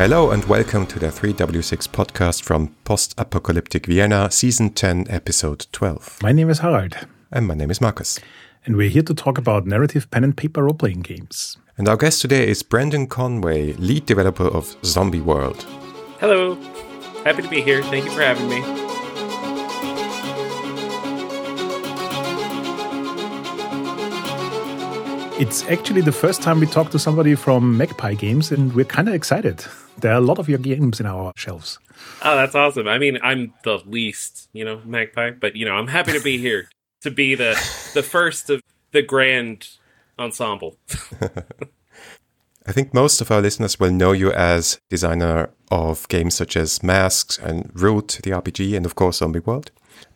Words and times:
Hello 0.00 0.30
and 0.30 0.42
welcome 0.46 0.86
to 0.86 0.98
the 0.98 1.08
3W6 1.08 1.86
podcast 1.88 2.42
from 2.42 2.74
Post 2.84 3.12
Apocalyptic 3.18 3.84
Vienna, 3.84 4.30
Season 4.30 4.70
10, 4.70 5.04
Episode 5.10 5.66
12. 5.72 6.22
My 6.22 6.32
name 6.32 6.48
is 6.48 6.60
Harald. 6.60 7.06
And 7.30 7.46
my 7.46 7.52
name 7.52 7.70
is 7.70 7.82
Marcus. 7.82 8.18
And 8.64 8.76
we're 8.76 8.88
here 8.88 9.02
to 9.02 9.12
talk 9.12 9.36
about 9.36 9.66
narrative 9.66 10.10
pen 10.10 10.24
and 10.24 10.34
paper 10.34 10.64
role 10.64 10.72
playing 10.72 11.02
games. 11.02 11.58
And 11.76 11.86
our 11.86 11.98
guest 11.98 12.22
today 12.22 12.48
is 12.48 12.62
Brendan 12.62 13.08
Conway, 13.08 13.74
lead 13.74 14.06
developer 14.06 14.46
of 14.46 14.74
Zombie 14.86 15.20
World. 15.20 15.66
Hello. 16.18 16.54
Happy 17.24 17.42
to 17.42 17.48
be 17.50 17.60
here. 17.60 17.82
Thank 17.82 18.06
you 18.06 18.10
for 18.12 18.22
having 18.22 18.48
me. 18.48 18.89
It's 25.40 25.64
actually 25.70 26.02
the 26.02 26.12
first 26.12 26.42
time 26.42 26.60
we 26.60 26.66
talk 26.66 26.90
to 26.90 26.98
somebody 26.98 27.34
from 27.34 27.78
Magpie 27.78 28.12
Games, 28.12 28.52
and 28.52 28.74
we're 28.74 28.84
kind 28.84 29.08
of 29.08 29.14
excited. 29.14 29.64
There 29.96 30.12
are 30.12 30.18
a 30.18 30.20
lot 30.20 30.38
of 30.38 30.50
your 30.50 30.58
games 30.58 31.00
in 31.00 31.06
our 31.06 31.32
shelves. 31.34 31.78
Oh, 32.22 32.36
that's 32.36 32.54
awesome. 32.54 32.86
I 32.86 32.98
mean, 32.98 33.18
I'm 33.22 33.54
the 33.64 33.78
least, 33.86 34.50
you 34.52 34.66
know, 34.66 34.82
Magpie, 34.84 35.30
but 35.30 35.56
you 35.56 35.64
know, 35.64 35.72
I'm 35.72 35.86
happy 35.86 36.12
to 36.12 36.20
be 36.20 36.36
here 36.46 36.68
to 37.00 37.10
be 37.10 37.34
the 37.36 37.54
the 37.94 38.02
first 38.02 38.50
of 38.50 38.60
the 38.92 39.00
grand 39.00 39.66
ensemble. 40.18 40.76
I 42.66 42.72
think 42.72 42.92
most 42.92 43.22
of 43.22 43.30
our 43.30 43.40
listeners 43.40 43.80
will 43.80 43.92
know 43.92 44.12
you 44.12 44.30
as 44.32 44.78
designer 44.90 45.48
of 45.70 46.06
games 46.08 46.34
such 46.34 46.54
as 46.54 46.82
Masks 46.82 47.38
and 47.38 47.70
Root, 47.72 48.20
the 48.22 48.32
RPG, 48.32 48.76
and 48.76 48.84
of 48.84 48.94
course 48.94 49.16
Zombie 49.16 49.40
World. 49.40 49.70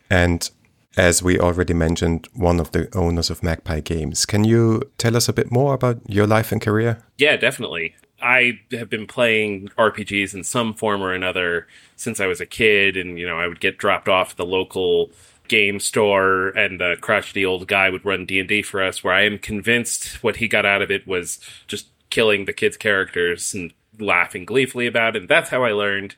And 0.07 0.51
as 0.97 1.21
we 1.21 1.39
already 1.39 1.73
mentioned, 1.73 2.27
one 2.33 2.59
of 2.59 2.71
the 2.71 2.87
owners 2.95 3.29
of 3.29 3.43
Magpie 3.43 3.81
Games. 3.81 4.25
Can 4.25 4.43
you 4.43 4.81
tell 4.97 5.15
us 5.15 5.27
a 5.27 5.33
bit 5.33 5.51
more 5.51 5.73
about 5.73 5.99
your 6.07 6.27
life 6.27 6.51
and 6.51 6.61
career? 6.61 7.03
Yeah, 7.17 7.37
definitely. 7.37 7.95
I 8.21 8.59
have 8.71 8.89
been 8.89 9.07
playing 9.07 9.69
RPGs 9.77 10.33
in 10.33 10.43
some 10.43 10.73
form 10.73 11.01
or 11.01 11.13
another 11.13 11.67
since 11.95 12.19
I 12.19 12.27
was 12.27 12.41
a 12.41 12.45
kid, 12.45 12.97
and 12.97 13.19
you 13.19 13.27
know, 13.27 13.39
I 13.39 13.47
would 13.47 13.59
get 13.59 13.77
dropped 13.77 14.07
off 14.07 14.31
at 14.31 14.37
the 14.37 14.45
local 14.45 15.11
game 15.47 15.79
store, 15.79 16.49
and 16.49 16.79
the 16.79 16.97
crotchety 17.01 17.45
old 17.45 17.67
guy 17.67 17.89
would 17.89 18.05
run 18.05 18.25
D 18.25 18.39
and 18.39 18.49
D 18.49 18.61
for 18.61 18.81
us. 18.81 19.03
Where 19.03 19.13
I 19.13 19.25
am 19.25 19.37
convinced 19.37 20.23
what 20.23 20.37
he 20.37 20.47
got 20.47 20.65
out 20.65 20.81
of 20.81 20.89
it 20.89 21.05
was 21.05 21.39
just 21.67 21.87
killing 22.09 22.45
the 22.45 22.53
kids' 22.53 22.77
characters 22.77 23.53
and 23.53 23.73
laughing 23.99 24.45
gleefully 24.45 24.87
about 24.87 25.15
it. 25.15 25.23
And 25.23 25.29
that's 25.29 25.49
how 25.49 25.63
I 25.63 25.71
learned. 25.71 26.15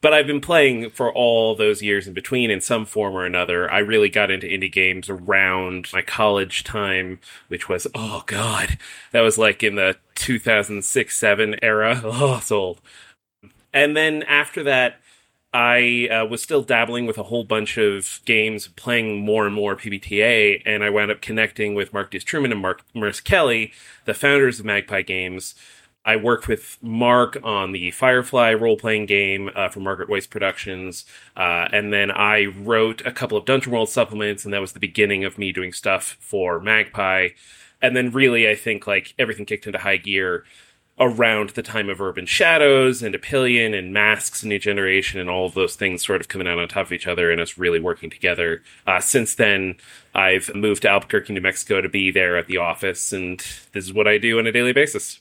But 0.00 0.14
I've 0.14 0.28
been 0.28 0.40
playing 0.40 0.90
for 0.90 1.12
all 1.12 1.56
those 1.56 1.82
years 1.82 2.06
in 2.06 2.14
between 2.14 2.50
in 2.50 2.60
some 2.60 2.86
form 2.86 3.16
or 3.16 3.26
another. 3.26 3.70
I 3.70 3.78
really 3.78 4.08
got 4.08 4.30
into 4.30 4.46
indie 4.46 4.70
games 4.70 5.10
around 5.10 5.88
my 5.92 6.02
college 6.02 6.62
time, 6.62 7.18
which 7.48 7.68
was, 7.68 7.86
oh 7.96 8.22
God, 8.26 8.78
that 9.10 9.22
was 9.22 9.38
like 9.38 9.64
in 9.64 9.74
the 9.74 9.96
2006 10.14 11.16
7 11.16 11.56
era. 11.62 12.00
Oh, 12.04 12.36
it's 12.38 12.52
old. 12.52 12.80
And 13.72 13.96
then 13.96 14.22
after 14.22 14.62
that, 14.62 15.00
I 15.52 16.08
uh, 16.10 16.26
was 16.26 16.42
still 16.42 16.62
dabbling 16.62 17.06
with 17.06 17.16
a 17.18 17.24
whole 17.24 17.44
bunch 17.44 17.78
of 17.78 18.20
games, 18.24 18.68
playing 18.68 19.24
more 19.24 19.46
and 19.46 19.54
more 19.54 19.76
PBTA, 19.76 20.62
and 20.66 20.84
I 20.84 20.90
wound 20.90 21.10
up 21.10 21.22
connecting 21.22 21.74
with 21.74 21.92
Mark 21.92 22.10
Truman 22.10 22.52
and 22.52 22.60
Mark 22.60 22.82
Merce 22.94 23.20
Kelly, 23.20 23.72
the 24.04 24.14
founders 24.14 24.60
of 24.60 24.66
Magpie 24.66 25.02
Games 25.02 25.54
I 26.04 26.16
worked 26.16 26.48
with 26.48 26.78
Mark 26.80 27.38
on 27.42 27.72
the 27.72 27.90
Firefly 27.90 28.54
role 28.54 28.76
playing 28.76 29.06
game 29.06 29.50
uh, 29.54 29.68
for 29.68 29.80
Margaret 29.80 30.08
Weis 30.08 30.28
Productions. 30.28 31.04
Uh, 31.36 31.68
and 31.70 31.92
then 31.92 32.10
I 32.10 32.46
wrote 32.46 33.04
a 33.04 33.12
couple 33.12 33.36
of 33.36 33.44
Dungeon 33.44 33.72
World 33.72 33.90
supplements, 33.90 34.44
and 34.44 34.54
that 34.54 34.60
was 34.60 34.72
the 34.72 34.80
beginning 34.80 35.24
of 35.24 35.36
me 35.36 35.52
doing 35.52 35.72
stuff 35.72 36.16
for 36.20 36.60
Magpie. 36.60 37.30
And 37.82 37.94
then, 37.94 38.10
really, 38.10 38.48
I 38.48 38.54
think 38.54 38.86
like 38.86 39.14
everything 39.18 39.44
kicked 39.44 39.66
into 39.66 39.78
high 39.78 39.98
gear 39.98 40.44
around 41.00 41.50
the 41.50 41.62
time 41.62 41.88
of 41.88 42.00
Urban 42.00 42.26
Shadows 42.26 43.02
and 43.02 43.14
Epyllion 43.14 43.78
and 43.78 43.92
Masks 43.92 44.42
and 44.42 44.48
New 44.48 44.58
Generation 44.58 45.20
and 45.20 45.30
all 45.30 45.46
of 45.46 45.54
those 45.54 45.76
things 45.76 46.04
sort 46.04 46.20
of 46.20 46.28
coming 46.28 46.48
out 46.48 46.58
on 46.58 46.66
top 46.68 46.86
of 46.86 46.92
each 46.92 47.06
other 47.06 47.30
and 47.30 47.40
us 47.40 47.56
really 47.56 47.78
working 47.78 48.10
together. 48.10 48.62
Uh, 48.86 49.00
since 49.00 49.34
then, 49.34 49.76
I've 50.14 50.52
moved 50.54 50.82
to 50.82 50.88
Albuquerque, 50.88 51.32
New 51.32 51.40
Mexico 51.40 51.80
to 51.80 51.88
be 51.88 52.10
there 52.10 52.36
at 52.36 52.46
the 52.46 52.56
office, 52.56 53.12
and 53.12 53.38
this 53.72 53.84
is 53.84 53.92
what 53.92 54.08
I 54.08 54.18
do 54.18 54.38
on 54.38 54.46
a 54.46 54.52
daily 54.52 54.72
basis. 54.72 55.20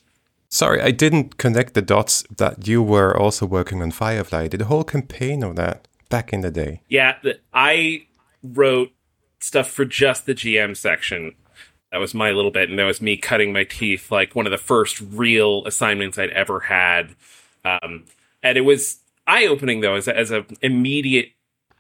Sorry, 0.49 0.81
I 0.81 0.91
didn't 0.91 1.37
connect 1.37 1.73
the 1.73 1.81
dots 1.81 2.23
that 2.37 2.67
you 2.67 2.81
were 2.81 3.15
also 3.15 3.45
working 3.45 3.81
on 3.81 3.91
Firefly. 3.91 4.47
Did 4.47 4.61
a 4.61 4.65
whole 4.65 4.83
campaign 4.83 5.43
of 5.43 5.55
that 5.57 5.87
back 6.09 6.31
in 6.31 6.41
the 6.41 6.51
day. 6.51 6.81
Yeah, 6.87 7.17
I 7.53 8.07
wrote 8.41 8.91
stuff 9.39 9.69
for 9.69 9.85
just 9.85 10.25
the 10.25 10.33
GM 10.33 10.75
section. 10.75 11.35
That 11.91 11.99
was 11.99 12.13
my 12.13 12.31
little 12.31 12.51
bit, 12.51 12.69
and 12.69 12.79
that 12.79 12.85
was 12.85 13.01
me 13.01 13.17
cutting 13.17 13.53
my 13.53 13.63
teeth, 13.63 14.11
like 14.11 14.35
one 14.35 14.45
of 14.45 14.51
the 14.51 14.57
first 14.57 15.01
real 15.01 15.65
assignments 15.65 16.17
I'd 16.17 16.29
ever 16.31 16.61
had. 16.61 17.15
Um, 17.63 18.05
and 18.43 18.57
it 18.57 18.61
was 18.61 18.99
eye 19.25 19.45
opening 19.45 19.81
though, 19.81 19.95
as 19.95 20.07
as 20.07 20.31
an 20.31 20.45
immediate 20.61 21.31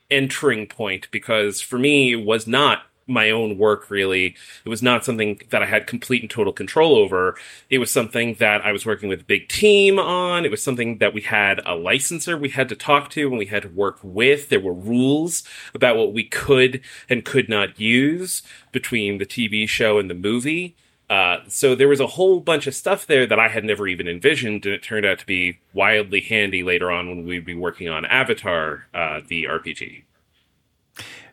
entering 0.09 0.67
point, 0.67 1.09
because 1.11 1.61
for 1.61 1.77
me, 1.77 2.13
it 2.13 2.25
was 2.25 2.47
not 2.47 2.83
my 3.07 3.29
own 3.29 3.57
work 3.57 3.89
really. 3.89 4.35
It 4.65 4.69
was 4.69 4.83
not 4.83 5.05
something 5.05 5.41
that 5.49 5.63
I 5.63 5.65
had 5.65 5.87
complete 5.87 6.21
and 6.21 6.29
total 6.29 6.53
control 6.53 6.95
over. 6.95 7.37
It 7.69 7.79
was 7.79 7.91
something 7.91 8.35
that 8.35 8.65
I 8.65 8.71
was 8.71 8.85
working 8.85 9.09
with 9.09 9.21
a 9.21 9.25
big 9.25 9.47
team 9.47 9.97
on. 9.97 10.45
It 10.45 10.51
was 10.51 10.61
something 10.61 10.97
that 10.99 11.13
we 11.13 11.21
had 11.21 11.61
a 11.65 11.75
licensor 11.75 12.37
we 12.37 12.49
had 12.49 12.69
to 12.69 12.75
talk 12.75 13.09
to 13.11 13.27
and 13.27 13.37
we 13.37 13.45
had 13.45 13.63
to 13.63 13.69
work 13.69 13.99
with. 14.03 14.49
There 14.49 14.59
were 14.59 14.73
rules 14.73 15.43
about 15.73 15.97
what 15.97 16.13
we 16.13 16.23
could 16.23 16.81
and 17.09 17.25
could 17.25 17.49
not 17.49 17.79
use 17.79 18.43
between 18.71 19.17
the 19.17 19.25
TV 19.25 19.67
show 19.67 19.97
and 19.99 20.09
the 20.09 20.15
movie. 20.15 20.75
Uh, 21.09 21.37
so 21.47 21.73
there 21.73 21.87
was 21.87 22.01
a 22.01 22.07
whole 22.07 22.41
bunch 22.41 22.67
of 22.67 22.75
stuff 22.75 23.07
there 23.07 23.25
that 23.25 23.39
I 23.39 23.47
had 23.47 23.63
never 23.63 23.87
even 23.87 24.07
envisioned, 24.07 24.65
and 24.65 24.75
it 24.75 24.83
turned 24.83 25.05
out 25.05 25.19
to 25.19 25.25
be 25.25 25.59
wildly 25.73 26.19
handy 26.19 26.63
later 26.63 26.91
on 26.91 27.07
when 27.07 27.25
we'd 27.25 27.45
be 27.45 27.55
working 27.55 27.87
on 27.87 28.05
Avatar, 28.05 28.87
uh, 28.93 29.21
the 29.25 29.45
RPG. 29.45 30.03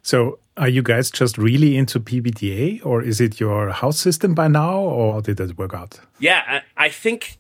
So, 0.01 0.39
are 0.57 0.69
you 0.69 0.83
guys 0.83 1.11
just 1.11 1.37
really 1.37 1.77
into 1.77 1.99
PBTA 1.99 2.85
or 2.85 3.03
is 3.03 3.21
it 3.21 3.41
your 3.41 3.71
house 3.71 3.99
system 3.99 4.35
by 4.35 4.49
now, 4.49 4.79
or 4.79 5.21
did 5.21 5.41
it 5.41 5.59
work 5.59 5.75
out? 5.75 6.01
Yeah, 6.19 6.61
I 6.77 6.89
think 6.89 7.39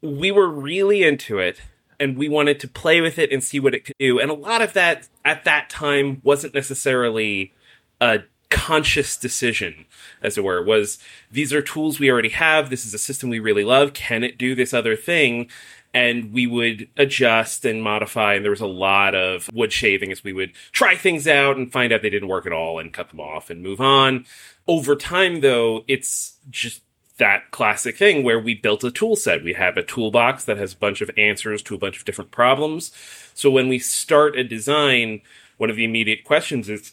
we 0.00 0.30
were 0.30 0.48
really 0.48 1.02
into 1.02 1.38
it 1.38 1.60
and 1.98 2.16
we 2.16 2.28
wanted 2.28 2.58
to 2.60 2.68
play 2.68 3.00
with 3.00 3.18
it 3.18 3.32
and 3.32 3.42
see 3.42 3.60
what 3.60 3.74
it 3.74 3.84
could 3.84 3.96
do. 3.98 4.18
And 4.18 4.30
a 4.30 4.34
lot 4.34 4.62
of 4.62 4.72
that 4.72 5.08
at 5.24 5.44
that 5.44 5.70
time 5.70 6.20
wasn't 6.24 6.54
necessarily 6.54 7.52
a 8.00 8.20
conscious 8.50 9.16
decision, 9.16 9.86
as 10.22 10.36
it 10.36 10.44
were. 10.44 10.62
Was 10.62 10.98
these 11.30 11.52
are 11.52 11.62
tools 11.62 11.98
we 11.98 12.10
already 12.10 12.28
have. 12.30 12.70
This 12.70 12.84
is 12.84 12.94
a 12.94 12.98
system 12.98 13.30
we 13.30 13.38
really 13.38 13.64
love. 13.64 13.92
Can 13.92 14.22
it 14.22 14.38
do 14.38 14.54
this 14.54 14.74
other 14.74 14.96
thing? 14.96 15.48
And 15.94 16.32
we 16.32 16.46
would 16.46 16.88
adjust 16.96 17.64
and 17.64 17.82
modify. 17.82 18.34
And 18.34 18.44
there 18.44 18.50
was 18.50 18.60
a 18.60 18.66
lot 18.66 19.14
of 19.14 19.50
wood 19.52 19.72
shaving 19.72 20.10
as 20.10 20.24
we 20.24 20.32
would 20.32 20.52
try 20.72 20.96
things 20.96 21.26
out 21.26 21.56
and 21.56 21.70
find 21.70 21.92
out 21.92 22.02
they 22.02 22.10
didn't 22.10 22.28
work 22.28 22.46
at 22.46 22.52
all 22.52 22.78
and 22.78 22.92
cut 22.92 23.10
them 23.10 23.20
off 23.20 23.50
and 23.50 23.62
move 23.62 23.80
on. 23.80 24.24
Over 24.66 24.96
time, 24.96 25.40
though, 25.40 25.84
it's 25.88 26.36
just 26.50 26.82
that 27.18 27.50
classic 27.50 27.96
thing 27.96 28.24
where 28.24 28.40
we 28.40 28.54
built 28.54 28.84
a 28.84 28.90
tool 28.90 29.16
set. 29.16 29.44
We 29.44 29.52
have 29.52 29.76
a 29.76 29.82
toolbox 29.82 30.44
that 30.44 30.56
has 30.56 30.72
a 30.72 30.78
bunch 30.78 31.00
of 31.00 31.10
answers 31.16 31.62
to 31.64 31.74
a 31.74 31.78
bunch 31.78 31.98
of 31.98 32.04
different 32.04 32.30
problems. 32.30 32.90
So 33.34 33.50
when 33.50 33.68
we 33.68 33.78
start 33.78 34.36
a 34.36 34.44
design, 34.44 35.20
one 35.58 35.70
of 35.70 35.76
the 35.76 35.84
immediate 35.84 36.24
questions 36.24 36.68
is 36.68 36.92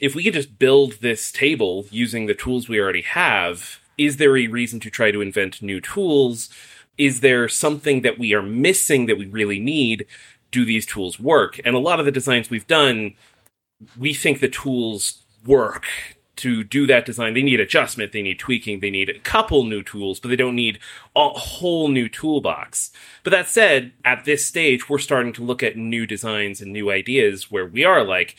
if 0.00 0.14
we 0.14 0.24
could 0.24 0.34
just 0.34 0.58
build 0.58 0.94
this 0.94 1.30
table 1.30 1.86
using 1.90 2.26
the 2.26 2.34
tools 2.34 2.68
we 2.68 2.80
already 2.80 3.02
have, 3.02 3.78
is 3.96 4.16
there 4.16 4.36
a 4.36 4.48
reason 4.48 4.80
to 4.80 4.90
try 4.90 5.10
to 5.10 5.20
invent 5.20 5.62
new 5.62 5.80
tools? 5.80 6.50
Is 6.98 7.20
there 7.20 7.48
something 7.48 8.02
that 8.02 8.18
we 8.18 8.34
are 8.34 8.42
missing 8.42 9.06
that 9.06 9.18
we 9.18 9.26
really 9.26 9.58
need? 9.58 10.06
Do 10.50 10.64
these 10.64 10.86
tools 10.86 11.18
work? 11.18 11.60
And 11.64 11.74
a 11.74 11.80
lot 11.80 11.98
of 11.98 12.06
the 12.06 12.12
designs 12.12 12.50
we've 12.50 12.66
done, 12.66 13.14
we 13.98 14.14
think 14.14 14.40
the 14.40 14.48
tools 14.48 15.22
work 15.46 15.86
to 16.36 16.64
do 16.64 16.86
that 16.86 17.06
design. 17.06 17.34
They 17.34 17.42
need 17.42 17.60
adjustment, 17.60 18.12
they 18.12 18.22
need 18.22 18.38
tweaking, 18.38 18.80
they 18.80 18.90
need 18.90 19.08
a 19.08 19.18
couple 19.18 19.64
new 19.64 19.82
tools, 19.82 20.18
but 20.18 20.28
they 20.28 20.36
don't 20.36 20.56
need 20.56 20.78
a 21.14 21.28
whole 21.28 21.88
new 21.88 22.08
toolbox. 22.08 22.90
But 23.22 23.30
that 23.30 23.48
said, 23.48 23.92
at 24.04 24.24
this 24.24 24.44
stage, 24.44 24.88
we're 24.88 24.98
starting 24.98 25.32
to 25.34 25.42
look 25.44 25.62
at 25.62 25.76
new 25.76 26.06
designs 26.06 26.60
and 26.60 26.72
new 26.72 26.90
ideas 26.90 27.50
where 27.50 27.66
we 27.66 27.84
are 27.84 28.02
like, 28.02 28.36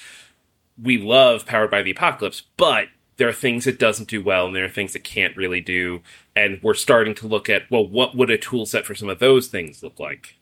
we 0.81 0.97
love 0.97 1.45
Powered 1.45 1.71
by 1.71 1.83
the 1.83 1.91
Apocalypse, 1.91 2.41
but 2.57 2.87
there 3.17 3.29
are 3.29 3.33
things 3.33 3.67
it 3.67 3.79
doesn't 3.79 4.09
do 4.09 4.23
well 4.23 4.47
and 4.47 4.55
there 4.55 4.65
are 4.65 4.69
things 4.69 4.95
it 4.95 5.03
can't 5.03 5.35
really 5.37 5.61
do. 5.61 6.01
And 6.35 6.59
we're 6.61 6.73
starting 6.73 7.15
to 7.15 7.27
look 7.27 7.49
at 7.49 7.69
well 7.69 7.87
what 7.87 8.15
would 8.15 8.29
a 8.29 8.37
tool 8.37 8.65
set 8.65 8.85
for 8.85 8.95
some 8.95 9.09
of 9.09 9.19
those 9.19 9.47
things 9.47 9.83
look 9.83 9.99
like? 9.99 10.35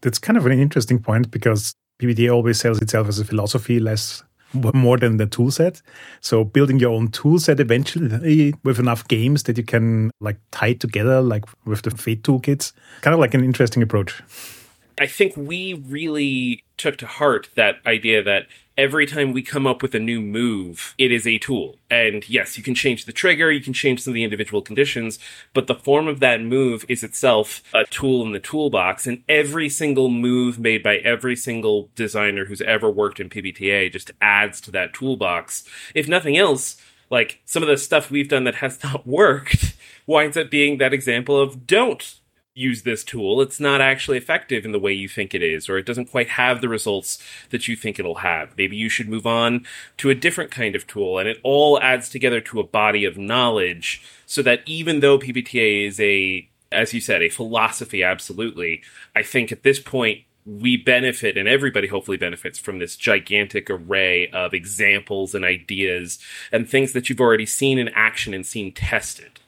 That's 0.00 0.18
kind 0.18 0.36
of 0.36 0.46
an 0.46 0.58
interesting 0.58 0.98
point 0.98 1.30
because 1.30 1.74
PBTA 2.00 2.32
always 2.32 2.60
sells 2.60 2.80
itself 2.82 3.08
as 3.08 3.18
a 3.18 3.24
philosophy 3.24 3.80
less 3.80 4.22
more 4.52 4.96
than 4.96 5.16
the 5.16 5.26
tool 5.26 5.50
set. 5.50 5.82
So 6.20 6.44
building 6.44 6.78
your 6.78 6.92
own 6.92 7.08
tool 7.08 7.38
set 7.38 7.60
eventually 7.60 8.54
with 8.62 8.78
enough 8.78 9.06
games 9.08 9.44
that 9.44 9.56
you 9.56 9.64
can 9.64 10.10
like 10.20 10.38
tie 10.52 10.74
together 10.74 11.20
like 11.20 11.44
with 11.64 11.82
the 11.82 11.90
fate 11.90 12.22
toolkits. 12.22 12.72
Kind 13.00 13.14
of 13.14 13.20
like 13.20 13.34
an 13.34 13.44
interesting 13.44 13.82
approach. 13.82 14.22
I 14.98 15.06
think 15.06 15.36
we 15.36 15.74
really 15.74 16.64
took 16.76 16.96
to 16.98 17.06
heart 17.06 17.50
that 17.56 17.76
idea 17.84 18.22
that 18.22 18.46
every 18.76 19.06
time 19.06 19.32
we 19.32 19.42
come 19.42 19.66
up 19.66 19.82
with 19.82 19.94
a 19.94 20.00
new 20.00 20.20
move, 20.20 20.94
it 20.98 21.12
is 21.12 21.26
a 21.26 21.38
tool. 21.38 21.78
And 21.90 22.28
yes, 22.28 22.56
you 22.56 22.64
can 22.64 22.74
change 22.74 23.04
the 23.04 23.12
trigger, 23.12 23.50
you 23.50 23.62
can 23.62 23.72
change 23.72 24.02
some 24.02 24.12
of 24.12 24.14
the 24.14 24.24
individual 24.24 24.62
conditions, 24.62 25.18
but 25.52 25.66
the 25.66 25.74
form 25.74 26.08
of 26.08 26.20
that 26.20 26.40
move 26.40 26.84
is 26.88 27.04
itself 27.04 27.62
a 27.72 27.84
tool 27.84 28.24
in 28.26 28.32
the 28.32 28.40
toolbox. 28.40 29.06
And 29.06 29.22
every 29.28 29.68
single 29.68 30.08
move 30.08 30.58
made 30.58 30.82
by 30.82 30.96
every 30.98 31.36
single 31.36 31.90
designer 31.94 32.46
who's 32.46 32.62
ever 32.62 32.90
worked 32.90 33.20
in 33.20 33.30
PBTA 33.30 33.92
just 33.92 34.10
adds 34.20 34.60
to 34.62 34.70
that 34.72 34.94
toolbox. 34.94 35.64
If 35.94 36.08
nothing 36.08 36.36
else, 36.36 36.76
like 37.10 37.40
some 37.44 37.62
of 37.62 37.68
the 37.68 37.76
stuff 37.76 38.10
we've 38.10 38.28
done 38.28 38.44
that 38.44 38.56
has 38.56 38.82
not 38.82 39.06
worked 39.06 39.76
winds 40.06 40.36
up 40.36 40.50
being 40.50 40.78
that 40.78 40.92
example 40.92 41.40
of 41.40 41.66
don't 41.66 42.18
use 42.54 42.82
this 42.82 43.02
tool, 43.02 43.40
it's 43.40 43.58
not 43.58 43.80
actually 43.80 44.16
effective 44.16 44.64
in 44.64 44.72
the 44.72 44.78
way 44.78 44.92
you 44.92 45.08
think 45.08 45.34
it 45.34 45.42
is, 45.42 45.68
or 45.68 45.76
it 45.76 45.86
doesn't 45.86 46.10
quite 46.10 46.30
have 46.30 46.60
the 46.60 46.68
results 46.68 47.22
that 47.50 47.66
you 47.66 47.74
think 47.74 47.98
it'll 47.98 48.16
have. 48.16 48.56
Maybe 48.56 48.76
you 48.76 48.88
should 48.88 49.08
move 49.08 49.26
on 49.26 49.66
to 49.98 50.10
a 50.10 50.14
different 50.14 50.50
kind 50.50 50.76
of 50.76 50.86
tool, 50.86 51.18
and 51.18 51.28
it 51.28 51.40
all 51.42 51.80
adds 51.80 52.08
together 52.08 52.40
to 52.42 52.60
a 52.60 52.64
body 52.64 53.04
of 53.04 53.18
knowledge 53.18 54.02
so 54.26 54.40
that 54.42 54.60
even 54.66 55.00
though 55.00 55.18
PBTA 55.18 55.86
is 55.86 55.98
a, 56.00 56.48
as 56.70 56.94
you 56.94 57.00
said, 57.00 57.22
a 57.22 57.28
philosophy, 57.28 58.02
absolutely, 58.02 58.82
I 59.16 59.22
think 59.22 59.50
at 59.50 59.64
this 59.64 59.80
point, 59.80 60.20
we 60.46 60.76
benefit 60.76 61.38
and 61.38 61.48
everybody 61.48 61.88
hopefully 61.88 62.18
benefits 62.18 62.58
from 62.58 62.78
this 62.78 62.96
gigantic 62.96 63.70
array 63.70 64.28
of 64.28 64.52
examples 64.52 65.34
and 65.34 65.42
ideas 65.42 66.18
and 66.52 66.68
things 66.68 66.92
that 66.92 67.08
you've 67.08 67.20
already 67.20 67.46
seen 67.46 67.78
in 67.78 67.88
action 67.94 68.34
and 68.34 68.44
seen 68.44 68.70
tested. 68.70 69.40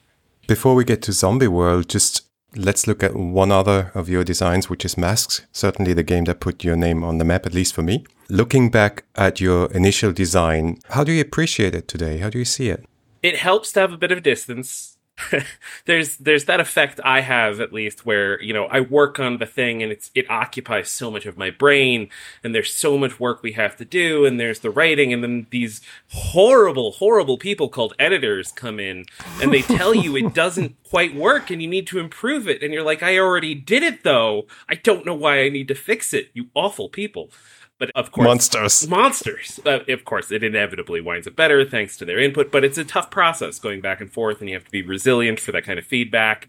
Before 0.47 0.75
we 0.75 0.85
get 0.85 1.03
to 1.03 1.13
Zombie 1.13 1.49
World, 1.49 1.91
just 1.91 2.26
let's 2.57 2.87
look 2.87 3.03
at 3.03 3.15
one 3.15 3.53
other 3.53 3.91
of 3.95 4.09
your 4.09 4.25
designs, 4.25 4.69
which 4.69 4.85
is 4.85 4.97
Masks. 4.97 5.47
Certainly 5.53 5.95
the 5.95 6.03
game 6.03 6.25
that 6.25 6.41
put 6.41 6.65
your 6.65 6.77
name 6.77 7.05
on 7.05 7.19
the 7.19 7.25
map, 7.25 7.47
at 7.47 7.55
least 7.55 7.75
for 7.75 7.83
me. 7.83 8.05
Looking 8.29 8.71
back 8.71 9.05
at 9.15 9.41
your 9.41 9.71
initial 9.73 10.13
design, 10.13 10.79
how 10.91 11.05
do 11.05 11.13
you 11.13 11.21
appreciate 11.21 11.75
it 11.75 11.87
today? 11.87 12.19
How 12.19 12.31
do 12.31 12.39
you 12.39 12.45
see 12.45 12.69
it? 12.69 12.85
It 13.23 13.37
helps 13.37 13.73
to 13.73 13.81
have 13.81 13.93
a 13.93 13.99
bit 13.99 14.13
of 14.13 14.23
distance 14.23 14.96
there's 15.87 16.17
there's 16.19 16.45
that 16.45 16.61
effect 16.61 17.01
I 17.03 17.23
have 17.23 17.61
at 17.61 17.73
least 17.73 18.05
where 18.05 18.41
you 18.43 18.53
know 18.53 18.67
I 18.67 18.81
work 18.81 19.19
on 19.19 19.39
the 19.39 19.47
thing 19.47 19.83
and 19.83 19.91
it's 19.91 20.11
it 20.15 20.31
occupies 20.31 20.91
so 20.91 21.11
much 21.11 21.25
of 21.25 21.39
my 21.39 21.51
brain 21.51 22.11
and 22.45 22.55
there's 22.55 22.75
so 22.75 22.99
much 22.99 23.19
work 23.19 23.43
we 23.43 23.53
have 23.53 23.77
to 23.77 23.85
do 23.85 24.27
and 24.27 24.39
there's 24.39 24.61
the 24.61 24.71
writing 24.71 25.15
and 25.15 25.23
then 25.23 25.47
these 25.51 25.81
horrible 26.13 26.93
horrible 26.93 27.39
people 27.39 27.69
called 27.69 27.95
editors 27.99 28.53
come 28.53 28.79
in 28.79 29.07
and 29.41 29.53
they 29.53 29.63
tell 29.63 29.95
you 29.95 30.17
it 30.17 30.35
doesn't 30.35 30.77
quite 30.85 31.15
work 31.15 31.51
and 31.51 31.63
you 31.63 31.69
need 31.69 31.87
to 31.87 31.99
improve 31.99 32.47
it. 32.47 32.63
And 32.63 32.75
you're 32.75 32.83
like 32.83 33.03
I 33.03 33.19
already 33.19 33.55
did 33.55 33.83
it 33.83 34.05
though. 34.05 34.47
I 34.69 34.75
don't 34.75 35.07
know 35.07 35.15
why 35.15 35.41
I 35.41 35.49
need 35.49 35.69
to 35.69 35.75
fix 35.75 36.13
it 36.13 36.31
you 36.35 36.49
awful 36.55 36.91
people 36.91 37.31
but 37.79 37.91
of 37.95 38.11
course, 38.11 38.27
monsters. 38.27 38.89
Monsters. 38.89 39.61
Uh, 39.65 39.81
of 39.89 40.05
course, 40.05 40.31
it 40.31 40.43
inevitably 40.43 41.01
winds 41.01 41.27
up 41.27 41.37
better 41.37 41.65
thanks 41.65 41.97
to 41.99 42.05
their 42.05 42.19
input, 42.19 42.51
but 42.51 42.65
it's 42.65 42.79
a 42.79 42.85
tough 42.85 43.11
process 43.11 43.59
going 43.59 43.81
back 43.81 44.01
and 44.01 44.13
forth, 44.13 44.41
and 44.41 44.49
you 44.49 44.57
have 44.57 44.65
to 44.65 44.71
be 44.71 44.83
resilient 44.83 45.41
for 45.41 45.53
that 45.53 45.65
kind 45.65 45.79
of 45.79 45.85
feedback. 45.85 46.49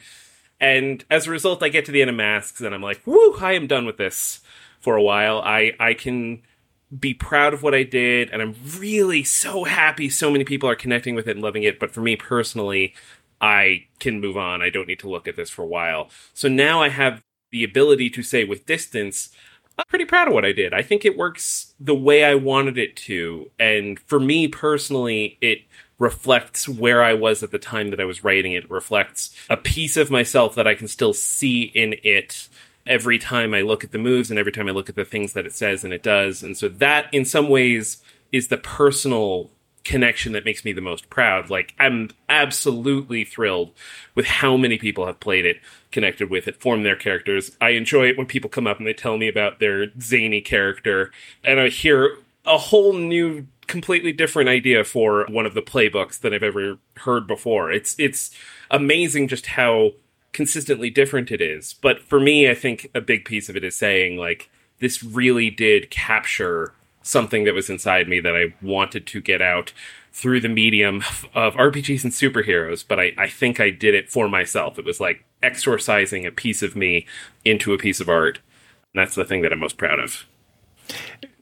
And 0.59 1.03
as 1.09 1.27
a 1.27 1.31
result, 1.31 1.61
I 1.61 1.69
get 1.69 1.85
to 1.85 1.91
the 1.91 2.01
end 2.01 2.09
of 2.09 2.15
masks, 2.15 2.61
and 2.61 2.73
I'm 2.73 2.81
like, 2.81 3.01
"Woo! 3.05 3.35
I 3.39 3.53
am 3.53 3.67
done 3.67 3.85
with 3.85 3.97
this 3.97 4.41
for 4.79 4.95
a 4.95 5.03
while. 5.03 5.41
I 5.41 5.73
I 5.79 5.93
can." 5.93 6.41
be 6.97 7.13
proud 7.13 7.53
of 7.53 7.63
what 7.63 7.75
I 7.75 7.83
did, 7.83 8.29
and 8.29 8.41
I'm 8.41 8.55
really 8.79 9.21
so 9.21 9.65
happy 9.65 10.09
so 10.09 10.31
many 10.31 10.45
people 10.45 10.69
are 10.69 10.75
connecting 10.75 11.15
with 11.15 11.27
it 11.27 11.31
and 11.31 11.41
loving 11.41 11.63
it. 11.63 11.79
But 11.79 11.91
for 11.91 11.99
me 11.99 12.15
personally, 12.15 12.93
I 13.41 13.87
can 13.99 14.19
move 14.19 14.37
on. 14.37 14.61
I 14.61 14.69
don't 14.69 14.87
need 14.87 14.99
to 14.99 15.09
look 15.09 15.27
at 15.27 15.35
this 15.35 15.49
for 15.49 15.63
a 15.63 15.67
while. 15.67 16.09
So 16.33 16.47
now 16.47 16.81
I 16.81 16.89
have 16.89 17.21
the 17.51 17.63
ability 17.63 18.09
to 18.11 18.23
say 18.23 18.43
with 18.43 18.65
distance, 18.65 19.29
pretty 19.85 20.05
proud 20.05 20.27
of 20.27 20.33
what 20.33 20.45
I 20.45 20.51
did. 20.51 20.73
I 20.73 20.81
think 20.81 21.05
it 21.05 21.17
works 21.17 21.73
the 21.79 21.95
way 21.95 22.23
I 22.23 22.35
wanted 22.35 22.77
it 22.77 22.95
to. 22.97 23.51
And 23.59 23.99
for 23.99 24.19
me 24.19 24.47
personally, 24.47 25.37
it 25.41 25.61
reflects 25.99 26.67
where 26.67 27.03
I 27.03 27.13
was 27.13 27.43
at 27.43 27.51
the 27.51 27.59
time 27.59 27.89
that 27.89 27.99
I 27.99 28.05
was 28.05 28.23
writing 28.23 28.53
it. 28.53 28.65
it 28.65 28.71
reflects 28.71 29.35
a 29.49 29.57
piece 29.57 29.97
of 29.97 30.11
myself 30.11 30.55
that 30.55 30.67
I 30.67 30.75
can 30.75 30.87
still 30.87 31.13
see 31.13 31.63
in 31.63 31.95
it 32.03 32.49
every 32.85 33.17
time 33.19 33.53
I 33.53 33.61
look 33.61 33.83
at 33.83 33.91
the 33.91 33.97
moves 33.97 34.29
and 34.29 34.39
every 34.39 34.51
time 34.51 34.67
I 34.67 34.71
look 34.71 34.89
at 34.89 34.95
the 34.95 35.05
things 35.05 35.33
that 35.33 35.45
it 35.45 35.53
says 35.53 35.83
and 35.83 35.93
it 35.93 36.03
does. 36.03 36.43
And 36.43 36.57
so 36.57 36.69
that 36.69 37.13
in 37.13 37.25
some 37.25 37.49
ways 37.49 38.01
is 38.31 38.47
the 38.47 38.57
personal 38.57 39.51
connection 39.87 40.33
that 40.33 40.43
makes 40.43 40.65
me 40.65 40.73
the 40.73 40.81
most 40.81 41.09
proud. 41.09 41.49
Like 41.49 41.73
I'm 41.79 42.09
absolutely 42.27 43.23
thrilled 43.23 43.71
with 44.15 44.25
how 44.25 44.57
many 44.57 44.77
people 44.77 45.05
have 45.05 45.21
played 45.21 45.45
it, 45.45 45.61
connected 45.91 46.29
with 46.29 46.47
it, 46.47 46.59
formed 46.59 46.85
their 46.85 46.97
characters. 46.97 47.55
I 47.61 47.69
enjoy 47.69 48.09
it 48.09 48.17
when 48.17 48.27
people 48.27 48.49
come 48.49 48.67
up 48.67 48.79
and 48.79 48.85
they 48.85 48.93
tell 48.93 49.17
me 49.17 49.29
about 49.29 49.59
their 49.59 49.87
zany 50.01 50.41
character, 50.41 51.11
and 51.43 51.59
I 51.59 51.69
hear 51.69 52.17
a 52.45 52.57
whole 52.57 52.93
new 52.93 53.47
completely 53.67 54.11
different 54.11 54.49
idea 54.49 54.83
for 54.83 55.25
one 55.29 55.45
of 55.45 55.53
the 55.53 55.61
playbooks 55.61 56.19
than 56.19 56.33
I've 56.33 56.43
ever 56.43 56.77
heard 56.97 57.25
before. 57.25 57.71
It's 57.71 57.95
it's 57.97 58.31
amazing 58.69 59.29
just 59.29 59.47
how 59.47 59.91
consistently 60.33 60.89
different 60.89 61.31
it 61.31 61.41
is. 61.41 61.75
But 61.81 62.01
for 62.01 62.19
me, 62.19 62.49
I 62.49 62.55
think 62.55 62.89
a 62.93 62.99
big 62.99 63.23
piece 63.23 63.47
of 63.47 63.55
it 63.55 63.63
is 63.63 63.77
saying 63.77 64.17
like 64.17 64.49
this 64.79 65.01
really 65.01 65.49
did 65.49 65.89
capture 65.89 66.73
something 67.07 67.45
that 67.45 67.53
was 67.53 67.69
inside 67.69 68.07
me 68.07 68.19
that 68.19 68.35
I 68.35 68.53
wanted 68.61 69.07
to 69.07 69.21
get 69.21 69.41
out 69.41 69.73
through 70.11 70.41
the 70.41 70.49
medium 70.49 70.97
of 71.33 71.53
RPGs 71.55 72.03
and 72.03 72.13
superheroes, 72.13 72.83
but 72.87 72.99
I, 72.99 73.13
I 73.17 73.27
think 73.27 73.59
I 73.59 73.69
did 73.69 73.95
it 73.95 74.09
for 74.09 74.27
myself. 74.27 74.77
It 74.77 74.85
was 74.85 74.99
like 74.99 75.23
exorcising 75.41 76.25
a 76.25 76.31
piece 76.31 76.61
of 76.61 76.75
me 76.75 77.05
into 77.45 77.73
a 77.73 77.77
piece 77.77 77.99
of 77.99 78.09
art. 78.09 78.39
And 78.93 79.01
that's 79.01 79.15
the 79.15 79.25
thing 79.25 79.41
that 79.41 79.53
I'm 79.53 79.59
most 79.59 79.77
proud 79.77 79.99
of. 79.99 80.25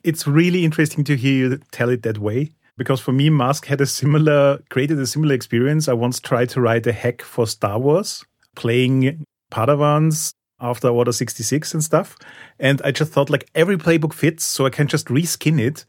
It's 0.03 0.27
really 0.27 0.65
interesting 0.65 1.03
to 1.05 1.15
hear 1.15 1.49
you 1.49 1.57
tell 1.71 1.89
it 1.89 2.03
that 2.03 2.17
way. 2.17 2.51
Because 2.77 2.99
for 2.99 3.13
me, 3.13 3.29
Mask 3.29 3.65
had 3.65 3.79
a 3.79 3.85
similar, 3.85 4.59
created 4.69 4.99
a 4.99 5.07
similar 5.07 5.33
experience. 5.33 5.87
I 5.87 5.93
once 5.93 6.19
tried 6.19 6.49
to 6.49 6.61
write 6.61 6.85
a 6.85 6.91
hack 6.91 7.21
for 7.21 7.47
Star 7.47 7.79
Wars, 7.79 8.25
playing 8.55 9.25
Padawans 9.49 10.33
after 10.59 10.87
Order 10.87 11.11
66 11.11 11.73
and 11.73 11.83
stuff. 11.83 12.17
And 12.59 12.81
I 12.83 12.91
just 12.91 13.11
thought 13.11 13.29
like 13.29 13.49
every 13.55 13.77
playbook 13.77 14.13
fits, 14.13 14.43
so 14.43 14.65
I 14.65 14.69
can 14.69 14.87
just 14.87 15.07
reskin 15.07 15.59
it. 15.59 15.85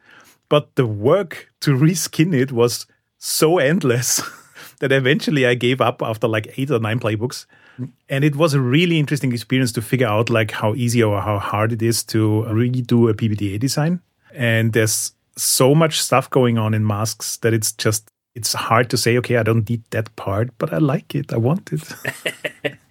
But 0.49 0.75
the 0.77 0.87
work 0.87 1.49
to 1.61 1.77
reskin 1.77 2.35
it 2.35 2.53
was 2.53 2.87
so 3.19 3.59
endless 3.59 4.23
that 4.81 4.93
eventually 4.93 5.47
I 5.47 5.55
gave 5.55 5.81
up 5.81 6.03
after 6.03 6.29
like 6.29 6.55
eight 6.57 6.71
or 6.71 6.79
nine 6.79 7.01
playbooks. 7.01 7.47
And 8.09 8.25
it 8.25 8.37
was 8.37 8.55
a 8.55 8.61
really 8.61 8.99
interesting 8.99 9.33
experience 9.33 9.73
to 9.73 9.83
figure 9.83 10.07
out 10.07 10.31
like 10.31 10.51
how 10.51 10.75
easy 10.75 11.03
or 11.03 11.21
how 11.21 11.39
hard 11.39 11.73
it 11.73 11.83
is 11.83 12.03
to 12.05 12.47
redo 12.49 13.11
a 13.11 13.15
PBTA 13.15 13.61
design. 13.61 14.01
And 14.33 14.73
there's 14.73 15.13
so 15.37 15.75
much 15.75 16.01
stuff 16.01 16.31
going 16.31 16.59
on 16.59 16.73
in 16.75 16.87
masks 16.87 17.37
that 17.39 17.53
it's 17.53 17.73
just 17.73 18.09
it's 18.35 18.53
hard 18.53 18.91
to 18.91 18.97
say 18.97 19.19
okay 19.19 19.37
i 19.37 19.43
don't 19.43 19.69
need 19.69 19.83
that 19.91 20.15
part 20.17 20.49
but 20.59 20.73
i 20.73 20.79
like 20.79 21.15
it 21.15 21.33
i 21.33 21.37
want 21.37 21.71
it 21.73 22.77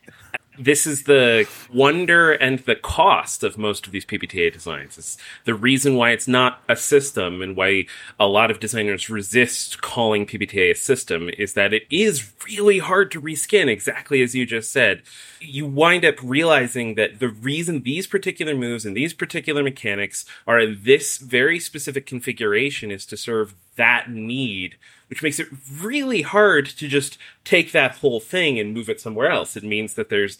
this 0.57 0.87
is 0.87 1.03
the 1.03 1.47
wonder 1.73 2.31
and 2.31 2.59
the 2.59 2.75
cost 2.75 3.43
of 3.43 3.57
most 3.57 3.85
of 3.85 3.91
these 3.91 4.05
PBTA 4.05 4.51
designs. 4.53 4.97
It's 4.97 5.17
the 5.45 5.53
reason 5.53 5.95
why 5.95 6.11
it's 6.11 6.27
not 6.27 6.61
a 6.67 6.75
system 6.75 7.41
and 7.41 7.55
why 7.55 7.85
a 8.19 8.27
lot 8.27 8.51
of 8.51 8.59
designers 8.59 9.09
resist 9.09 9.81
calling 9.81 10.25
PBTA 10.25 10.71
a 10.71 10.75
system 10.75 11.29
is 11.37 11.53
that 11.53 11.73
it 11.73 11.83
is 11.89 12.31
really 12.45 12.79
hard 12.79 13.11
to 13.11 13.21
reskin, 13.21 13.67
exactly 13.67 14.21
as 14.21 14.35
you 14.35 14.45
just 14.45 14.71
said. 14.71 15.01
You 15.39 15.65
wind 15.65 16.05
up 16.05 16.15
realizing 16.23 16.95
that 16.95 17.19
the 17.19 17.29
reason 17.29 17.83
these 17.83 18.07
particular 18.07 18.55
moves 18.55 18.85
and 18.85 18.95
these 18.95 19.13
particular 19.13 19.63
mechanics 19.63 20.25
are 20.47 20.59
in 20.59 20.79
this 20.83 21.17
very 21.17 21.59
specific 21.59 22.05
configuration 22.05 22.91
is 22.91 23.05
to 23.07 23.17
serve 23.17 23.55
that 23.75 24.09
need 24.09 24.77
which 25.07 25.23
makes 25.23 25.39
it 25.39 25.47
really 25.81 26.21
hard 26.21 26.65
to 26.65 26.87
just 26.87 27.17
take 27.43 27.71
that 27.71 27.97
whole 27.97 28.19
thing 28.19 28.59
and 28.59 28.73
move 28.73 28.89
it 28.89 29.01
somewhere 29.01 29.29
else. 29.29 29.55
It 29.55 29.63
means 29.63 29.93
that 29.93 30.09
there's 30.09 30.37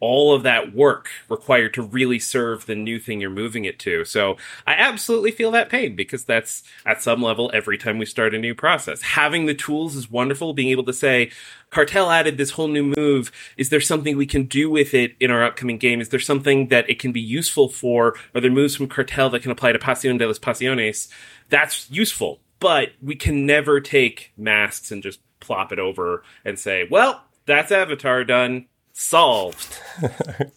all 0.00 0.32
of 0.32 0.44
that 0.44 0.72
work 0.72 1.08
required 1.28 1.74
to 1.74 1.82
really 1.82 2.20
serve 2.20 2.66
the 2.66 2.74
new 2.76 3.00
thing 3.00 3.20
you're 3.20 3.30
moving 3.30 3.64
it 3.64 3.80
to. 3.80 4.04
So 4.04 4.36
I 4.64 4.74
absolutely 4.74 5.32
feel 5.32 5.50
that 5.50 5.68
pain 5.68 5.96
because 5.96 6.24
that's 6.24 6.62
at 6.86 7.02
some 7.02 7.20
level 7.20 7.50
every 7.52 7.76
time 7.76 7.98
we 7.98 8.06
start 8.06 8.32
a 8.32 8.38
new 8.38 8.54
process. 8.54 9.02
Having 9.02 9.46
the 9.46 9.54
tools 9.54 9.96
is 9.96 10.08
wonderful. 10.08 10.54
Being 10.54 10.68
able 10.68 10.84
to 10.84 10.92
say, 10.92 11.32
Cartel 11.70 12.10
added 12.10 12.38
this 12.38 12.52
whole 12.52 12.68
new 12.68 12.94
move. 12.96 13.32
Is 13.56 13.70
there 13.70 13.80
something 13.80 14.16
we 14.16 14.26
can 14.26 14.44
do 14.44 14.70
with 14.70 14.94
it 14.94 15.16
in 15.18 15.32
our 15.32 15.42
upcoming 15.42 15.78
game? 15.78 16.00
Is 16.00 16.10
there 16.10 16.20
something 16.20 16.68
that 16.68 16.88
it 16.88 17.00
can 17.00 17.10
be 17.10 17.20
useful 17.20 17.68
for? 17.68 18.14
Are 18.36 18.40
there 18.40 18.52
moves 18.52 18.76
from 18.76 18.86
Cartel 18.86 19.30
that 19.30 19.42
can 19.42 19.50
apply 19.50 19.72
to 19.72 19.80
Pasión 19.80 20.18
de 20.18 20.28
las 20.28 20.38
Pasiones? 20.38 21.08
That's 21.48 21.90
useful 21.90 22.38
but 22.60 22.90
we 23.02 23.14
can 23.14 23.46
never 23.46 23.80
take 23.80 24.32
masks 24.36 24.90
and 24.90 25.02
just 25.02 25.20
plop 25.40 25.72
it 25.72 25.78
over 25.78 26.22
and 26.44 26.58
say, 26.58 26.86
well, 26.90 27.24
that's 27.46 27.72
Avatar 27.72 28.24
done. 28.24 28.66
Solved. 28.92 29.78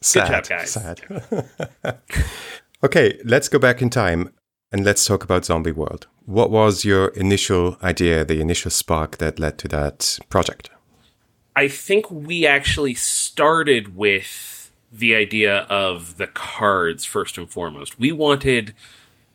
sad, 0.02 0.28
Good 0.28 0.28
job, 0.28 0.48
guys. 0.48 0.72
Sad. 0.72 1.02
okay, 2.84 3.20
let's 3.24 3.48
go 3.48 3.60
back 3.60 3.82
in 3.82 3.90
time 3.90 4.34
and 4.72 4.84
let's 4.84 5.06
talk 5.06 5.24
about 5.24 5.46
Zombie 5.46 5.72
World. 5.72 6.08
What 6.26 6.50
was 6.50 6.84
your 6.84 7.10
initial 7.10 7.78
idea, 7.84 8.26
the 8.26 8.42
initial 8.42 8.72
spark 8.72 9.18
that 9.18 9.40
led 9.40 9.58
to 9.60 9.68
that 9.68 10.18
project? 10.30 10.72
I 11.56 11.68
think 11.68 12.10
we 12.10 12.48
actually 12.48 12.94
started 12.94 13.96
with 13.96 14.72
the 14.92 15.16
idea 15.16 15.60
of 15.70 16.18
the 16.18 16.28
cards 16.28 17.06
first 17.06 17.38
and 17.38 17.50
foremost. 17.50 18.00
We 18.00 18.12
wanted 18.12 18.74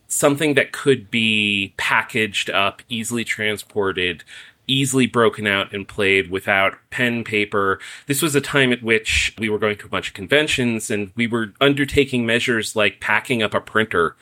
something 0.07 0.53
that 0.53 0.71
could 0.71 1.11
be 1.11 1.73
packaged 1.77 2.49
up, 2.49 2.81
easily 2.89 3.23
transported, 3.23 4.23
easily 4.67 5.07
broken 5.07 5.47
out 5.47 5.73
and 5.73 5.87
played 5.87 6.29
without 6.29 6.75
pen, 6.89 7.23
paper. 7.23 7.79
This 8.05 8.21
was 8.21 8.35
a 8.35 8.41
time 8.41 8.73
at 8.73 8.83
which 8.83 9.33
we 9.37 9.49
were 9.49 9.59
going 9.59 9.77
to 9.77 9.85
a 9.85 9.89
bunch 9.89 10.09
of 10.09 10.13
conventions 10.13 10.91
and 10.91 11.11
we 11.15 11.25
were 11.25 11.53
undertaking 11.61 12.25
measures 12.25 12.75
like 12.75 12.99
packing 12.99 13.41
up 13.41 13.53
a 13.53 13.61
printer 13.61 14.15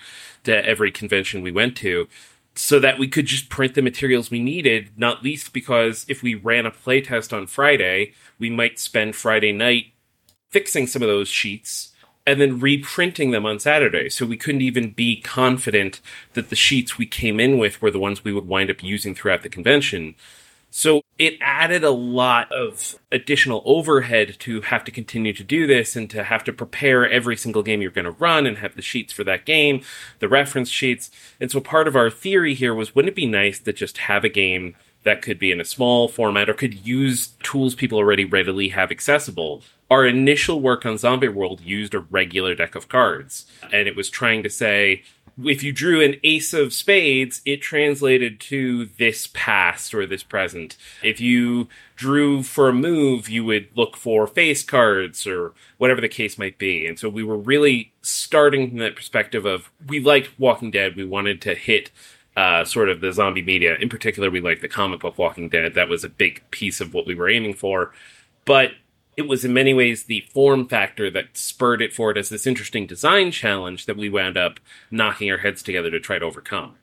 to 0.44 0.66
every 0.66 0.92
convention 0.92 1.42
we 1.42 1.52
went 1.52 1.76
to 1.78 2.08
so 2.54 2.80
that 2.80 2.98
we 2.98 3.08
could 3.08 3.26
just 3.26 3.50
print 3.50 3.76
the 3.76 3.82
materials 3.82 4.32
we 4.32 4.40
needed, 4.40 4.90
not 4.96 5.24
least 5.24 5.52
because 5.52 6.06
if 6.08 6.24
we 6.24 6.36
ran 6.36 6.66
a 6.66 6.72
playtest 6.72 7.36
on 7.36 7.48
Friday, 7.48 8.14
we 8.40 8.50
might 8.50 8.80
spend 8.80 9.16
Friday 9.16 9.52
night 9.52 9.88
fixing 10.50 10.88
some 10.88 11.02
of 11.02 11.10
those 11.10 11.28
sheets 11.28 11.92
and 12.28 12.42
then 12.42 12.60
reprinting 12.60 13.32
them 13.32 13.46
on 13.46 13.60
Saturday. 13.60 14.10
So 14.10 14.26
we 14.26 14.38
couldn't 14.38 14.62
even 14.62 14.92
be 14.92 15.22
confident 15.22 16.02
that 16.34 16.50
the 16.50 16.56
sheets 16.56 16.98
we 16.98 17.06
came 17.06 17.40
in 17.40 17.58
with 17.58 17.82
were 17.82 17.92
the 17.92 18.00
ones 18.00 18.24
we 18.24 18.34
would 18.34 18.48
wind 18.48 18.72
up 18.72 18.84
using 18.84 19.14
throughout 19.14 19.44
the 19.44 19.50
convention. 19.50 20.16
So 20.78 21.04
it 21.18 21.38
added 21.40 21.86
a 21.86 21.92
lot 21.92 22.52
of 22.52 23.00
additional 23.10 23.62
overhead 23.64 24.36
to 24.40 24.60
have 24.60 24.84
to 24.84 24.92
continue 24.92 25.32
to 25.32 25.44
do 25.44 25.66
this 25.66 25.96
and 25.96 26.10
to 26.10 26.26
have 26.26 26.44
to 26.44 26.52
prepare 26.52 27.10
every 27.10 27.38
single 27.38 27.64
game 27.64 27.82
you're 27.82 27.92
going 27.92 28.04
to 28.04 28.12
run 28.12 28.46
and 28.46 28.58
have 28.58 28.76
the 28.76 28.82
sheets 28.82 29.14
for 29.14 29.24
that 29.24 29.46
game, 29.46 29.84
the 30.20 30.28
reference 30.28 30.70
sheets. 30.70 31.12
And 31.40 31.50
so 31.50 31.62
part 31.62 31.88
of 31.88 31.96
our 31.96 32.10
theory 32.10 32.56
here 32.56 32.74
was 32.74 32.94
wouldn't 32.94 33.14
it 33.14 33.16
be 33.16 33.26
nice 33.26 33.60
to 33.60 33.72
just 33.72 34.00
have 34.00 34.26
a 34.26 34.30
game 34.30 34.76
that 35.06 35.22
could 35.22 35.40
be 35.40 35.52
in 35.52 35.62
a 35.62 35.66
small 35.66 36.10
format 36.10 36.50
or 36.50 36.54
could 36.54 36.86
use 36.86 37.28
tools 37.42 37.76
people 37.76 37.98
already 37.98 38.26
readily 38.26 38.70
have 38.70 38.92
accessible. 38.92 39.64
Our 39.90 40.06
initial 40.06 40.60
work 40.60 40.86
on 40.86 40.98
Zombie 40.98 41.30
World 41.30 41.62
used 41.62 41.94
a 41.94 42.00
regular 42.00 42.56
deck 42.56 42.76
of 42.76 42.90
cards, 42.90 43.46
and 43.72 43.88
it 43.88 43.96
was 43.96 44.10
trying 44.10 44.42
to 44.44 44.50
say, 44.50 45.04
if 45.44 45.64
you 45.64 45.72
drew 45.74 46.02
an 46.02 46.16
ace 46.24 46.54
of 46.54 46.74
spades, 46.74 47.42
it 47.46 47.62
translated 47.62 48.40
to 48.40 48.86
this 48.86 49.28
past 49.34 49.94
or 49.94 50.06
this 50.06 50.24
present. 50.24 50.78
If 51.04 51.20
you 51.20 51.68
drew 51.96 52.42
for 52.42 52.70
a 52.70 52.74
move, 52.74 53.30
you 53.30 53.44
would 53.46 53.68
look 53.76 53.98
for 53.98 54.28
face 54.28 54.64
cards 54.64 55.28
or 55.28 55.54
whatever 55.78 56.00
the 56.00 56.08
case 56.08 56.38
might 56.38 56.58
be. 56.58 56.88
And 56.88 56.98
so 56.98 57.10
we 57.10 57.24
were 57.24 57.38
really 57.38 57.94
starting 58.02 58.70
from 58.70 58.78
that 58.80 58.96
perspective 58.96 59.46
of 59.46 59.72
we 59.86 60.00
liked 60.00 60.40
Walking 60.40 60.72
Dead. 60.72 60.96
We 60.96 61.06
wanted 61.06 61.42
to 61.42 61.54
hit 61.54 61.92
uh, 62.36 62.66
sort 62.66 62.90
of 62.90 63.02
the 63.02 63.14
zombie 63.14 63.42
media. 63.42 63.76
In 63.80 63.90
particular, 63.90 64.30
we 64.30 64.42
like 64.42 64.62
the 64.62 64.68
comic 64.68 65.00
book 65.00 65.18
Walking 65.18 65.50
Dead. 65.50 65.74
That 65.74 65.90
was 65.90 66.04
a 66.04 66.10
big 66.10 66.44
piece 66.52 66.82
of 66.82 66.94
what 66.94 67.08
we 67.08 67.16
were 67.16 67.30
aiming 67.30 67.54
for. 67.54 67.94
But 68.46 68.72
it 69.18 69.28
was 69.28 69.46
in 69.46 69.54
many 69.54 69.74
ways 69.74 70.04
the 70.04 70.26
form 70.34 70.68
factor 70.68 71.10
that 71.10 71.38
spurred 71.38 71.82
it 71.82 71.94
forward 71.94 72.18
as 72.18 72.30
this 72.30 72.46
interesting 72.46 72.86
design 72.86 73.32
challenge 73.32 73.86
that 73.86 73.98
we 73.98 74.10
wound 74.10 74.38
up 74.38 74.60
knocking 74.92 75.32
our 75.32 75.38
heads 75.38 75.64
together 75.64 75.90
to 75.90 76.00
try 76.00 76.20
to 76.20 76.26
overcome. 76.26 76.76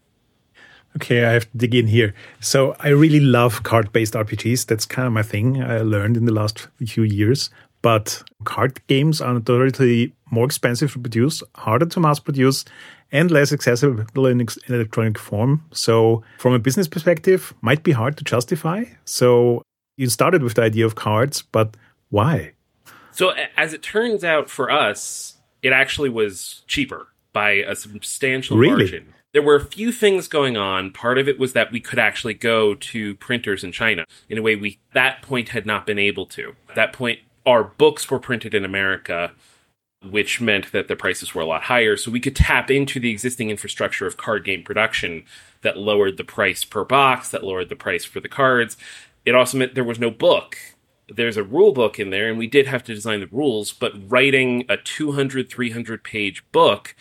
Okay, 0.96 1.24
I 1.24 1.32
have 1.32 1.50
to 1.50 1.56
dig 1.56 1.74
in 1.74 1.86
here. 1.86 2.14
So 2.40 2.76
I 2.80 2.88
really 2.88 3.20
love 3.20 3.62
card-based 3.62 4.14
RPGs. 4.14 4.66
That's 4.66 4.84
kind 4.84 5.06
of 5.06 5.12
my 5.12 5.22
thing. 5.22 5.62
I 5.62 5.78
learned 5.78 6.16
in 6.16 6.26
the 6.26 6.32
last 6.32 6.68
few 6.86 7.02
years. 7.02 7.50
But 7.80 8.22
card 8.44 8.80
games 8.86 9.20
are 9.20 9.34
notoriously 9.34 10.14
more 10.30 10.44
expensive 10.44 10.92
to 10.92 10.98
produce, 11.00 11.42
harder 11.56 11.86
to 11.86 12.00
mass 12.00 12.20
produce, 12.20 12.64
and 13.12 13.30
less 13.30 13.52
accessible 13.52 14.26
in 14.26 14.46
electronic 14.68 15.18
form. 15.18 15.64
So, 15.72 16.22
from 16.38 16.54
a 16.54 16.58
business 16.58 16.88
perspective, 16.88 17.54
might 17.60 17.82
be 17.82 17.92
hard 17.92 18.16
to 18.16 18.24
justify. 18.24 18.84
So, 19.04 19.62
you 19.96 20.08
started 20.08 20.42
with 20.42 20.54
the 20.54 20.62
idea 20.62 20.86
of 20.86 20.94
cards, 20.94 21.42
but 21.42 21.76
why? 22.08 22.52
So, 23.12 23.34
as 23.56 23.74
it 23.74 23.82
turns 23.82 24.24
out 24.24 24.48
for 24.48 24.70
us, 24.70 25.36
it 25.62 25.72
actually 25.72 26.08
was 26.08 26.62
cheaper 26.66 27.08
by 27.32 27.50
a 27.50 27.76
substantial 27.76 28.56
really? 28.56 28.84
margin. 28.84 29.14
There 29.32 29.42
were 29.42 29.56
a 29.56 29.64
few 29.64 29.92
things 29.92 30.28
going 30.28 30.56
on. 30.56 30.90
Part 30.90 31.18
of 31.18 31.26
it 31.26 31.38
was 31.38 31.54
that 31.54 31.72
we 31.72 31.80
could 31.80 31.98
actually 31.98 32.34
go 32.34 32.74
to 32.74 33.14
printers 33.16 33.64
in 33.64 33.72
China 33.72 34.04
in 34.28 34.36
a 34.36 34.42
way 34.42 34.56
we 34.56 34.78
that 34.92 35.22
point 35.22 35.50
had 35.50 35.64
not 35.64 35.86
been 35.86 35.98
able 35.98 36.26
to. 36.26 36.54
At 36.68 36.74
that 36.74 36.92
point, 36.92 37.20
our 37.46 37.64
books 37.64 38.10
were 38.10 38.18
printed 38.18 38.54
in 38.54 38.64
America 38.64 39.32
which 40.04 40.40
meant 40.40 40.72
that 40.72 40.88
the 40.88 40.96
prices 40.96 41.34
were 41.34 41.42
a 41.42 41.46
lot 41.46 41.64
higher. 41.64 41.96
So 41.96 42.10
we 42.10 42.20
could 42.20 42.36
tap 42.36 42.70
into 42.70 42.98
the 42.98 43.10
existing 43.10 43.50
infrastructure 43.50 44.06
of 44.06 44.16
card 44.16 44.44
game 44.44 44.62
production 44.62 45.24
that 45.62 45.78
lowered 45.78 46.16
the 46.16 46.24
price 46.24 46.64
per 46.64 46.84
box, 46.84 47.28
that 47.30 47.44
lowered 47.44 47.68
the 47.68 47.76
price 47.76 48.04
for 48.04 48.20
the 48.20 48.28
cards. 48.28 48.76
It 49.24 49.34
also 49.34 49.58
meant 49.58 49.74
there 49.74 49.84
was 49.84 50.00
no 50.00 50.10
book. 50.10 50.56
There's 51.08 51.36
a 51.36 51.44
rule 51.44 51.72
book 51.72 51.98
in 51.98 52.10
there, 52.10 52.28
and 52.28 52.38
we 52.38 52.46
did 52.46 52.66
have 52.66 52.82
to 52.84 52.94
design 52.94 53.20
the 53.20 53.28
rules, 53.30 53.72
but 53.72 53.92
writing 54.10 54.64
a 54.68 54.76
200, 54.76 55.48
300 55.48 56.02
page 56.02 56.44
book 56.52 56.96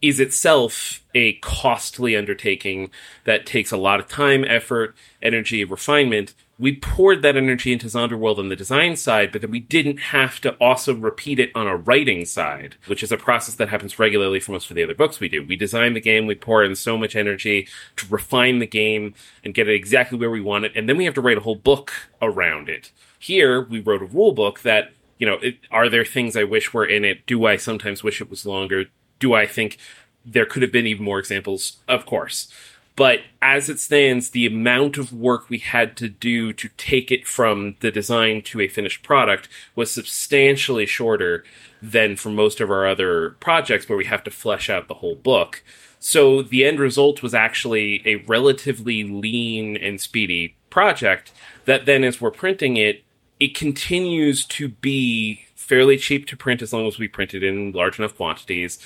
is 0.00 0.18
itself 0.18 1.04
a 1.14 1.34
costly 1.34 2.16
undertaking 2.16 2.90
that 3.24 3.46
takes 3.46 3.70
a 3.70 3.76
lot 3.76 4.00
of 4.00 4.08
time, 4.08 4.44
effort, 4.44 4.96
energy, 5.22 5.64
refinement 5.64 6.34
we 6.62 6.76
poured 6.76 7.22
that 7.22 7.36
energy 7.36 7.72
into 7.72 7.88
Zombie 7.88 8.14
World 8.14 8.38
on 8.38 8.48
the 8.48 8.54
design 8.54 8.94
side, 8.94 9.32
but 9.32 9.40
then 9.40 9.50
we 9.50 9.58
didn't 9.58 9.98
have 9.98 10.40
to 10.42 10.52
also 10.60 10.94
repeat 10.94 11.40
it 11.40 11.50
on 11.56 11.66
a 11.66 11.76
writing 11.76 12.24
side, 12.24 12.76
which 12.86 13.02
is 13.02 13.10
a 13.10 13.16
process 13.16 13.56
that 13.56 13.68
happens 13.68 13.98
regularly 13.98 14.38
for 14.38 14.52
most 14.52 14.70
of 14.70 14.76
the 14.76 14.84
other 14.84 14.94
books 14.94 15.18
we 15.18 15.28
do. 15.28 15.44
We 15.44 15.56
design 15.56 15.94
the 15.94 16.00
game, 16.00 16.24
we 16.24 16.36
pour 16.36 16.62
in 16.62 16.76
so 16.76 16.96
much 16.96 17.16
energy 17.16 17.66
to 17.96 18.06
refine 18.08 18.60
the 18.60 18.68
game 18.68 19.14
and 19.44 19.54
get 19.54 19.68
it 19.68 19.74
exactly 19.74 20.16
where 20.16 20.30
we 20.30 20.40
want 20.40 20.64
it, 20.64 20.72
and 20.76 20.88
then 20.88 20.96
we 20.96 21.04
have 21.04 21.14
to 21.14 21.20
write 21.20 21.36
a 21.36 21.40
whole 21.40 21.56
book 21.56 21.92
around 22.22 22.68
it. 22.68 22.92
Here, 23.18 23.60
we 23.60 23.80
wrote 23.80 24.02
a 24.02 24.06
rule 24.06 24.30
book 24.30 24.60
that, 24.60 24.92
you 25.18 25.26
know, 25.26 25.38
it, 25.42 25.58
are 25.72 25.88
there 25.88 26.04
things 26.04 26.36
I 26.36 26.44
wish 26.44 26.72
were 26.72 26.86
in 26.86 27.04
it? 27.04 27.26
Do 27.26 27.44
I 27.44 27.56
sometimes 27.56 28.04
wish 28.04 28.20
it 28.20 28.30
was 28.30 28.46
longer? 28.46 28.84
Do 29.18 29.34
I 29.34 29.48
think 29.48 29.78
there 30.24 30.46
could 30.46 30.62
have 30.62 30.70
been 30.70 30.86
even 30.86 31.04
more 31.04 31.18
examples? 31.18 31.78
Of 31.88 32.06
course. 32.06 32.52
But 32.94 33.20
as 33.40 33.68
it 33.68 33.80
stands, 33.80 34.30
the 34.30 34.46
amount 34.46 34.98
of 34.98 35.12
work 35.12 35.48
we 35.48 35.58
had 35.58 35.96
to 35.96 36.08
do 36.08 36.52
to 36.52 36.68
take 36.76 37.10
it 37.10 37.26
from 37.26 37.76
the 37.80 37.90
design 37.90 38.42
to 38.42 38.60
a 38.60 38.68
finished 38.68 39.02
product 39.02 39.48
was 39.74 39.90
substantially 39.90 40.84
shorter 40.84 41.42
than 41.80 42.16
for 42.16 42.28
most 42.28 42.60
of 42.60 42.70
our 42.70 42.86
other 42.86 43.30
projects 43.40 43.88
where 43.88 43.96
we 43.98 44.04
have 44.04 44.22
to 44.24 44.30
flesh 44.30 44.68
out 44.68 44.88
the 44.88 44.94
whole 44.94 45.14
book. 45.14 45.62
So 46.00 46.42
the 46.42 46.64
end 46.64 46.80
result 46.80 47.22
was 47.22 47.34
actually 47.34 48.02
a 48.04 48.16
relatively 48.16 49.04
lean 49.04 49.76
and 49.76 50.00
speedy 50.00 50.56
project 50.68 51.32
that 51.64 51.86
then 51.86 52.04
as 52.04 52.20
we're 52.20 52.30
printing 52.30 52.76
it, 52.76 53.04
it 53.40 53.54
continues 53.54 54.44
to 54.46 54.68
be 54.68 55.46
fairly 55.54 55.96
cheap 55.96 56.26
to 56.26 56.36
print 56.36 56.60
as 56.60 56.72
long 56.72 56.86
as 56.86 56.98
we 56.98 57.08
print 57.08 57.34
it 57.34 57.42
in 57.42 57.72
large 57.72 57.98
enough 57.98 58.16
quantities 58.16 58.78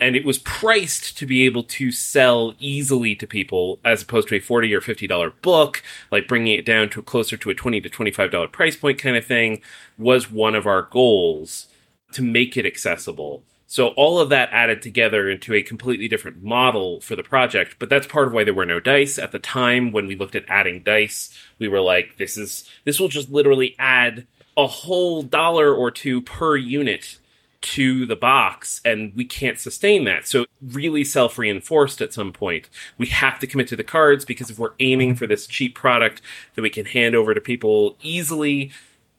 and 0.00 0.16
it 0.16 0.24
was 0.24 0.38
priced 0.38 1.16
to 1.18 1.26
be 1.26 1.44
able 1.44 1.62
to 1.62 1.92
sell 1.92 2.54
easily 2.58 3.14
to 3.14 3.26
people 3.26 3.78
as 3.84 4.02
opposed 4.02 4.28
to 4.28 4.34
a 4.34 4.40
40 4.40 4.74
or 4.74 4.80
50 4.80 5.06
dollar 5.06 5.30
book 5.30 5.82
like 6.10 6.28
bringing 6.28 6.58
it 6.58 6.66
down 6.66 6.88
to 6.90 7.02
closer 7.02 7.36
to 7.36 7.50
a 7.50 7.54
20 7.54 7.80
to 7.80 7.88
25 7.88 8.30
dollar 8.30 8.48
price 8.48 8.76
point 8.76 8.98
kind 8.98 9.16
of 9.16 9.24
thing 9.24 9.60
was 9.98 10.30
one 10.30 10.54
of 10.54 10.66
our 10.66 10.82
goals 10.82 11.68
to 12.12 12.22
make 12.22 12.56
it 12.56 12.66
accessible. 12.66 13.42
So 13.66 13.88
all 13.88 14.20
of 14.20 14.28
that 14.28 14.50
added 14.52 14.82
together 14.82 15.28
into 15.28 15.52
a 15.52 15.62
completely 15.62 16.06
different 16.06 16.42
model 16.42 17.00
for 17.00 17.16
the 17.16 17.22
project 17.22 17.76
but 17.78 17.88
that's 17.88 18.06
part 18.06 18.26
of 18.26 18.32
why 18.32 18.44
there 18.44 18.54
were 18.54 18.66
no 18.66 18.80
dice. 18.80 19.18
At 19.18 19.32
the 19.32 19.38
time 19.38 19.92
when 19.92 20.06
we 20.06 20.16
looked 20.16 20.36
at 20.36 20.44
adding 20.48 20.82
dice 20.82 21.36
we 21.58 21.68
were 21.68 21.80
like 21.80 22.16
this 22.18 22.36
is 22.36 22.68
this 22.84 23.00
will 23.00 23.08
just 23.08 23.30
literally 23.30 23.74
add 23.78 24.26
a 24.56 24.66
whole 24.66 25.22
dollar 25.22 25.74
or 25.74 25.90
two 25.90 26.20
per 26.20 26.56
unit 26.56 27.18
to 27.64 28.04
the 28.04 28.16
box 28.16 28.82
and 28.84 29.12
we 29.16 29.24
can't 29.24 29.58
sustain 29.58 30.04
that. 30.04 30.26
So 30.26 30.44
really 30.60 31.02
self 31.02 31.38
reinforced 31.38 32.02
at 32.02 32.12
some 32.12 32.32
point. 32.32 32.68
We 32.98 33.06
have 33.06 33.38
to 33.38 33.46
commit 33.46 33.68
to 33.68 33.76
the 33.76 33.84
cards 33.84 34.24
because 34.24 34.50
if 34.50 34.58
we're 34.58 34.74
aiming 34.80 35.16
for 35.16 35.26
this 35.26 35.46
cheap 35.46 35.74
product 35.74 36.20
that 36.54 36.62
we 36.62 36.70
can 36.70 36.84
hand 36.84 37.14
over 37.14 37.32
to 37.32 37.40
people 37.40 37.96
easily, 38.02 38.70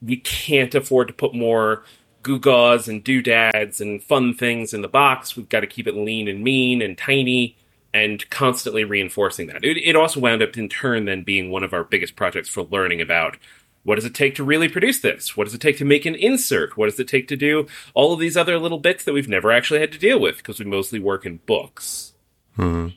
we 0.01 0.17
can't 0.17 0.75
afford 0.75 1.07
to 1.07 1.13
put 1.13 1.33
more 1.33 1.83
gewgaws 2.21 2.87
and 2.87 3.03
doodads 3.03 3.81
and 3.81 4.03
fun 4.03 4.33
things 4.33 4.73
in 4.73 4.83
the 4.83 4.87
box. 4.87 5.35
We've 5.35 5.49
got 5.49 5.61
to 5.61 5.67
keep 5.67 5.87
it 5.87 5.95
lean 5.95 6.27
and 6.27 6.43
mean 6.43 6.81
and 6.81 6.95
tiny 6.95 7.57
and 7.95 8.29
constantly 8.29 8.83
reinforcing 8.83 9.47
that. 9.47 9.63
It, 9.63 9.77
it 9.77 9.95
also 9.95 10.19
wound 10.19 10.43
up 10.43 10.55
in 10.55 10.69
turn 10.69 11.05
then 11.05 11.23
being 11.23 11.49
one 11.49 11.63
of 11.63 11.73
our 11.73 11.83
biggest 11.83 12.15
projects 12.15 12.49
for 12.49 12.63
learning 12.63 13.01
about 13.01 13.37
what 13.85 13.95
does 13.95 14.05
it 14.05 14.15
take 14.15 14.33
to 14.35 14.43
really 14.43 14.67
produce 14.67 14.99
this? 14.99 15.37
What 15.37 15.43
does 15.43 15.53
it 15.53 15.61
take 15.61 15.77
to 15.77 15.85
make 15.85 16.07
an 16.07 16.15
insert? 16.15 16.75
What 16.75 16.87
does 16.87 16.99
it 16.99 17.07
take 17.07 17.27
to 17.27 17.37
do 17.37 17.67
all 17.93 18.11
of 18.11 18.19
these 18.19 18.35
other 18.35 18.57
little 18.57 18.79
bits 18.79 19.03
that 19.03 19.13
we've 19.13 19.29
never 19.29 19.51
actually 19.51 19.79
had 19.79 19.91
to 19.91 19.99
deal 19.99 20.19
with 20.19 20.37
because 20.37 20.59
we 20.59 20.65
mostly 20.65 20.99
work 20.99 21.23
in 21.23 21.37
books? 21.45 22.13
Hmm. 22.55 22.89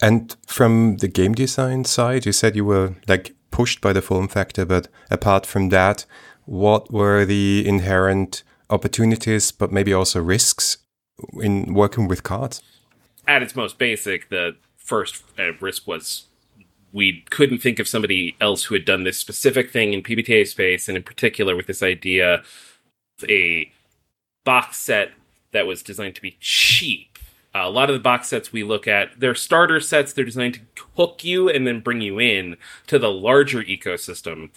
And 0.00 0.34
from 0.46 0.96
the 0.96 1.08
game 1.08 1.34
design 1.34 1.84
side, 1.84 2.24
you 2.24 2.32
said 2.32 2.56
you 2.56 2.64
were 2.64 2.94
like 3.06 3.34
pushed 3.50 3.82
by 3.82 3.92
the 3.92 4.00
form 4.00 4.28
factor, 4.28 4.64
but 4.64 4.88
apart 5.10 5.44
from 5.44 5.68
that, 5.68 6.06
what 6.46 6.90
were 6.90 7.26
the 7.26 7.62
inherent 7.66 8.42
opportunities, 8.70 9.52
but 9.52 9.70
maybe 9.70 9.92
also 9.92 10.22
risks 10.22 10.78
in 11.34 11.74
working 11.74 12.08
with 12.08 12.22
cards? 12.22 12.62
At 13.28 13.42
its 13.42 13.54
most 13.54 13.76
basic, 13.76 14.30
the 14.30 14.56
first 14.78 15.22
uh, 15.38 15.52
risk 15.60 15.86
was 15.86 16.28
we 16.92 17.24
couldn't 17.30 17.58
think 17.58 17.78
of 17.78 17.88
somebody 17.88 18.36
else 18.40 18.64
who 18.64 18.74
had 18.74 18.84
done 18.84 19.04
this 19.04 19.18
specific 19.18 19.70
thing 19.70 19.92
in 19.92 20.02
PBTA 20.02 20.46
space, 20.46 20.88
and 20.88 20.96
in 20.96 21.02
particular 21.02 21.56
with 21.56 21.66
this 21.66 21.82
idea 21.82 22.34
of 23.22 23.28
a 23.28 23.70
box 24.44 24.78
set 24.78 25.12
that 25.52 25.66
was 25.66 25.82
designed 25.82 26.14
to 26.16 26.22
be 26.22 26.36
cheap 26.40 27.18
Uh, 27.52 27.62
a 27.64 27.70
lot 27.70 27.90
of 27.90 27.94
the 27.94 28.00
box 28.00 28.28
sets 28.28 28.52
we 28.52 28.62
look 28.62 28.86
at, 28.86 29.18
they're 29.18 29.34
starter 29.34 29.80
sets. 29.80 30.12
They're 30.12 30.24
designed 30.24 30.54
to 30.54 30.84
hook 30.96 31.24
you 31.24 31.48
and 31.48 31.66
then 31.66 31.80
bring 31.80 32.00
you 32.00 32.20
in 32.20 32.56
to 32.86 32.96
the 32.98 33.10
larger 33.10 33.62
ecosystem. 33.64 34.50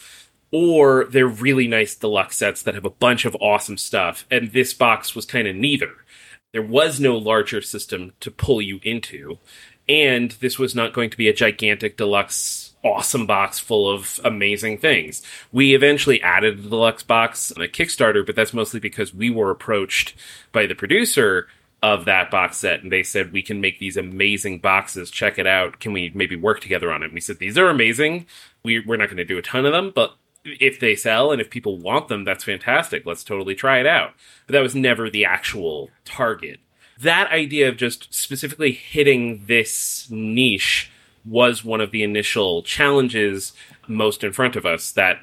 Or 0.51 1.05
they're 1.05 1.27
really 1.27 1.67
nice 1.67 1.95
deluxe 1.95 2.37
sets 2.37 2.61
that 2.61 2.75
have 2.75 2.85
a 2.85 2.91
bunch 2.91 3.25
of 3.25 3.35
awesome 3.41 3.77
stuff. 3.77 4.27
And 4.29 4.51
this 4.51 4.73
box 4.75 5.15
was 5.15 5.25
kind 5.25 5.47
of 5.47 5.55
neither. 5.55 6.05
There 6.51 6.61
was 6.61 6.99
no 6.99 7.17
larger 7.17 7.61
system 7.61 8.13
to 8.19 8.29
pull 8.29 8.61
you 8.61 8.79
into. 8.83 9.39
And 9.87 10.31
this 10.31 10.57
was 10.57 10.75
not 10.75 10.93
going 10.93 11.09
to 11.09 11.17
be 11.17 11.27
a 11.27 11.33
gigantic 11.33 11.97
deluxe 11.97 12.73
awesome 12.83 13.25
box 13.25 13.59
full 13.59 13.89
of 13.89 14.19
amazing 14.23 14.77
things. 14.77 15.21
We 15.51 15.73
eventually 15.73 16.21
added 16.21 16.63
the 16.63 16.69
deluxe 16.69 17.03
box 17.03 17.51
on 17.51 17.63
a 17.63 17.67
Kickstarter, 17.67 18.25
but 18.25 18.35
that's 18.35 18.53
mostly 18.53 18.79
because 18.79 19.13
we 19.13 19.29
were 19.29 19.51
approached 19.51 20.15
by 20.51 20.65
the 20.65 20.75
producer 20.75 21.47
of 21.81 22.05
that 22.05 22.31
box 22.31 22.57
set 22.57 22.81
and 22.81 22.91
they 22.91 23.03
said 23.03 23.33
we 23.33 23.41
can 23.41 23.59
make 23.59 23.79
these 23.79 23.97
amazing 23.97 24.59
boxes. 24.59 25.11
Check 25.11 25.37
it 25.37 25.47
out. 25.47 25.79
Can 25.79 25.91
we 25.91 26.11
maybe 26.15 26.35
work 26.35 26.61
together 26.61 26.91
on 26.91 27.03
it? 27.03 27.07
And 27.07 27.13
we 27.13 27.19
said 27.21 27.39
these 27.39 27.57
are 27.57 27.69
amazing. 27.69 28.25
We, 28.63 28.79
we're 28.79 28.97
not 28.97 29.07
going 29.07 29.17
to 29.17 29.25
do 29.25 29.37
a 29.37 29.41
ton 29.41 29.65
of 29.65 29.73
them 29.73 29.91
but 29.93 30.15
if 30.45 30.79
they 30.79 30.95
sell 30.95 31.31
and 31.31 31.39
if 31.39 31.49
people 31.49 31.77
want 31.77 32.07
them 32.07 32.23
that's 32.23 32.43
fantastic. 32.43 33.05
Let's 33.05 33.23
totally 33.23 33.55
try 33.55 33.79
it 33.79 33.87
out. 33.87 34.13
But 34.47 34.53
that 34.53 34.63
was 34.63 34.75
never 34.75 35.09
the 35.09 35.25
actual 35.25 35.89
target 36.05 36.59
that 36.99 37.31
idea 37.31 37.69
of 37.69 37.77
just 37.77 38.13
specifically 38.13 38.71
hitting 38.71 39.45
this 39.47 40.07
niche 40.09 40.91
was 41.25 41.63
one 41.63 41.81
of 41.81 41.91
the 41.91 42.03
initial 42.03 42.63
challenges 42.63 43.53
most 43.87 44.23
in 44.23 44.33
front 44.33 44.55
of 44.55 44.65
us 44.65 44.91
that 44.91 45.19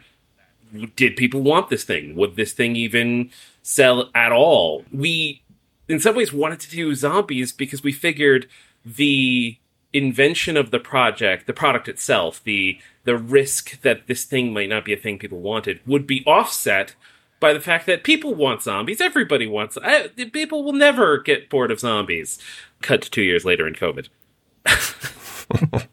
did 0.97 1.17
people 1.17 1.43
want 1.43 1.69
this 1.69 1.85
thing? 1.85 2.15
Would 2.15 2.37
this 2.37 2.53
thing 2.53 2.77
even 2.77 3.31
sell 3.63 4.11
at 4.15 4.33
all? 4.33 4.85
We 4.93 5.43
in 5.89 6.01
some 6.01 6.15
ways 6.15 6.33
wanted 6.33 6.61
to 6.61 6.71
do 6.71 6.95
zombies 6.95 7.53
because 7.53 7.83
we 7.83 7.93
figured 7.93 8.49
the 8.85 9.59
invention 9.93 10.57
of 10.57 10.71
the 10.71 10.79
project, 10.79 11.47
the 11.47 11.53
product 11.53 11.89
itself, 11.89 12.43
the 12.45 12.79
the 13.05 13.17
risk 13.17 13.81
that 13.83 14.07
this 14.07 14.25
thing 14.25 14.53
might 14.53 14.69
not 14.69 14.85
be 14.85 14.93
a 14.93 14.97
thing 14.97 15.19
people 15.19 15.41
wanted 15.41 15.81
would 15.87 16.07
be 16.07 16.25
offset 16.27 16.95
by 17.41 17.53
the 17.53 17.61
fact 17.61 17.87
that 17.87 18.05
people 18.05 18.35
want 18.35 18.63
zombies. 18.63 19.01
Everybody 19.01 19.47
wants. 19.47 19.77
I, 19.83 20.09
people 20.09 20.63
will 20.63 20.75
never 20.75 21.19
get 21.19 21.49
bored 21.51 21.71
of 21.71 21.81
zombies. 21.81 22.39
Cut 22.83 23.03
to 23.03 23.11
two 23.11 23.23
years 23.23 23.45
later 23.45 23.67
in 23.67 23.75
COVID. 23.75 24.09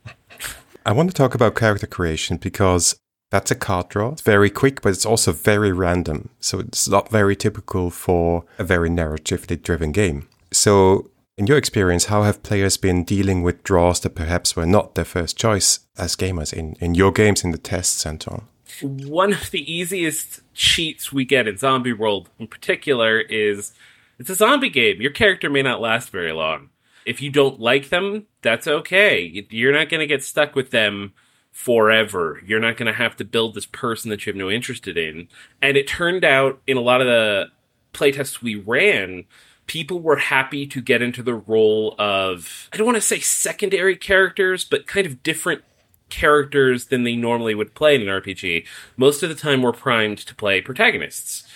I 0.86 0.92
want 0.92 1.10
to 1.10 1.16
talk 1.16 1.34
about 1.34 1.56
character 1.56 1.88
creation 1.88 2.38
because 2.38 2.98
that's 3.32 3.52
a 3.52 3.56
card 3.56 3.90
draw. 3.90 4.12
It's 4.12 4.22
very 4.22 4.50
quick, 4.50 4.82
but 4.82 4.90
it's 4.90 5.06
also 5.06 5.32
very 5.32 5.72
random. 5.72 6.30
So 6.40 6.60
it's 6.60 6.88
not 6.88 7.10
very 7.10 7.36
typical 7.36 7.90
for 7.90 8.46
a 8.58 8.64
very 8.64 8.90
narratively 8.90 9.62
driven 9.62 9.92
game. 9.92 10.28
So, 10.52 11.10
in 11.38 11.46
your 11.46 11.58
experience, 11.58 12.06
how 12.06 12.24
have 12.24 12.42
players 12.42 12.78
been 12.78 13.04
dealing 13.04 13.44
with 13.44 13.64
draws 13.64 14.00
that 14.00 14.16
perhaps 14.16 14.56
were 14.56 14.66
not 14.66 14.96
their 14.96 15.06
first 15.06 15.38
choice 15.38 15.82
as 15.98 16.16
gamers 16.16 16.54
in, 16.54 16.76
in 16.80 16.96
your 16.96 17.12
games, 17.12 17.44
in 17.44 17.52
the 17.52 17.58
tests, 17.58 18.06
and 18.06 18.24
so 18.24 18.32
on? 18.32 18.48
One 18.82 19.34
of 19.34 19.52
the 19.52 19.72
easiest 19.72 20.42
cheats 20.54 21.12
we 21.12 21.26
get 21.26 21.48
in 21.48 21.58
Zombie 21.58 21.94
World 21.94 22.30
in 22.40 22.48
particular 22.48 23.20
is 23.20 23.74
it's 24.20 24.30
a 24.30 24.36
zombie 24.36 24.70
game. 24.70 25.02
Your 25.02 25.12
character 25.12 25.50
may 25.50 25.62
not 25.62 25.82
last 25.82 26.10
very 26.10 26.32
long. 26.32 26.70
If 27.06 27.22
you 27.22 27.30
don't 27.30 27.60
like 27.60 27.90
them, 27.90 28.26
that's 28.42 28.68
okay. 28.68 29.46
You're 29.50 29.74
not 29.74 29.90
going 29.90 30.02
to 30.02 30.08
get 30.08 30.24
stuck 30.24 30.56
with 30.56 30.72
them 30.72 31.14
forever. 31.52 32.42
You're 32.46 32.60
not 32.60 32.78
going 32.78 32.88
to 32.88 32.98
have 32.98 33.16
to 33.18 33.26
build 33.26 33.54
this 33.56 33.66
person 33.66 34.10
that 34.10 34.26
you 34.26 34.32
have 34.32 34.38
no 34.38 34.50
interest 34.50 34.88
in. 34.88 35.28
And 35.62 35.78
it 35.78 35.88
turned 35.88 36.26
out 36.26 36.62
in 36.68 36.78
a 36.78 36.82
lot 36.82 37.02
of 37.02 37.08
the 37.08 37.48
playtests 37.94 38.42
we 38.42 38.56
ran, 38.56 39.26
people 39.68 40.00
were 40.00 40.18
happy 40.18 40.66
to 40.68 40.82
get 40.82 41.02
into 41.02 41.24
the 41.24 41.34
role 41.34 41.96
of, 41.98 42.70
I 42.74 42.78
don't 42.78 42.86
want 42.86 42.98
to 42.98 43.02
say 43.02 43.20
secondary 43.20 43.96
characters, 43.96 44.66
but 44.66 44.88
kind 44.88 45.08
of 45.08 45.24
different 45.24 45.64
characters 46.10 46.86
than 46.86 47.04
they 47.04 47.16
normally 47.16 47.56
would 47.56 47.76
play 47.76 47.96
in 47.96 48.02
an 48.02 48.08
RPG. 48.08 48.66
Most 48.96 49.24
of 49.24 49.30
the 49.30 49.36
time, 49.36 49.62
we're 49.62 49.74
primed 49.74 50.20
to 50.20 50.36
play 50.36 50.62
protagonists. 50.62 51.48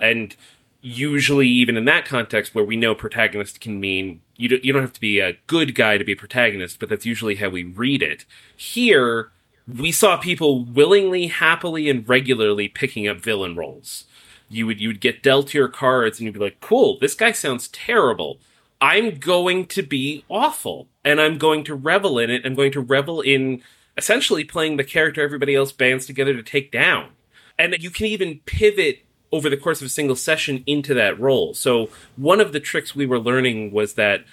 And 0.00 0.36
usually, 0.80 1.48
even 1.48 1.76
in 1.76 1.84
that 1.86 2.04
context, 2.04 2.54
where 2.54 2.64
we 2.64 2.76
know 2.76 2.94
protagonist 2.94 3.60
can 3.60 3.80
mean 3.80 4.20
you 4.36 4.48
don't, 4.48 4.64
you 4.64 4.72
don't 4.72 4.82
have 4.82 4.92
to 4.92 5.00
be 5.00 5.18
a 5.18 5.36
good 5.46 5.74
guy 5.74 5.98
to 5.98 6.04
be 6.04 6.12
a 6.12 6.16
protagonist, 6.16 6.78
but 6.78 6.88
that's 6.88 7.06
usually 7.06 7.36
how 7.36 7.48
we 7.48 7.64
read 7.64 8.02
it. 8.02 8.24
Here, 8.56 9.30
we 9.66 9.92
saw 9.92 10.16
people 10.16 10.64
willingly, 10.64 11.26
happily, 11.26 11.90
and 11.90 12.08
regularly 12.08 12.68
picking 12.68 13.06
up 13.08 13.18
villain 13.18 13.56
roles. 13.56 14.04
You 14.48 14.66
would 14.66 14.80
you 14.80 14.88
would 14.88 15.00
get 15.00 15.22
dealt 15.22 15.52
your 15.52 15.68
cards 15.68 16.18
and 16.18 16.24
you'd 16.26 16.34
be 16.34 16.40
like, 16.40 16.60
"Cool, 16.60 16.98
this 17.00 17.14
guy 17.14 17.32
sounds 17.32 17.68
terrible. 17.68 18.40
I'm 18.80 19.18
going 19.18 19.66
to 19.66 19.82
be 19.82 20.24
awful, 20.28 20.88
and 21.04 21.20
I'm 21.20 21.36
going 21.36 21.64
to 21.64 21.74
revel 21.74 22.18
in 22.18 22.30
it. 22.30 22.46
I'm 22.46 22.54
going 22.54 22.72
to 22.72 22.80
revel 22.80 23.20
in 23.20 23.62
essentially 23.98 24.44
playing 24.44 24.78
the 24.78 24.84
character 24.84 25.20
everybody 25.20 25.54
else 25.54 25.72
bands 25.72 26.06
together 26.06 26.32
to 26.32 26.42
take 26.42 26.70
down." 26.72 27.10
And 27.58 27.76
you 27.82 27.90
can 27.90 28.06
even 28.06 28.40
pivot 28.46 29.00
over 29.30 29.50
the 29.50 29.56
course 29.58 29.82
of 29.82 29.86
a 29.88 29.90
single 29.90 30.16
session 30.16 30.62
into 30.66 30.94
that 30.94 31.20
role. 31.20 31.52
So 31.52 31.90
one 32.16 32.40
of 32.40 32.52
the 32.52 32.60
tricks 32.60 32.96
we 32.96 33.04
were 33.04 33.18
learning 33.18 33.72
was 33.72 33.94
that 33.94 34.24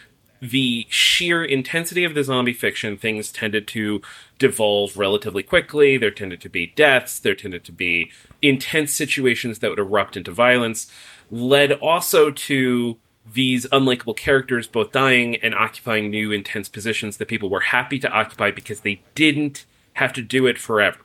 the 0.41 0.85
sheer 0.89 1.43
intensity 1.43 2.03
of 2.03 2.13
the 2.13 2.23
zombie 2.23 2.53
fiction, 2.53 2.97
things 2.97 3.31
tended 3.31 3.67
to 3.69 4.01
devolve 4.37 4.95
relatively 4.95 5.43
quickly. 5.43 5.97
There 5.97 6.11
tended 6.11 6.39
to 6.41 6.49
be 6.49 6.67
deaths. 6.67 7.19
There 7.19 7.35
tended 7.35 7.63
to 7.65 7.71
be 7.71 8.11
intense 8.41 8.93
situations 8.93 9.59
that 9.59 9.69
would 9.69 9.79
erupt 9.79 10.15
into 10.15 10.31
violence, 10.31 10.91
led 11.31 11.71
also 11.71 12.31
to 12.31 12.97
these 13.25 13.65
unlikable 13.67 14.15
characters 14.15 14.67
both 14.67 14.91
dying 14.91 15.35
and 15.37 15.55
occupying 15.55 16.09
new 16.09 16.31
intense 16.31 16.69
positions 16.69 17.17
that 17.17 17.27
people 17.27 17.49
were 17.49 17.61
happy 17.61 17.97
to 17.99 18.09
occupy 18.09 18.51
because 18.51 18.81
they 18.81 19.01
didn't 19.15 19.65
have 19.93 20.13
to 20.13 20.21
do 20.21 20.45
it 20.45 20.59
forever. 20.59 20.99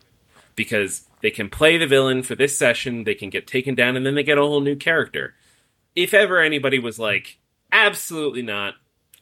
Because 0.55 1.07
they 1.21 1.31
can 1.31 1.49
play 1.49 1.77
the 1.77 1.87
villain 1.87 2.23
for 2.23 2.35
this 2.35 2.57
session, 2.57 3.03
they 3.03 3.15
can 3.15 3.29
get 3.29 3.47
taken 3.47 3.73
down, 3.73 3.95
and 3.95 4.05
then 4.05 4.15
they 4.15 4.23
get 4.23 4.37
a 4.37 4.41
whole 4.41 4.61
new 4.61 4.75
character. 4.75 5.33
If 5.95 6.13
ever 6.13 6.39
anybody 6.39 6.77
was 6.77 6.99
like, 6.99 7.39
absolutely 7.71 8.41
not, 8.41 8.75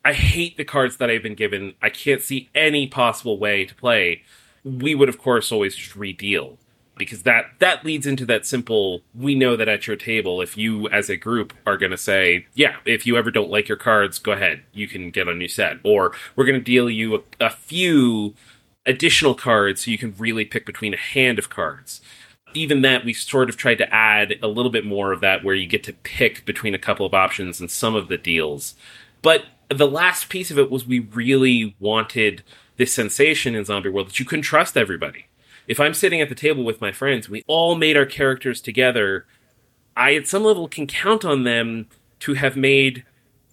I 0.03 0.13
hate 0.13 0.57
the 0.57 0.65
cards 0.65 0.97
that 0.97 1.09
I've 1.09 1.23
been 1.23 1.35
given. 1.35 1.75
I 1.81 1.89
can't 1.89 2.21
see 2.21 2.49
any 2.55 2.88
possible 2.88 3.38
way 3.38 3.65
to 3.65 3.75
play. 3.75 4.23
We 4.63 4.95
would, 4.95 5.09
of 5.09 5.17
course, 5.17 5.51
always 5.51 5.75
just 5.75 5.95
redeal 5.95 6.57
because 6.99 7.23
that 7.23 7.45
that 7.57 7.83
leads 7.83 8.05
into 8.05 8.25
that 8.27 8.45
simple. 8.45 9.01
We 9.15 9.33
know 9.33 9.55
that 9.55 9.67
at 9.67 9.88
your 9.88 9.95
table, 9.95 10.41
if 10.41 10.55
you 10.55 10.88
as 10.89 11.09
a 11.09 11.17
group 11.17 11.53
are 11.65 11.77
going 11.77 11.91
to 11.91 11.97
say, 11.97 12.45
"Yeah, 12.53 12.75
if 12.85 13.07
you 13.07 13.17
ever 13.17 13.31
don't 13.31 13.49
like 13.49 13.67
your 13.67 13.77
cards, 13.77 14.19
go 14.19 14.33
ahead, 14.33 14.62
you 14.71 14.88
can 14.88 15.09
get 15.09 15.27
a 15.27 15.33
new 15.33 15.47
set," 15.47 15.77
or 15.83 16.13
we're 16.35 16.45
going 16.45 16.59
to 16.59 16.63
deal 16.63 16.88
you 16.89 17.15
a, 17.15 17.21
a 17.39 17.49
few 17.49 18.35
additional 18.85 19.33
cards 19.33 19.85
so 19.85 19.91
you 19.91 19.97
can 19.97 20.13
really 20.19 20.45
pick 20.45 20.65
between 20.65 20.93
a 20.93 20.97
hand 20.97 21.39
of 21.39 21.49
cards 21.49 22.01
even 22.55 22.81
that 22.81 23.05
we 23.05 23.13
sort 23.13 23.47
of 23.47 23.55
tried 23.55 23.77
to 23.77 23.93
add 23.93 24.33
a 24.41 24.47
little 24.47 24.71
bit 24.71 24.83
more 24.83 25.12
of 25.12 25.19
that 25.19 25.43
where 25.43 25.53
you 25.53 25.67
get 25.67 25.83
to 25.83 25.93
pick 25.93 26.43
between 26.45 26.73
a 26.73 26.79
couple 26.79 27.05
of 27.05 27.13
options 27.13 27.62
in 27.62 27.67
some 27.67 27.93
of 27.93 28.07
the 28.07 28.17
deals 28.17 28.73
but 29.21 29.45
the 29.69 29.88
last 29.88 30.29
piece 30.29 30.51
of 30.51 30.57
it 30.57 30.71
was 30.71 30.85
we 30.85 30.99
really 30.99 31.75
wanted 31.79 32.43
this 32.77 32.93
sensation 32.93 33.55
in 33.55 33.65
Zombie 33.65 33.89
World 33.89 34.07
that 34.07 34.19
you 34.19 34.25
couldn't 34.25 34.43
trust 34.43 34.75
everybody. 34.75 35.25
If 35.69 35.79
I'm 35.79 35.93
sitting 35.93 36.19
at 36.19 36.29
the 36.29 36.36
table 36.36 36.63
with 36.63 36.82
my 36.82 36.91
friends, 36.91 37.29
we 37.29 37.43
all 37.45 37.75
made 37.75 37.95
our 37.95 38.08
characters 38.08 38.60
together. 38.60 39.27
I, 39.95 40.15
at 40.15 40.27
some 40.27 40.43
level, 40.43 40.67
can 40.67 40.88
count 40.88 41.23
on 41.23 41.43
them 41.43 41.88
to 42.21 42.34
have 42.34 42.58
made 42.58 43.05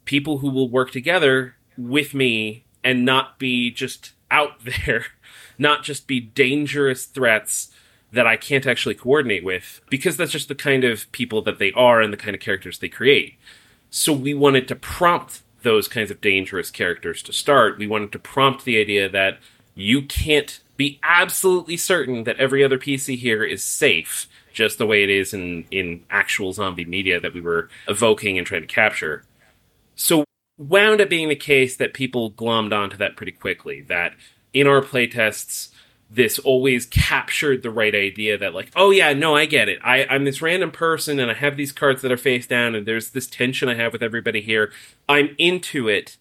people 0.07 0.39
who 0.39 0.49
will 0.49 0.71
work 0.71 0.91
together 0.91 1.57
with 1.77 2.15
me 2.15 2.65
and 2.83 3.05
not 3.05 3.39
be 3.39 3.71
just 3.71 4.13
out 4.31 4.65
there, 4.87 5.05
not 5.59 5.83
just 5.83 6.07
be 6.07 6.19
dangerous 6.19 7.05
threats 7.05 7.71
that 8.11 8.27
I 8.27 8.39
can't 8.39 8.67
actually 8.67 8.95
coordinate 8.95 9.45
with, 9.45 9.83
because 9.91 10.17
that's 10.17 10.33
just 10.33 10.49
the 10.49 10.55
kind 10.55 10.85
of 10.85 11.13
people 11.13 11.43
that 11.43 11.59
they 11.59 11.71
are 11.73 12.01
and 12.01 12.15
the 12.15 12.17
kind 12.17 12.35
of 12.35 12.41
characters 12.41 12.79
they 12.79 12.89
create. 12.89 13.35
So 13.91 14.15
we 14.15 14.33
wanted 14.33 14.69
to 14.69 14.77
prompt 14.77 15.43
those 15.63 15.87
kinds 15.87 16.11
of 16.11 16.23
dangerous 16.23 16.71
characters 16.71 17.23
to 17.25 17.33
start, 17.33 17.77
we 17.77 17.87
wanted 17.87 18.13
to 18.13 18.19
prompt 18.19 18.65
the 18.65 18.81
idea 18.81 19.07
that 19.07 19.39
you 19.75 20.01
can't 20.01 20.61
be 20.77 21.01
absolutely 21.03 21.77
certain 21.77 22.25
that 22.25 22.39
every 22.39 22.63
other 22.63 22.79
PC 22.79 23.17
here 23.17 23.43
is 23.45 23.63
safe, 23.63 24.29
just 24.53 24.79
the 24.79 24.87
way 24.87 25.03
it 25.03 25.11
is 25.11 25.33
in, 25.33 25.65
in 25.71 26.05
actual 26.11 26.53
zombie 26.53 26.85
media 26.85 27.21
that 27.21 27.35
we 27.35 27.41
were 27.41 27.69
evoking 27.89 28.39
and 28.39 28.47
trying 28.47 28.63
to 28.63 28.67
capture. 28.67 29.25
So, 29.95 30.25
wound 30.59 31.01
up 31.01 31.09
being 31.09 31.29
the 31.29 31.37
case 31.37 31.77
that 31.77 31.95
people 31.95 32.31
glommed 32.31 32.73
onto 32.73 32.97
that 32.97 33.17
pretty 33.17 33.33
quickly. 33.33 33.83
That 33.83 34.15
in 34.53 34.67
our 34.67 34.81
playtests, 34.81 35.71
this 36.11 36.39
always 36.39 36.87
captured 36.87 37.63
the 37.63 37.71
right 37.71 37.95
idea 37.95 38.39
that 38.39 38.55
like 38.55 38.71
oh 38.77 38.91
yeah 38.91 39.13
no 39.13 39.35
i 39.35 39.45
get 39.45 39.69
it 39.69 39.79
I, 39.83 40.07
i'm 40.07 40.25
this 40.25 40.41
random 40.41 40.71
person 40.71 41.19
and 41.19 41.31
i 41.31 41.35
have 41.35 41.57
these 41.57 41.73
cards 41.73 42.03
that 42.03 42.13
are 42.13 42.17
face 42.17 42.47
down 42.47 42.75
and 42.75 42.87
there's 42.87 43.11
this 43.11 43.27
tension 43.27 43.69
i 43.69 43.75
have 43.75 43.93
with 43.93 44.03
everybody 44.03 44.41
here 44.41 44.73
i'm 45.09 45.35
into 45.37 45.89
it 45.89 46.17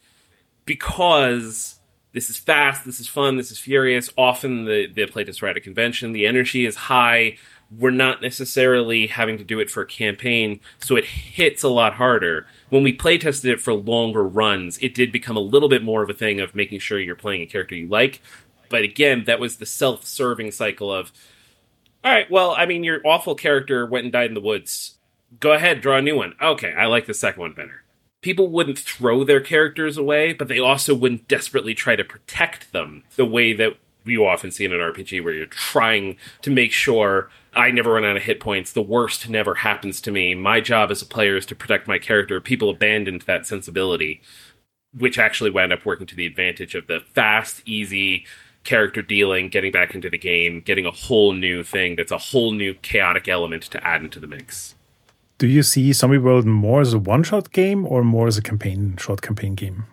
because 0.65 1.74
this 2.15 2.31
is 2.31 2.37
fast 2.37 2.83
this 2.83 2.99
is 2.99 3.07
fun 3.07 3.37
this 3.37 3.51
is 3.51 3.59
furious 3.59 4.09
often 4.17 4.65
the, 4.65 4.87
the 4.87 5.05
playtests 5.05 5.43
are 5.43 5.47
at 5.47 5.57
a 5.57 5.61
convention 5.61 6.11
the 6.11 6.25
energy 6.25 6.65
is 6.65 6.75
high 6.75 7.37
we're 7.71 7.91
not 7.91 8.21
necessarily 8.21 9.07
having 9.07 9.37
to 9.37 9.43
do 9.43 9.59
it 9.59 9.69
for 9.69 9.81
a 9.81 9.87
campaign, 9.87 10.59
so 10.79 10.95
it 10.95 11.05
hits 11.05 11.63
a 11.63 11.69
lot 11.69 11.95
harder. 11.95 12.45
When 12.69 12.83
we 12.83 12.93
play 12.93 13.17
tested 13.17 13.51
it 13.51 13.61
for 13.61 13.73
longer 13.73 14.23
runs, 14.23 14.77
it 14.79 14.93
did 14.93 15.11
become 15.11 15.35
a 15.35 15.41
little 15.41 15.69
bit 15.69 15.83
more 15.83 16.03
of 16.03 16.09
a 16.09 16.13
thing 16.13 16.39
of 16.39 16.55
making 16.55 16.79
sure 16.79 16.99
you're 16.99 17.15
playing 17.15 17.41
a 17.41 17.47
character 17.47 17.75
you 17.75 17.87
like. 17.87 18.21
But 18.69 18.83
again, 18.83 19.23
that 19.25 19.39
was 19.39 19.57
the 19.57 19.65
self 19.65 20.05
serving 20.05 20.51
cycle 20.51 20.93
of, 20.93 21.11
all 22.03 22.11
right, 22.11 22.29
well, 22.29 22.53
I 22.57 22.65
mean, 22.65 22.83
your 22.83 23.01
awful 23.05 23.35
character 23.35 23.85
went 23.85 24.05
and 24.05 24.13
died 24.13 24.29
in 24.29 24.35
the 24.35 24.41
woods. 24.41 24.95
Go 25.39 25.53
ahead, 25.53 25.81
draw 25.81 25.97
a 25.97 26.01
new 26.01 26.15
one. 26.15 26.35
Okay, 26.41 26.73
I 26.73 26.85
like 26.85 27.07
the 27.07 27.13
second 27.13 27.41
one 27.41 27.53
better. 27.53 27.84
People 28.25 28.47
wouldn't 28.47 28.79
throw 28.79 29.23
their 29.23 29.39
characters 29.39 29.97
away, 29.97 30.33
but 30.33 30.47
they 30.47 30.57
also 30.57 30.95
wouldn't 30.95 31.27
desperately 31.27 31.75
try 31.75 31.95
to 31.95 32.03
protect 32.03 32.71
them 32.71 33.03
the 33.17 33.23
way 33.23 33.53
that 33.53 33.77
you 34.03 34.25
often 34.25 34.49
see 34.49 34.65
in 34.65 34.73
an 34.73 34.79
RPG 34.79 35.23
where 35.23 35.31
you're 35.31 35.45
trying 35.45 36.17
to 36.41 36.49
make 36.49 36.71
sure 36.71 37.29
I 37.53 37.69
never 37.69 37.93
run 37.93 38.03
out 38.03 38.17
of 38.17 38.23
hit 38.23 38.39
points. 38.39 38.73
The 38.73 38.81
worst 38.81 39.29
never 39.29 39.53
happens 39.53 40.01
to 40.01 40.11
me. 40.11 40.33
My 40.33 40.59
job 40.59 40.89
as 40.89 41.03
a 41.03 41.05
player 41.05 41.37
is 41.37 41.45
to 41.45 41.55
protect 41.55 41.87
my 41.87 41.99
character. 41.99 42.41
People 42.41 42.71
abandoned 42.71 43.21
that 43.27 43.45
sensibility, 43.45 44.23
which 44.97 45.19
actually 45.19 45.51
wound 45.51 45.71
up 45.71 45.85
working 45.85 46.07
to 46.07 46.15
the 46.15 46.25
advantage 46.25 46.73
of 46.73 46.87
the 46.87 47.01
fast, 47.01 47.61
easy 47.67 48.25
character 48.63 49.03
dealing, 49.03 49.49
getting 49.49 49.71
back 49.71 49.93
into 49.93 50.09
the 50.09 50.17
game, 50.17 50.61
getting 50.61 50.87
a 50.87 50.91
whole 50.91 51.33
new 51.33 51.61
thing 51.61 51.95
that's 51.95 52.11
a 52.11 52.17
whole 52.17 52.53
new 52.53 52.73
chaotic 52.73 53.27
element 53.27 53.61
to 53.61 53.85
add 53.85 54.01
into 54.01 54.19
the 54.19 54.25
mix. 54.25 54.73
Do 55.37 55.47
you 55.47 55.63
see 55.63 55.91
Zombie 55.91 56.17
World 56.17 56.45
more 56.45 56.81
as 56.81 56.93
a 56.93 56.99
one 56.99 57.23
shot 57.23 57.51
game 57.51 57.85
or 57.85 58.03
more 58.03 58.27
as 58.27 58.37
a 58.37 58.41
campaign, 58.41 58.95
short 58.97 59.21
campaign 59.21 59.55
game? 59.55 59.85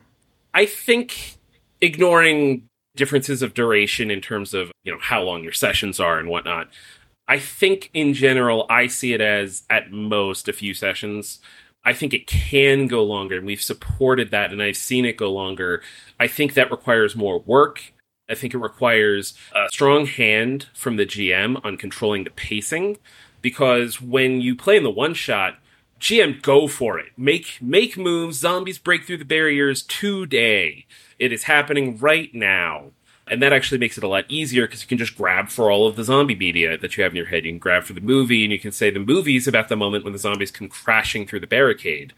I 0.54 0.66
think 0.66 1.36
ignoring 1.80 2.68
differences 2.94 3.42
of 3.42 3.54
duration 3.54 4.10
in 4.10 4.20
terms 4.20 4.54
of, 4.54 4.70
you 4.84 4.92
know, 4.92 4.98
how 5.00 5.22
long 5.22 5.42
your 5.42 5.52
sessions 5.52 5.98
are 5.98 6.18
and 6.18 6.28
whatnot, 6.28 6.68
I 7.26 7.38
think 7.38 7.90
in 7.94 8.14
general, 8.14 8.66
I 8.68 8.86
see 8.86 9.14
it 9.14 9.20
as 9.20 9.62
at 9.70 9.90
most 9.90 10.48
a 10.48 10.52
few 10.52 10.74
sessions. 10.74 11.40
I 11.84 11.92
think 11.92 12.14
it 12.14 12.26
can 12.26 12.86
go 12.86 13.02
longer, 13.02 13.38
and 13.38 13.46
we've 13.46 13.62
supported 13.62 14.30
that, 14.30 14.52
and 14.52 14.62
I've 14.62 14.76
seen 14.76 15.04
it 15.04 15.16
go 15.16 15.32
longer. 15.32 15.82
I 16.20 16.28
think 16.28 16.54
that 16.54 16.70
requires 16.70 17.16
more 17.16 17.40
work. 17.40 17.92
I 18.28 18.34
think 18.34 18.54
it 18.54 18.58
requires 18.58 19.34
a 19.54 19.68
strong 19.72 20.06
hand 20.06 20.68
from 20.74 20.96
the 20.96 21.06
GM 21.06 21.64
on 21.64 21.76
controlling 21.76 22.24
the 22.24 22.30
pacing, 22.30 22.98
because 23.42 24.00
when 24.00 24.40
you 24.40 24.54
play 24.56 24.76
in 24.76 24.84
the 24.84 24.90
one 24.90 25.14
shot, 25.14 25.58
GM, 26.00 26.42
go 26.42 26.66
for 26.66 26.98
it. 26.98 27.12
Make 27.16 27.58
make 27.60 27.96
moves. 27.96 28.38
Zombies 28.38 28.78
break 28.78 29.04
through 29.04 29.18
the 29.18 29.24
barriers 29.24 29.82
today. 29.82 30.86
It 31.18 31.32
is 31.32 31.44
happening 31.44 31.98
right 31.98 32.34
now. 32.34 32.92
And 33.28 33.40
that 33.40 33.52
actually 33.52 33.78
makes 33.78 33.96
it 33.96 34.04
a 34.04 34.08
lot 34.08 34.24
easier 34.28 34.66
because 34.66 34.82
you 34.82 34.88
can 34.88 34.98
just 34.98 35.16
grab 35.16 35.48
for 35.48 35.70
all 35.70 35.86
of 35.86 35.94
the 35.94 36.02
zombie 36.02 36.34
media 36.34 36.76
that 36.76 36.96
you 36.96 37.04
have 37.04 37.12
in 37.12 37.16
your 37.16 37.26
head. 37.26 37.44
You 37.44 37.52
can 37.52 37.58
grab 37.58 37.84
for 37.84 37.92
the 37.92 38.00
movie 38.00 38.42
and 38.42 38.52
you 38.52 38.58
can 38.58 38.72
say 38.72 38.90
the 38.90 38.98
movie's 38.98 39.46
about 39.46 39.68
the 39.68 39.76
moment 39.76 40.02
when 40.02 40.12
the 40.12 40.18
zombies 40.18 40.50
come 40.50 40.68
crashing 40.68 41.26
through 41.26 41.40
the 41.40 41.46
barricade. 41.46 42.12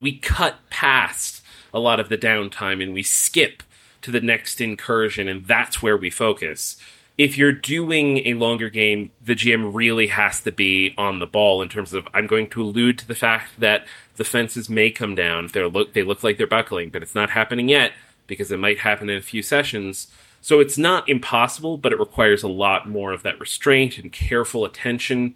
We 0.00 0.18
cut 0.18 0.56
past 0.68 1.42
a 1.72 1.78
lot 1.78 1.98
of 1.98 2.08
the 2.08 2.18
downtime 2.18 2.82
and 2.82 2.92
we 2.92 3.02
skip 3.02 3.62
to 4.02 4.10
the 4.10 4.20
next 4.20 4.60
incursion, 4.60 5.28
and 5.28 5.46
that's 5.46 5.82
where 5.82 5.96
we 5.96 6.10
focus. 6.10 6.76
If 7.20 7.36
you're 7.36 7.52
doing 7.52 8.26
a 8.26 8.32
longer 8.32 8.70
game, 8.70 9.10
the 9.22 9.34
GM 9.34 9.74
really 9.74 10.06
has 10.06 10.40
to 10.40 10.50
be 10.50 10.94
on 10.96 11.18
the 11.18 11.26
ball 11.26 11.60
in 11.60 11.68
terms 11.68 11.92
of 11.92 12.08
I'm 12.14 12.26
going 12.26 12.48
to 12.48 12.62
allude 12.62 12.98
to 13.00 13.06
the 13.06 13.14
fact 13.14 13.60
that 13.60 13.86
the 14.16 14.24
fences 14.24 14.70
may 14.70 14.90
come 14.90 15.14
down. 15.14 15.48
They 15.52 15.62
look 15.62 15.92
they 15.92 16.02
look 16.02 16.24
like 16.24 16.38
they're 16.38 16.46
buckling, 16.46 16.88
but 16.88 17.02
it's 17.02 17.14
not 17.14 17.28
happening 17.28 17.68
yet 17.68 17.92
because 18.26 18.50
it 18.50 18.58
might 18.58 18.78
happen 18.78 19.10
in 19.10 19.18
a 19.18 19.20
few 19.20 19.42
sessions. 19.42 20.10
So 20.40 20.60
it's 20.60 20.78
not 20.78 21.10
impossible, 21.10 21.76
but 21.76 21.92
it 21.92 21.98
requires 21.98 22.42
a 22.42 22.48
lot 22.48 22.88
more 22.88 23.12
of 23.12 23.22
that 23.22 23.38
restraint 23.38 23.98
and 23.98 24.10
careful 24.10 24.64
attention. 24.64 25.34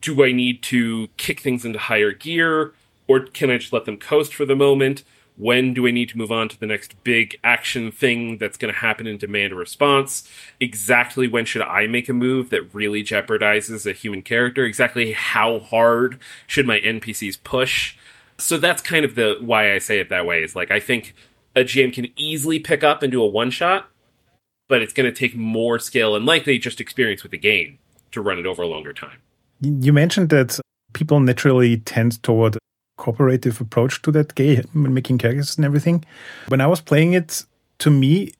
Do 0.00 0.24
I 0.24 0.30
need 0.30 0.62
to 0.62 1.08
kick 1.16 1.40
things 1.40 1.64
into 1.64 1.80
higher 1.80 2.12
gear, 2.12 2.74
or 3.08 3.18
can 3.18 3.50
I 3.50 3.58
just 3.58 3.72
let 3.72 3.86
them 3.86 3.96
coast 3.96 4.32
for 4.32 4.44
the 4.44 4.54
moment? 4.54 5.02
When 5.36 5.74
do 5.74 5.86
I 5.86 5.90
need 5.90 6.10
to 6.10 6.18
move 6.18 6.30
on 6.30 6.48
to 6.48 6.60
the 6.60 6.66
next 6.66 7.02
big 7.02 7.38
action 7.42 7.90
thing 7.90 8.38
that's 8.38 8.56
going 8.56 8.72
to 8.72 8.80
happen 8.80 9.06
and 9.06 9.18
demand 9.18 9.52
a 9.52 9.56
response? 9.56 10.28
Exactly 10.60 11.26
when 11.26 11.44
should 11.44 11.62
I 11.62 11.88
make 11.88 12.08
a 12.08 12.12
move 12.12 12.50
that 12.50 12.72
really 12.72 13.02
jeopardizes 13.02 13.84
a 13.84 13.92
human 13.92 14.22
character? 14.22 14.64
Exactly 14.64 15.12
how 15.12 15.58
hard 15.58 16.20
should 16.46 16.66
my 16.66 16.78
NPCs 16.78 17.42
push? 17.42 17.96
So 18.38 18.58
that's 18.58 18.80
kind 18.80 19.04
of 19.04 19.16
the 19.16 19.38
why 19.40 19.74
I 19.74 19.78
say 19.78 19.98
it 19.98 20.08
that 20.10 20.24
way. 20.24 20.42
Is 20.42 20.54
like 20.54 20.70
I 20.70 20.78
think 20.78 21.14
a 21.56 21.60
GM 21.60 21.92
can 21.92 22.08
easily 22.16 22.60
pick 22.60 22.84
up 22.84 23.02
and 23.02 23.10
do 23.10 23.22
a 23.22 23.26
one 23.26 23.50
shot, 23.50 23.88
but 24.68 24.82
it's 24.82 24.92
going 24.92 25.12
to 25.12 25.16
take 25.16 25.36
more 25.36 25.78
skill 25.78 26.14
and 26.14 26.24
likely 26.24 26.58
just 26.58 26.80
experience 26.80 27.22
with 27.22 27.32
the 27.32 27.38
game 27.38 27.78
to 28.12 28.20
run 28.20 28.38
it 28.38 28.46
over 28.46 28.62
a 28.62 28.66
longer 28.66 28.92
time. 28.92 29.18
You 29.60 29.92
mentioned 29.92 30.28
that 30.30 30.58
people 30.92 31.18
naturally 31.20 31.78
tend 31.78 32.22
toward 32.22 32.56
cooperative 32.96 33.60
approach 33.60 34.02
to 34.02 34.12
that 34.12 34.34
game, 34.34 34.68
making 34.72 35.18
characters 35.18 35.56
and 35.56 35.64
everything. 35.64 36.04
When 36.48 36.60
I 36.60 36.66
was 36.66 36.80
playing 36.80 37.14
it, 37.14 37.44
to 37.78 37.90
me, 37.90 38.32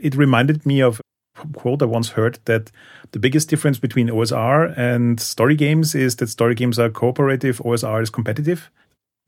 it 0.00 0.14
reminded 0.14 0.64
me 0.64 0.80
of 0.80 1.00
a 1.00 1.46
quote 1.48 1.82
I 1.82 1.86
once 1.86 2.10
heard 2.10 2.38
that 2.44 2.70
the 3.12 3.18
biggest 3.18 3.48
difference 3.48 3.78
between 3.78 4.08
OSR 4.08 4.76
and 4.76 5.20
story 5.20 5.54
games 5.54 5.94
is 5.94 6.16
that 6.16 6.28
story 6.28 6.54
games 6.54 6.78
are 6.78 6.90
cooperative, 6.90 7.58
OSR 7.58 8.02
is 8.02 8.10
competitive. 8.10 8.70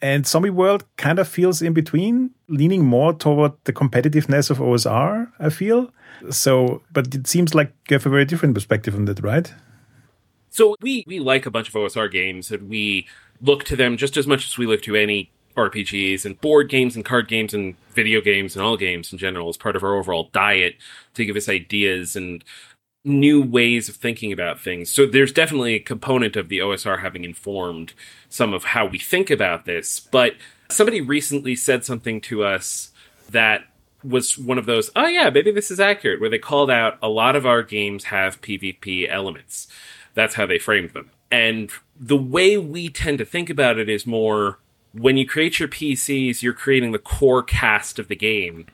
And 0.00 0.26
Zombie 0.26 0.50
World 0.50 0.84
kind 0.96 1.18
of 1.18 1.26
feels 1.26 1.60
in 1.60 1.72
between, 1.72 2.30
leaning 2.48 2.84
more 2.84 3.12
toward 3.12 3.52
the 3.64 3.72
competitiveness 3.72 4.48
of 4.48 4.58
OSR, 4.58 5.32
I 5.40 5.50
feel. 5.50 5.90
So, 6.30 6.82
but 6.92 7.12
it 7.14 7.26
seems 7.26 7.52
like 7.52 7.72
you 7.90 7.94
have 7.94 8.06
a 8.06 8.10
very 8.10 8.24
different 8.24 8.54
perspective 8.54 8.94
on 8.94 9.06
that, 9.06 9.20
right? 9.24 9.52
So 10.50 10.76
we, 10.80 11.04
we 11.06 11.18
like 11.18 11.46
a 11.46 11.50
bunch 11.50 11.68
of 11.68 11.74
OSR 11.74 12.10
games 12.10 12.50
and 12.52 12.68
we 12.68 13.06
look 13.40 13.64
to 13.64 13.76
them 13.76 13.96
just 13.96 14.16
as 14.16 14.26
much 14.26 14.46
as 14.46 14.58
we 14.58 14.66
look 14.66 14.82
to 14.82 14.96
any 14.96 15.30
RPGs 15.56 16.24
and 16.24 16.40
board 16.40 16.68
games 16.68 16.94
and 16.94 17.04
card 17.04 17.28
games 17.28 17.52
and 17.52 17.76
video 17.94 18.20
games 18.20 18.54
and 18.54 18.64
all 18.64 18.76
games 18.76 19.12
in 19.12 19.18
general 19.18 19.48
as 19.48 19.56
part 19.56 19.76
of 19.76 19.82
our 19.82 19.94
overall 19.94 20.30
diet 20.32 20.76
to 21.14 21.24
give 21.24 21.36
us 21.36 21.48
ideas 21.48 22.14
and 22.16 22.44
new 23.04 23.42
ways 23.42 23.88
of 23.88 23.96
thinking 23.96 24.32
about 24.32 24.60
things. 24.60 24.90
So 24.90 25.06
there's 25.06 25.32
definitely 25.32 25.74
a 25.74 25.80
component 25.80 26.36
of 26.36 26.48
the 26.48 26.58
OSR 26.58 27.00
having 27.00 27.24
informed 27.24 27.92
some 28.28 28.52
of 28.52 28.64
how 28.64 28.86
we 28.86 28.98
think 28.98 29.30
about 29.30 29.64
this. 29.64 30.00
But 30.00 30.34
somebody 30.68 31.00
recently 31.00 31.56
said 31.56 31.84
something 31.84 32.20
to 32.22 32.44
us 32.44 32.92
that 33.30 33.64
was 34.04 34.38
one 34.38 34.58
of 34.58 34.66
those, 34.66 34.90
oh 34.94 35.06
yeah, 35.06 35.30
maybe 35.30 35.50
this 35.50 35.70
is 35.70 35.80
accurate, 35.80 36.20
where 36.20 36.30
they 36.30 36.38
called 36.38 36.70
out 36.70 36.98
a 37.02 37.08
lot 37.08 37.34
of 37.34 37.46
our 37.46 37.62
games 37.62 38.04
have 38.04 38.40
PvP 38.40 39.08
elements. 39.08 39.66
That's 40.14 40.34
how 40.34 40.46
they 40.46 40.58
framed 40.58 40.90
them. 40.90 41.10
And 41.30 41.70
the 41.98 42.16
way 42.16 42.56
we 42.56 42.88
tend 42.88 43.18
to 43.18 43.24
think 43.24 43.50
about 43.50 43.78
it 43.78 43.88
is 43.88 44.06
more 44.06 44.58
when 44.92 45.16
you 45.16 45.26
create 45.26 45.58
your 45.58 45.68
PCs, 45.68 46.42
you're 46.42 46.52
creating 46.52 46.92
the 46.92 46.98
core 46.98 47.42
cast 47.42 47.98
of 47.98 48.08
the 48.08 48.16
game. 48.16 48.66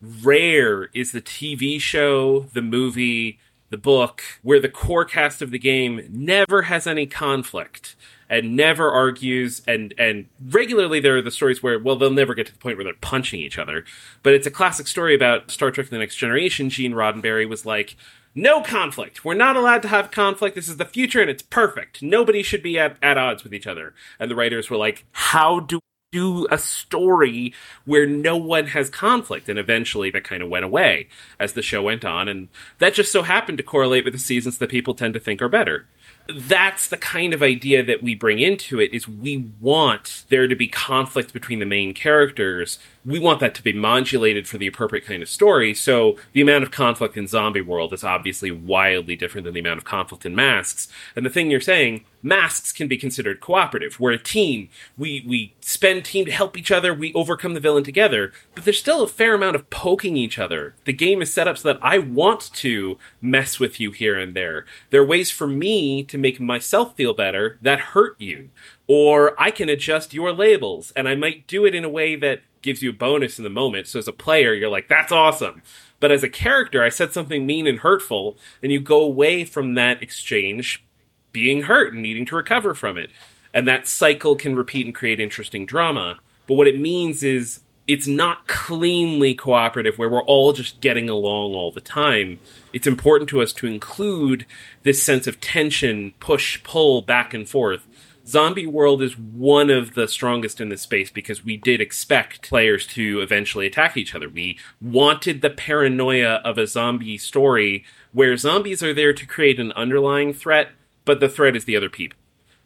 Rare 0.00 0.90
is 0.92 1.12
the 1.12 1.20
TV 1.20 1.80
show, 1.80 2.40
the 2.52 2.62
movie, 2.62 3.38
the 3.70 3.76
book, 3.76 4.22
where 4.42 4.60
the 4.60 4.68
core 4.68 5.04
cast 5.04 5.40
of 5.42 5.50
the 5.50 5.58
game 5.58 6.06
never 6.10 6.62
has 6.62 6.86
any 6.86 7.06
conflict 7.06 7.94
and 8.28 8.56
never 8.56 8.90
argues. 8.90 9.62
And 9.68 9.94
and 9.98 10.26
regularly 10.50 11.00
there 11.00 11.16
are 11.16 11.22
the 11.22 11.30
stories 11.30 11.62
where 11.62 11.78
well 11.78 11.96
they'll 11.96 12.10
never 12.10 12.34
get 12.34 12.46
to 12.46 12.52
the 12.52 12.58
point 12.58 12.76
where 12.76 12.84
they're 12.84 12.94
punching 12.94 13.40
each 13.40 13.58
other. 13.58 13.84
But 14.22 14.34
it's 14.34 14.46
a 14.46 14.50
classic 14.50 14.86
story 14.88 15.14
about 15.14 15.50
star 15.50 15.70
trek 15.70 15.88
the 15.88 15.98
next 15.98 16.16
generation. 16.16 16.68
Gene 16.68 16.92
roddenberry 16.92 17.48
was 17.48 17.64
like 17.64 17.96
no 18.34 18.62
conflict 18.62 19.24
we're 19.24 19.34
not 19.34 19.56
allowed 19.56 19.82
to 19.82 19.88
have 19.88 20.10
conflict 20.10 20.54
this 20.54 20.68
is 20.68 20.76
the 20.76 20.84
future 20.84 21.20
and 21.20 21.30
it's 21.30 21.42
perfect 21.42 22.02
nobody 22.02 22.42
should 22.42 22.62
be 22.62 22.78
at, 22.78 22.96
at 23.02 23.18
odds 23.18 23.44
with 23.44 23.54
each 23.54 23.66
other 23.66 23.94
and 24.18 24.30
the 24.30 24.36
writers 24.36 24.70
were 24.70 24.76
like 24.76 25.04
how 25.12 25.60
do 25.60 25.78
do 26.12 26.46
a 26.50 26.58
story 26.58 27.52
where 27.86 28.06
no 28.06 28.36
one 28.36 28.66
has 28.68 28.88
conflict. 28.90 29.48
And 29.48 29.58
eventually 29.58 30.10
that 30.10 30.22
kind 30.22 30.42
of 30.42 30.48
went 30.48 30.64
away 30.64 31.08
as 31.40 31.54
the 31.54 31.62
show 31.62 31.82
went 31.82 32.04
on. 32.04 32.28
And 32.28 32.48
that 32.78 32.94
just 32.94 33.10
so 33.10 33.22
happened 33.22 33.58
to 33.58 33.64
correlate 33.64 34.04
with 34.04 34.12
the 34.12 34.20
seasons 34.20 34.58
that 34.58 34.70
people 34.70 34.94
tend 34.94 35.14
to 35.14 35.20
think 35.20 35.42
are 35.42 35.48
better 35.48 35.86
that's 36.28 36.88
the 36.88 36.96
kind 36.96 37.34
of 37.34 37.42
idea 37.42 37.82
that 37.82 38.02
we 38.02 38.14
bring 38.14 38.38
into 38.38 38.80
it 38.80 38.94
is 38.94 39.08
we 39.08 39.50
want 39.60 40.24
there 40.28 40.46
to 40.46 40.54
be 40.54 40.68
conflict 40.68 41.32
between 41.32 41.58
the 41.58 41.66
main 41.66 41.92
characters 41.92 42.78
we 43.04 43.18
want 43.18 43.40
that 43.40 43.54
to 43.56 43.62
be 43.62 43.72
modulated 43.72 44.46
for 44.46 44.58
the 44.58 44.66
appropriate 44.66 45.04
kind 45.04 45.22
of 45.22 45.28
story. 45.28 45.74
So 45.74 46.16
the 46.32 46.40
amount 46.40 46.62
of 46.62 46.70
conflict 46.70 47.16
in 47.16 47.26
zombie 47.26 47.60
world 47.60 47.92
is 47.92 48.04
obviously 48.04 48.50
wildly 48.50 49.16
different 49.16 49.44
than 49.44 49.54
the 49.54 49.60
amount 49.60 49.78
of 49.78 49.84
conflict 49.84 50.24
in 50.24 50.34
masks. 50.34 50.88
And 51.16 51.26
the 51.26 51.30
thing 51.30 51.50
you're 51.50 51.60
saying 51.60 52.04
masks 52.22 52.70
can 52.72 52.86
be 52.86 52.96
considered 52.96 53.40
cooperative. 53.40 53.98
We're 53.98 54.12
a 54.12 54.18
team. 54.18 54.68
We 54.96 55.24
we 55.26 55.54
spend 55.60 56.04
team 56.04 56.24
to 56.26 56.32
help 56.32 56.56
each 56.56 56.70
other. 56.70 56.94
We 56.94 57.12
overcome 57.14 57.54
the 57.54 57.60
villain 57.60 57.82
together. 57.82 58.32
But 58.54 58.64
there's 58.64 58.78
still 58.78 59.02
a 59.02 59.08
fair 59.08 59.34
amount 59.34 59.56
of 59.56 59.68
poking 59.70 60.16
each 60.16 60.38
other. 60.38 60.74
The 60.84 60.92
game 60.92 61.20
is 61.22 61.34
set 61.34 61.48
up 61.48 61.58
so 61.58 61.72
that 61.72 61.82
i 61.82 61.98
want 61.98 62.52
to 62.54 62.98
mess 63.20 63.58
with 63.58 63.80
you 63.80 63.90
here 63.90 64.18
and 64.18 64.34
there. 64.34 64.64
There 64.90 65.02
are 65.02 65.06
ways 65.06 65.30
for 65.30 65.48
me 65.48 66.04
to 66.04 66.18
make 66.18 66.38
myself 66.38 66.94
feel 66.94 67.14
better 67.14 67.58
that 67.62 67.80
hurt 67.80 68.20
you. 68.20 68.50
Or 68.86 69.40
I 69.40 69.50
can 69.50 69.68
adjust 69.68 70.14
your 70.14 70.32
labels 70.32 70.92
and 70.94 71.08
I 71.08 71.14
might 71.14 71.46
do 71.46 71.64
it 71.64 71.74
in 71.74 71.84
a 71.84 71.88
way 71.88 72.14
that 72.16 72.42
gives 72.62 72.82
you 72.82 72.90
a 72.90 72.94
bonus 72.94 73.38
in 73.38 73.44
the 73.44 73.50
moment. 73.50 73.86
So 73.86 73.98
as 73.98 74.08
a 74.08 74.12
player, 74.12 74.54
you're 74.54 74.70
like, 74.70 74.88
that's 74.88 75.12
awesome. 75.12 75.62
But 76.00 76.10
as 76.10 76.22
a 76.22 76.28
character, 76.28 76.82
I 76.82 76.88
said 76.88 77.12
something 77.12 77.46
mean 77.46 77.66
and 77.66 77.78
hurtful, 77.78 78.36
and 78.62 78.72
you 78.72 78.80
go 78.80 79.02
away 79.02 79.44
from 79.44 79.74
that 79.74 80.02
exchange 80.02 80.84
being 81.32 81.62
hurt 81.62 81.92
and 81.92 82.02
needing 82.02 82.26
to 82.26 82.36
recover 82.36 82.74
from 82.74 82.98
it. 82.98 83.10
And 83.54 83.68
that 83.68 83.86
cycle 83.86 84.34
can 84.34 84.56
repeat 84.56 84.86
and 84.86 84.94
create 84.94 85.20
interesting 85.20 85.66
drama. 85.66 86.18
But 86.46 86.54
what 86.54 86.66
it 86.66 86.80
means 86.80 87.22
is 87.22 87.60
it's 87.86 88.06
not 88.06 88.46
cleanly 88.46 89.34
cooperative 89.34 89.98
where 89.98 90.08
we're 90.08 90.22
all 90.22 90.52
just 90.52 90.80
getting 90.80 91.08
along 91.08 91.54
all 91.54 91.72
the 91.72 91.80
time. 91.80 92.38
It's 92.72 92.86
important 92.86 93.28
to 93.30 93.42
us 93.42 93.52
to 93.54 93.66
include 93.66 94.46
this 94.82 95.02
sense 95.02 95.26
of 95.26 95.40
tension, 95.40 96.14
push, 96.20 96.62
pull, 96.62 97.02
back 97.02 97.34
and 97.34 97.48
forth. 97.48 97.86
Zombie 98.32 98.66
World 98.66 99.02
is 99.02 99.18
one 99.18 99.68
of 99.68 99.92
the 99.92 100.08
strongest 100.08 100.58
in 100.58 100.70
this 100.70 100.80
space 100.80 101.10
because 101.10 101.44
we 101.44 101.58
did 101.58 101.82
expect 101.82 102.40
players 102.40 102.86
to 102.86 103.20
eventually 103.20 103.66
attack 103.66 103.94
each 103.94 104.14
other. 104.14 104.26
We 104.26 104.58
wanted 104.80 105.42
the 105.42 105.50
paranoia 105.50 106.40
of 106.42 106.56
a 106.56 106.66
zombie 106.66 107.18
story 107.18 107.84
where 108.12 108.34
zombies 108.38 108.82
are 108.82 108.94
there 108.94 109.12
to 109.12 109.26
create 109.26 109.60
an 109.60 109.70
underlying 109.72 110.32
threat, 110.32 110.70
but 111.04 111.20
the 111.20 111.28
threat 111.28 111.54
is 111.54 111.66
the 111.66 111.76
other 111.76 111.90
people. 111.90 112.18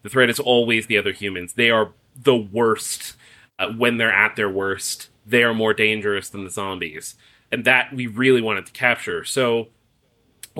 The 0.04 0.08
threat 0.08 0.30
is 0.30 0.38
always 0.38 0.86
the 0.86 0.98
other 0.98 1.10
humans. 1.10 1.54
They 1.54 1.70
are 1.70 1.90
the 2.14 2.36
worst 2.36 3.16
uh, 3.58 3.70
when 3.70 3.96
they're 3.96 4.12
at 4.12 4.36
their 4.36 4.48
worst. 4.48 5.08
They 5.26 5.42
are 5.42 5.52
more 5.52 5.74
dangerous 5.74 6.28
than 6.28 6.44
the 6.44 6.50
zombies. 6.50 7.16
And 7.50 7.64
that 7.64 7.92
we 7.92 8.06
really 8.06 8.40
wanted 8.40 8.66
to 8.66 8.72
capture. 8.72 9.24
So 9.24 9.66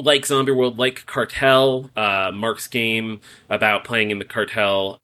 like 0.05 0.27
Zombie 0.27 0.53
World, 0.53 0.79
like 0.79 1.07
Cartel, 1.07 1.91
uh, 1.97 2.31
Mark's 2.33 2.69
game 2.69 3.21
about 3.49 3.85
playing 3.85 4.11
in 4.11 4.19
the 4.19 4.25
cartel, 4.25 4.99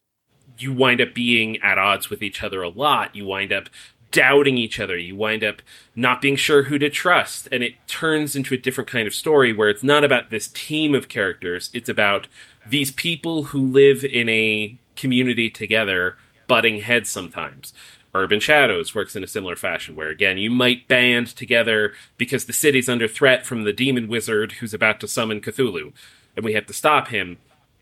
you 0.58 0.72
wind 0.72 1.00
up 1.00 1.14
being 1.14 1.56
at 1.62 1.78
odds 1.78 2.10
with 2.10 2.22
each 2.22 2.42
other 2.42 2.62
a 2.62 2.68
lot. 2.68 3.16
You 3.16 3.26
wind 3.26 3.52
up 3.52 3.68
doubting 4.10 4.58
each 4.58 4.78
other. 4.78 4.96
You 4.96 5.16
wind 5.16 5.42
up 5.42 5.62
not 5.96 6.20
being 6.20 6.36
sure 6.36 6.64
who 6.64 6.78
to 6.78 6.90
trust. 6.90 7.48
And 7.50 7.62
it 7.62 7.74
turns 7.88 8.36
into 8.36 8.54
a 8.54 8.58
different 8.58 8.88
kind 8.88 9.06
of 9.06 9.14
story 9.14 9.52
where 9.52 9.70
it's 9.70 9.82
not 9.82 10.04
about 10.04 10.30
this 10.30 10.48
team 10.48 10.94
of 10.94 11.08
characters. 11.08 11.70
It's 11.72 11.88
about 11.88 12.28
these 12.68 12.92
people 12.92 13.44
who 13.44 13.66
live 13.66 14.04
in 14.04 14.28
a 14.28 14.78
community 14.94 15.50
together, 15.50 16.16
butting 16.46 16.80
heads 16.80 17.10
sometimes. 17.10 17.72
Urban 18.14 18.40
Shadows 18.40 18.94
works 18.94 19.16
in 19.16 19.24
a 19.24 19.28
similar 19.28 19.56
fashion, 19.56 19.96
where 19.96 20.08
again, 20.08 20.36
you 20.36 20.50
might 20.50 20.86
band 20.86 21.28
together 21.28 21.94
because 22.18 22.44
the 22.44 22.52
city's 22.52 22.88
under 22.88 23.08
threat 23.08 23.46
from 23.46 23.64
the 23.64 23.72
demon 23.72 24.06
wizard 24.06 24.52
who's 24.52 24.74
about 24.74 25.00
to 25.00 25.08
summon 25.08 25.40
Cthulhu, 25.40 25.92
and 26.36 26.44
we 26.44 26.52
have 26.52 26.66
to 26.66 26.74
stop 26.74 27.08
him. 27.08 27.38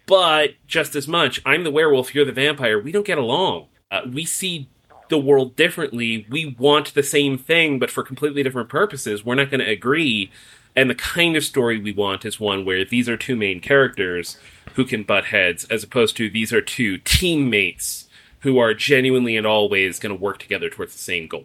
But 0.07 0.55
just 0.67 0.95
as 0.95 1.09
much, 1.09 1.41
I'm 1.45 1.65
the 1.65 1.71
werewolf, 1.71 2.15
you're 2.15 2.25
the 2.25 2.33
vampire, 2.33 2.81
we 2.81 2.93
don't 2.93 3.07
get 3.07 3.19
along. 3.19 3.67
Uh, 3.91 4.03
we 4.13 4.25
see 4.25 4.69
the 5.09 5.19
world 5.19 5.57
differently. 5.57 6.27
We 6.31 6.55
want 6.59 6.95
the 6.95 7.03
same 7.03 7.37
thing, 7.37 7.79
but 7.79 7.91
for 7.91 8.03
completely 8.03 8.43
different 8.43 8.69
purposes. 8.69 9.25
We're 9.25 9.35
not 9.35 9.51
going 9.51 9.61
to 9.61 9.71
agree. 9.71 10.31
And 10.77 10.89
the 10.89 10.95
kind 10.95 11.37
of 11.37 11.45
story 11.45 11.81
we 11.81 11.93
want 11.93 12.25
is 12.25 12.39
one 12.39 12.65
where 12.65 12.85
these 12.85 13.09
are 13.09 13.17
two 13.17 13.35
main 13.35 13.61
characters 13.61 14.39
who 14.75 14.85
can 14.85 15.03
butt 15.03 15.27
heads, 15.27 15.65
as 15.65 15.83
opposed 15.83 16.17
to 16.17 16.31
these 16.31 16.53
are 16.53 16.61
two 16.61 16.99
teammates 16.99 18.09
who 18.41 18.59
are 18.59 18.75
genuinely 18.75 19.37
and 19.37 19.47
always 19.47 19.99
going 19.99 20.15
to 20.15 20.21
work 20.21 20.39
together 20.39 20.69
towards 20.69 20.93
the 20.93 20.99
same 20.99 21.27
goal. 21.27 21.45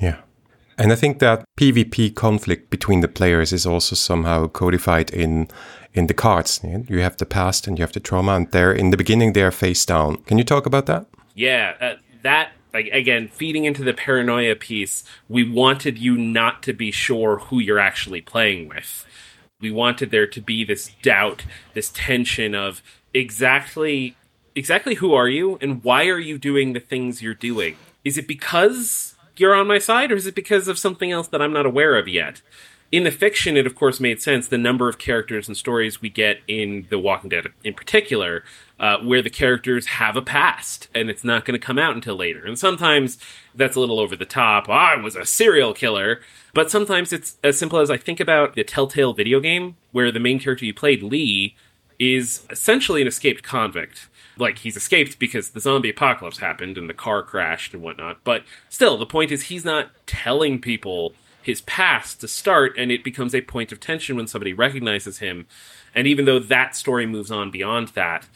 Yeah. 0.00 0.18
And 0.76 0.92
I 0.92 0.96
think 0.96 1.20
that 1.20 1.44
PvP 1.58 2.14
conflict 2.14 2.70
between 2.70 3.00
the 3.00 3.08
players 3.08 3.52
is 3.52 3.64
also 3.64 3.94
somehow 3.94 4.48
codified 4.48 5.10
in 5.10 5.48
in 5.92 6.08
the 6.08 6.14
cards. 6.14 6.60
You 6.64 7.00
have 7.00 7.16
the 7.16 7.26
past 7.26 7.68
and 7.68 7.78
you 7.78 7.82
have 7.82 7.92
the 7.92 8.00
trauma, 8.00 8.32
and 8.32 8.50
they're 8.50 8.72
in 8.72 8.90
the 8.90 8.96
beginning 8.96 9.32
they 9.32 9.42
are 9.42 9.52
face 9.52 9.86
down. 9.86 10.16
Can 10.24 10.38
you 10.38 10.44
talk 10.44 10.66
about 10.66 10.86
that? 10.86 11.06
Yeah, 11.34 11.74
uh, 11.80 11.94
that 12.22 12.50
like 12.72 12.88
again 12.92 13.28
feeding 13.28 13.64
into 13.64 13.84
the 13.84 13.94
paranoia 13.94 14.56
piece. 14.56 15.04
We 15.28 15.48
wanted 15.48 15.98
you 15.98 16.16
not 16.16 16.62
to 16.64 16.72
be 16.72 16.90
sure 16.90 17.38
who 17.38 17.60
you're 17.60 17.78
actually 17.78 18.20
playing 18.20 18.68
with. 18.68 19.06
We 19.60 19.70
wanted 19.70 20.10
there 20.10 20.26
to 20.26 20.40
be 20.40 20.64
this 20.64 20.90
doubt, 21.00 21.44
this 21.72 21.90
tension 21.94 22.54
of 22.54 22.82
exactly 23.14 24.16
exactly 24.54 24.96
who 24.96 25.14
are 25.14 25.28
you 25.28 25.58
and 25.60 25.82
why 25.82 26.06
are 26.06 26.18
you 26.18 26.38
doing 26.38 26.72
the 26.72 26.80
things 26.80 27.22
you're 27.22 27.34
doing? 27.34 27.76
Is 28.04 28.18
it 28.18 28.28
because 28.28 29.14
you're 29.36 29.54
on 29.54 29.66
my 29.66 29.78
side 29.78 30.12
or 30.12 30.16
is 30.16 30.26
it 30.26 30.34
because 30.34 30.68
of 30.68 30.78
something 30.78 31.10
else 31.10 31.28
that 31.28 31.42
I'm 31.42 31.52
not 31.52 31.66
aware 31.66 31.96
of 31.96 32.08
yet? 32.08 32.42
In 32.92 33.02
the 33.02 33.10
fiction, 33.10 33.56
it 33.56 33.66
of 33.66 33.74
course 33.74 33.98
made 33.98 34.22
sense 34.22 34.46
the 34.46 34.58
number 34.58 34.88
of 34.88 34.98
characters 34.98 35.48
and 35.48 35.56
stories 35.56 36.00
we 36.00 36.08
get 36.08 36.40
in 36.46 36.86
The 36.90 36.98
Walking 36.98 37.30
Dead 37.30 37.46
in 37.64 37.74
particular, 37.74 38.44
uh, 38.78 38.98
where 38.98 39.22
the 39.22 39.30
characters 39.30 39.86
have 39.86 40.16
a 40.16 40.22
past 40.22 40.88
and 40.94 41.10
it's 41.10 41.24
not 41.24 41.44
going 41.44 41.58
to 41.58 41.66
come 41.66 41.78
out 41.78 41.96
until 41.96 42.14
later. 42.14 42.44
And 42.44 42.56
sometimes 42.56 43.18
that's 43.54 43.74
a 43.74 43.80
little 43.80 43.98
over 43.98 44.14
the 44.14 44.24
top. 44.24 44.68
Oh, 44.68 44.72
I 44.72 44.96
was 44.96 45.16
a 45.16 45.24
serial 45.24 45.74
killer. 45.74 46.20
But 46.52 46.70
sometimes 46.70 47.12
it's 47.12 47.36
as 47.42 47.58
simple 47.58 47.80
as 47.80 47.90
I 47.90 47.96
think 47.96 48.20
about 48.20 48.54
the 48.54 48.62
Telltale 48.62 49.12
video 49.12 49.40
game 49.40 49.76
where 49.90 50.12
the 50.12 50.20
main 50.20 50.38
character 50.38 50.64
you 50.64 50.74
played, 50.74 51.02
Lee, 51.02 51.56
is 51.98 52.46
essentially 52.48 53.02
an 53.02 53.08
escaped 53.08 53.42
convict 53.42 54.08
like 54.38 54.58
he's 54.58 54.76
escaped 54.76 55.18
because 55.18 55.50
the 55.50 55.60
zombie 55.60 55.90
apocalypse 55.90 56.38
happened 56.38 56.76
and 56.76 56.88
the 56.88 56.94
car 56.94 57.22
crashed 57.22 57.74
and 57.74 57.82
whatnot. 57.82 58.18
But 58.24 58.44
still, 58.68 58.96
the 58.96 59.06
point 59.06 59.30
is 59.30 59.44
he's 59.44 59.64
not 59.64 59.90
telling 60.06 60.60
people 60.60 61.14
his 61.42 61.60
past 61.62 62.20
to 62.22 62.28
start, 62.28 62.74
and 62.78 62.90
it 62.90 63.04
becomes 63.04 63.34
a 63.34 63.42
point 63.42 63.70
of 63.70 63.78
tension 63.78 64.16
when 64.16 64.26
somebody 64.26 64.54
recognizes 64.54 65.18
him. 65.18 65.46
And 65.94 66.06
even 66.06 66.24
though 66.24 66.38
that 66.38 66.74
story 66.74 67.06
moves 67.06 67.30
on 67.30 67.50
beyond 67.50 67.88
that, 67.88 68.26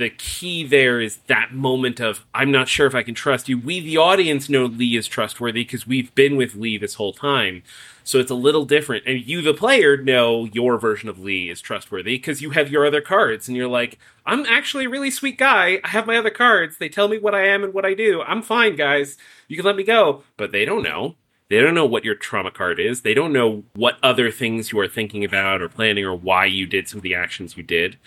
the 0.00 0.08
key 0.08 0.64
there 0.64 0.98
is 0.98 1.18
that 1.26 1.52
moment 1.52 2.00
of 2.00 2.24
I'm 2.32 2.50
not 2.50 2.68
sure 2.68 2.86
if 2.86 2.94
I 2.94 3.02
can 3.02 3.14
trust 3.14 3.50
you. 3.50 3.58
We, 3.58 3.80
the 3.80 3.98
audience, 3.98 4.48
know 4.48 4.64
Lee 4.64 4.96
is 4.96 5.06
trustworthy 5.06 5.62
because 5.62 5.86
we've 5.86 6.12
been 6.14 6.36
with 6.36 6.54
Lee 6.54 6.78
this 6.78 6.94
whole 6.94 7.12
time. 7.12 7.62
So 8.02 8.18
it's 8.18 8.30
a 8.30 8.34
little 8.34 8.64
different. 8.64 9.04
And 9.06 9.20
you, 9.20 9.42
the 9.42 9.52
player, 9.52 9.98
know 9.98 10.46
your 10.46 10.78
version 10.78 11.10
of 11.10 11.18
Lee 11.18 11.50
is 11.50 11.60
trustworthy 11.60 12.16
because 12.16 12.40
you 12.40 12.50
have 12.50 12.70
your 12.70 12.86
other 12.86 13.02
cards 13.02 13.46
and 13.46 13.58
you're 13.58 13.68
like, 13.68 13.98
I'm 14.24 14.46
actually 14.46 14.86
a 14.86 14.88
really 14.88 15.10
sweet 15.10 15.36
guy. 15.36 15.80
I 15.84 15.88
have 15.88 16.06
my 16.06 16.16
other 16.16 16.30
cards. 16.30 16.78
They 16.78 16.88
tell 16.88 17.08
me 17.08 17.18
what 17.18 17.34
I 17.34 17.46
am 17.48 17.62
and 17.62 17.74
what 17.74 17.84
I 17.84 17.92
do. 17.92 18.22
I'm 18.22 18.40
fine, 18.40 18.76
guys. 18.76 19.18
You 19.48 19.56
can 19.56 19.66
let 19.66 19.76
me 19.76 19.84
go. 19.84 20.22
But 20.38 20.50
they 20.50 20.64
don't 20.64 20.82
know. 20.82 21.16
They 21.50 21.60
don't 21.60 21.74
know 21.74 21.84
what 21.84 22.06
your 22.06 22.14
trauma 22.14 22.50
card 22.50 22.80
is. 22.80 23.02
They 23.02 23.12
don't 23.12 23.34
know 23.34 23.64
what 23.74 23.98
other 24.02 24.30
things 24.30 24.72
you 24.72 24.80
are 24.80 24.88
thinking 24.88 25.24
about 25.24 25.60
or 25.60 25.68
planning 25.68 26.06
or 26.06 26.14
why 26.14 26.46
you 26.46 26.64
did 26.66 26.88
some 26.88 27.00
of 27.00 27.02
the 27.02 27.14
actions 27.14 27.58
you 27.58 27.62
did 27.62 27.98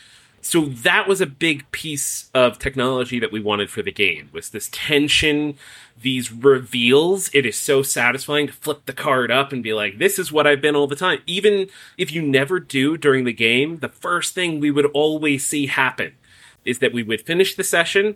so 0.45 0.65
that 0.65 1.07
was 1.07 1.21
a 1.21 1.25
big 1.25 1.69
piece 1.71 2.29
of 2.33 2.59
technology 2.59 3.19
that 3.19 3.31
we 3.31 3.39
wanted 3.39 3.69
for 3.69 3.81
the 3.81 3.91
game 3.91 4.29
was 4.33 4.49
this 4.49 4.69
tension 4.71 5.55
these 6.01 6.31
reveals. 6.31 7.29
It 7.33 7.45
is 7.45 7.55
so 7.55 7.81
satisfying 7.81 8.47
to 8.47 8.53
flip 8.53 8.85
the 8.85 8.93
card 8.93 9.31
up 9.31 9.53
and 9.53 9.63
be 9.63 9.73
like 9.73 9.99
this 9.99 10.19
is 10.19 10.31
what 10.31 10.45
i've 10.45 10.61
been 10.61 10.75
all 10.75 10.87
the 10.87 10.95
time. 10.95 11.19
Even 11.25 11.69
if 11.97 12.11
you 12.11 12.21
never 12.21 12.59
do 12.59 12.97
during 12.97 13.23
the 13.23 13.33
game 13.33 13.77
the 13.79 13.89
first 13.89 14.35
thing 14.35 14.59
we 14.59 14.71
would 14.71 14.87
always 14.87 15.45
see 15.45 15.67
happen 15.67 16.13
is 16.65 16.79
that 16.79 16.93
we 16.93 17.03
would 17.03 17.21
finish 17.21 17.55
the 17.55 17.63
session 17.63 18.15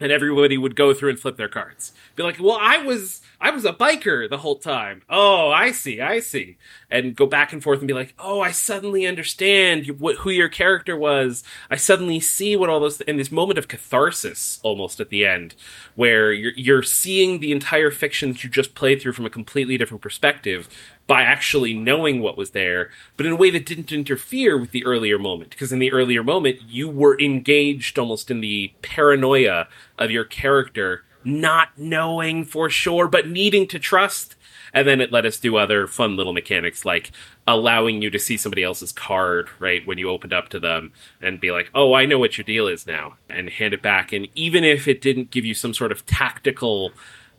and 0.00 0.12
everybody 0.12 0.58
would 0.58 0.76
go 0.76 0.92
through 0.92 1.10
and 1.10 1.18
flip 1.18 1.36
their 1.36 1.48
cards 1.48 1.92
be 2.14 2.22
like 2.22 2.38
well 2.40 2.58
i 2.60 2.78
was 2.78 3.20
I 3.40 3.50
was 3.50 3.64
a 3.64 3.72
biker 3.72 4.28
the 4.28 4.38
whole 4.38 4.56
time. 4.56 5.02
Oh, 5.10 5.50
I 5.50 5.70
see, 5.70 6.00
I 6.00 6.20
see. 6.20 6.56
And 6.90 7.14
go 7.14 7.26
back 7.26 7.52
and 7.52 7.62
forth 7.62 7.80
and 7.80 7.88
be 7.88 7.94
like, 7.94 8.14
oh, 8.18 8.40
I 8.40 8.50
suddenly 8.50 9.06
understand 9.06 10.00
what, 10.00 10.16
who 10.16 10.30
your 10.30 10.48
character 10.48 10.96
was. 10.96 11.44
I 11.70 11.76
suddenly 11.76 12.18
see 12.18 12.56
what 12.56 12.70
all 12.70 12.80
those, 12.80 13.00
and 13.02 13.18
this 13.18 13.30
moment 13.30 13.58
of 13.58 13.68
catharsis 13.68 14.58
almost 14.62 15.00
at 15.00 15.10
the 15.10 15.26
end, 15.26 15.54
where 15.96 16.32
you're, 16.32 16.52
you're 16.52 16.82
seeing 16.82 17.40
the 17.40 17.52
entire 17.52 17.90
fiction 17.90 18.32
that 18.32 18.42
you 18.42 18.48
just 18.48 18.74
played 18.74 19.02
through 19.02 19.12
from 19.12 19.26
a 19.26 19.30
completely 19.30 19.76
different 19.76 20.02
perspective 20.02 20.68
by 21.06 21.22
actually 21.22 21.72
knowing 21.72 22.20
what 22.20 22.36
was 22.36 22.50
there, 22.50 22.90
but 23.16 23.26
in 23.26 23.32
a 23.32 23.36
way 23.36 23.50
that 23.50 23.66
didn't 23.66 23.92
interfere 23.92 24.58
with 24.58 24.72
the 24.72 24.84
earlier 24.84 25.18
moment. 25.18 25.50
Because 25.50 25.72
in 25.72 25.78
the 25.78 25.92
earlier 25.92 26.24
moment, 26.24 26.62
you 26.62 26.88
were 26.88 27.18
engaged 27.20 27.98
almost 27.98 28.30
in 28.30 28.40
the 28.40 28.72
paranoia 28.82 29.68
of 29.98 30.10
your 30.10 30.24
character 30.24 31.04
not 31.24 31.76
knowing 31.76 32.44
for 32.44 32.70
sure, 32.70 33.08
but 33.08 33.28
needing 33.28 33.66
to 33.66 33.78
trust. 33.78 34.36
And 34.72 34.86
then 34.86 35.00
it 35.00 35.10
let 35.10 35.26
us 35.26 35.38
do 35.38 35.56
other 35.56 35.86
fun 35.86 36.16
little 36.16 36.32
mechanics 36.32 36.84
like 36.84 37.10
allowing 37.48 38.02
you 38.02 38.10
to 38.10 38.18
see 38.18 38.36
somebody 38.36 38.62
else's 38.62 38.92
card, 38.92 39.48
right, 39.58 39.86
when 39.86 39.98
you 39.98 40.08
opened 40.08 40.32
up 40.32 40.48
to 40.50 40.60
them 40.60 40.92
and 41.20 41.40
be 41.40 41.50
like, 41.50 41.70
oh, 41.74 41.94
I 41.94 42.04
know 42.04 42.18
what 42.18 42.36
your 42.36 42.44
deal 42.44 42.68
is 42.68 42.86
now, 42.86 43.16
and 43.28 43.48
hand 43.48 43.74
it 43.74 43.82
back. 43.82 44.12
And 44.12 44.28
even 44.34 44.64
if 44.64 44.86
it 44.86 45.00
didn't 45.00 45.30
give 45.30 45.44
you 45.44 45.54
some 45.54 45.74
sort 45.74 45.92
of 45.92 46.04
tactical 46.06 46.92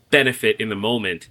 benefit 0.09 0.59
in 0.59 0.69
the 0.69 0.75
moment, 0.75 1.27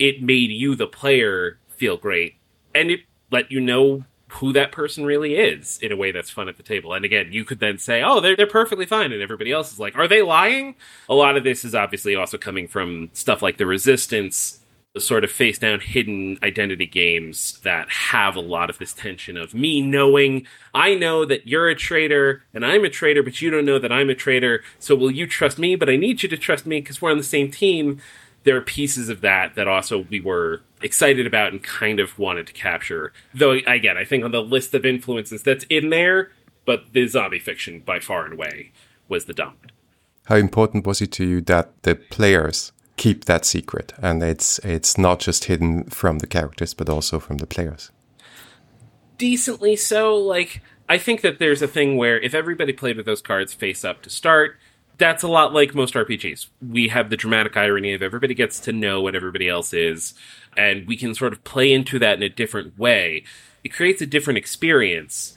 it 0.00 0.22
made 0.22 0.50
you, 0.50 0.74
the 0.74 0.88
player, 0.88 1.58
feel 1.68 1.96
great. 1.96 2.34
And 2.74 2.90
it 2.90 3.00
let 3.30 3.52
you 3.52 3.60
know 3.60 4.04
who 4.28 4.52
that 4.52 4.72
person 4.72 5.04
really 5.04 5.34
is 5.34 5.78
in 5.82 5.92
a 5.92 5.96
way 5.96 6.12
that's 6.12 6.30
fun 6.30 6.48
at 6.48 6.56
the 6.56 6.62
table. 6.62 6.94
And 6.94 7.04
again, 7.04 7.28
you 7.32 7.44
could 7.44 7.60
then 7.60 7.78
say, 7.78 8.02
"Oh, 8.02 8.20
they're 8.20 8.36
they're 8.36 8.46
perfectly 8.46 8.86
fine," 8.86 9.12
and 9.12 9.22
everybody 9.22 9.52
else 9.52 9.72
is 9.72 9.78
like, 9.78 9.96
"Are 9.96 10.08
they 10.08 10.22
lying?" 10.22 10.76
A 11.08 11.14
lot 11.14 11.36
of 11.36 11.44
this 11.44 11.64
is 11.64 11.74
obviously 11.74 12.14
also 12.14 12.38
coming 12.38 12.66
from 12.68 13.10
stuff 13.12 13.42
like 13.42 13.58
the 13.58 13.66
Resistance, 13.66 14.60
the 14.94 15.00
sort 15.00 15.24
of 15.24 15.30
face 15.30 15.58
down 15.58 15.80
hidden 15.80 16.38
identity 16.42 16.86
games 16.86 17.60
that 17.64 17.88
have 17.90 18.36
a 18.36 18.40
lot 18.40 18.70
of 18.70 18.78
this 18.78 18.92
tension 18.92 19.36
of 19.36 19.52
me 19.54 19.80
knowing 19.80 20.46
I 20.74 20.94
know 20.94 21.24
that 21.24 21.46
you're 21.46 21.68
a 21.68 21.74
traitor 21.74 22.42
and 22.54 22.64
I'm 22.64 22.84
a 22.84 22.90
traitor, 22.90 23.22
but 23.22 23.42
you 23.42 23.50
don't 23.50 23.64
know 23.64 23.78
that 23.78 23.92
I'm 23.92 24.10
a 24.10 24.14
traitor. 24.14 24.62
So 24.78 24.94
will 24.94 25.10
you 25.10 25.26
trust 25.26 25.58
me? 25.58 25.76
But 25.76 25.90
I 25.90 25.96
need 25.96 26.22
you 26.22 26.28
to 26.28 26.36
trust 26.36 26.66
me 26.66 26.80
because 26.80 27.02
we're 27.02 27.10
on 27.10 27.18
the 27.18 27.24
same 27.24 27.50
team 27.50 28.00
there 28.44 28.56
are 28.56 28.62
pieces 28.62 29.08
of 29.08 29.20
that 29.20 29.54
that 29.54 29.68
also 29.68 30.06
we 30.10 30.20
were 30.20 30.62
excited 30.82 31.26
about 31.26 31.52
and 31.52 31.62
kind 31.62 32.00
of 32.00 32.18
wanted 32.18 32.46
to 32.46 32.52
capture. 32.52 33.12
Though 33.34 33.52
again, 33.52 33.96
I 33.96 34.04
think 34.04 34.24
on 34.24 34.30
the 34.30 34.42
list 34.42 34.74
of 34.74 34.86
influences 34.86 35.42
that's 35.42 35.64
in 35.68 35.90
there, 35.90 36.30
but 36.64 36.92
the 36.92 37.06
zombie 37.06 37.38
fiction 37.38 37.80
by 37.80 38.00
far 38.00 38.24
and 38.24 38.34
away 38.34 38.72
was 39.08 39.26
the 39.26 39.34
dominant. 39.34 39.72
How 40.26 40.36
important 40.36 40.86
was 40.86 41.02
it 41.02 41.12
to 41.12 41.24
you 41.24 41.40
that 41.42 41.82
the 41.82 41.96
players 41.96 42.72
keep 42.96 43.24
that 43.24 43.44
secret 43.44 43.94
and 44.02 44.22
it's 44.22 44.58
it's 44.58 44.98
not 44.98 45.20
just 45.20 45.44
hidden 45.44 45.84
from 45.84 46.18
the 46.18 46.26
characters 46.26 46.74
but 46.74 46.88
also 46.88 47.18
from 47.18 47.38
the 47.38 47.46
players? 47.46 47.90
Decently 49.18 49.76
so. 49.76 50.16
Like 50.16 50.62
I 50.88 50.98
think 50.98 51.20
that 51.20 51.38
there's 51.38 51.62
a 51.62 51.68
thing 51.68 51.96
where 51.96 52.18
if 52.18 52.34
everybody 52.34 52.72
played 52.72 52.96
with 52.96 53.06
those 53.06 53.22
cards 53.22 53.52
face 53.52 53.84
up 53.84 54.02
to 54.02 54.10
start, 54.10 54.56
that's 55.00 55.24
a 55.24 55.28
lot 55.28 55.52
like 55.52 55.74
most 55.74 55.94
RPGs. 55.94 56.46
We 56.60 56.88
have 56.88 57.10
the 57.10 57.16
dramatic 57.16 57.56
irony 57.56 57.92
of 57.92 58.02
everybody 58.02 58.34
gets 58.34 58.60
to 58.60 58.72
know 58.72 59.00
what 59.00 59.16
everybody 59.16 59.48
else 59.48 59.72
is, 59.72 60.14
and 60.56 60.86
we 60.86 60.96
can 60.96 61.14
sort 61.16 61.32
of 61.32 61.42
play 61.42 61.72
into 61.72 61.98
that 61.98 62.16
in 62.16 62.22
a 62.22 62.28
different 62.28 62.78
way. 62.78 63.24
It 63.64 63.70
creates 63.70 64.00
a 64.00 64.06
different 64.06 64.38
experience 64.38 65.36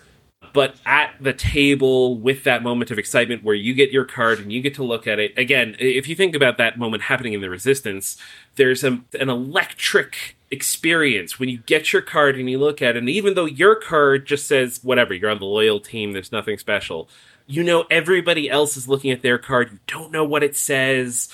but 0.54 0.76
at 0.86 1.16
the 1.20 1.34
table 1.34 2.18
with 2.18 2.44
that 2.44 2.62
moment 2.62 2.92
of 2.92 3.00
excitement 3.00 3.44
where 3.44 3.56
you 3.56 3.74
get 3.74 3.92
your 3.92 4.06
card 4.06 4.40
and 4.40 4.54
you 4.54 4.62
get 4.62 4.76
to 4.76 4.84
look 4.84 5.08
at 5.08 5.20
it 5.20 5.38
again 5.38 5.76
if 5.80 6.08
you 6.08 6.16
think 6.16 6.36
about 6.36 6.58
that 6.58 6.78
moment 6.78 7.04
happening 7.04 7.34
in 7.34 7.42
the 7.42 7.50
resistance 7.50 8.18
there's 8.56 8.84
a, 8.84 9.02
an 9.20 9.30
electric 9.30 10.38
experience 10.52 11.40
when 11.40 11.50
you 11.50 11.58
get 11.60 11.92
your 11.92 12.02
card 12.02 12.38
and 12.38 12.50
you 12.50 12.60
look 12.60 12.82
at 12.82 12.96
it 12.96 13.00
and 13.00 13.10
even 13.10 13.34
though 13.34 13.46
your 13.46 13.76
card 13.76 14.26
just 14.26 14.48
says 14.48 14.80
whatever 14.84 15.14
you're 15.14 15.30
on 15.30 15.40
the 15.40 15.46
loyal 15.46 15.80
team 15.80 16.14
there's 16.14 16.32
nothing 16.32 16.58
special 16.58 17.10
you 17.46 17.64
know 17.64 17.86
everybody 17.90 18.50
else 18.50 18.78
is 18.78 18.88
looking 18.88 19.12
at 19.12 19.22
their 19.22 19.38
card. 19.38 19.72
You 19.72 19.80
don't 19.88 20.12
know 20.12 20.24
what 20.24 20.44
it 20.44 20.56
says. 20.56 21.30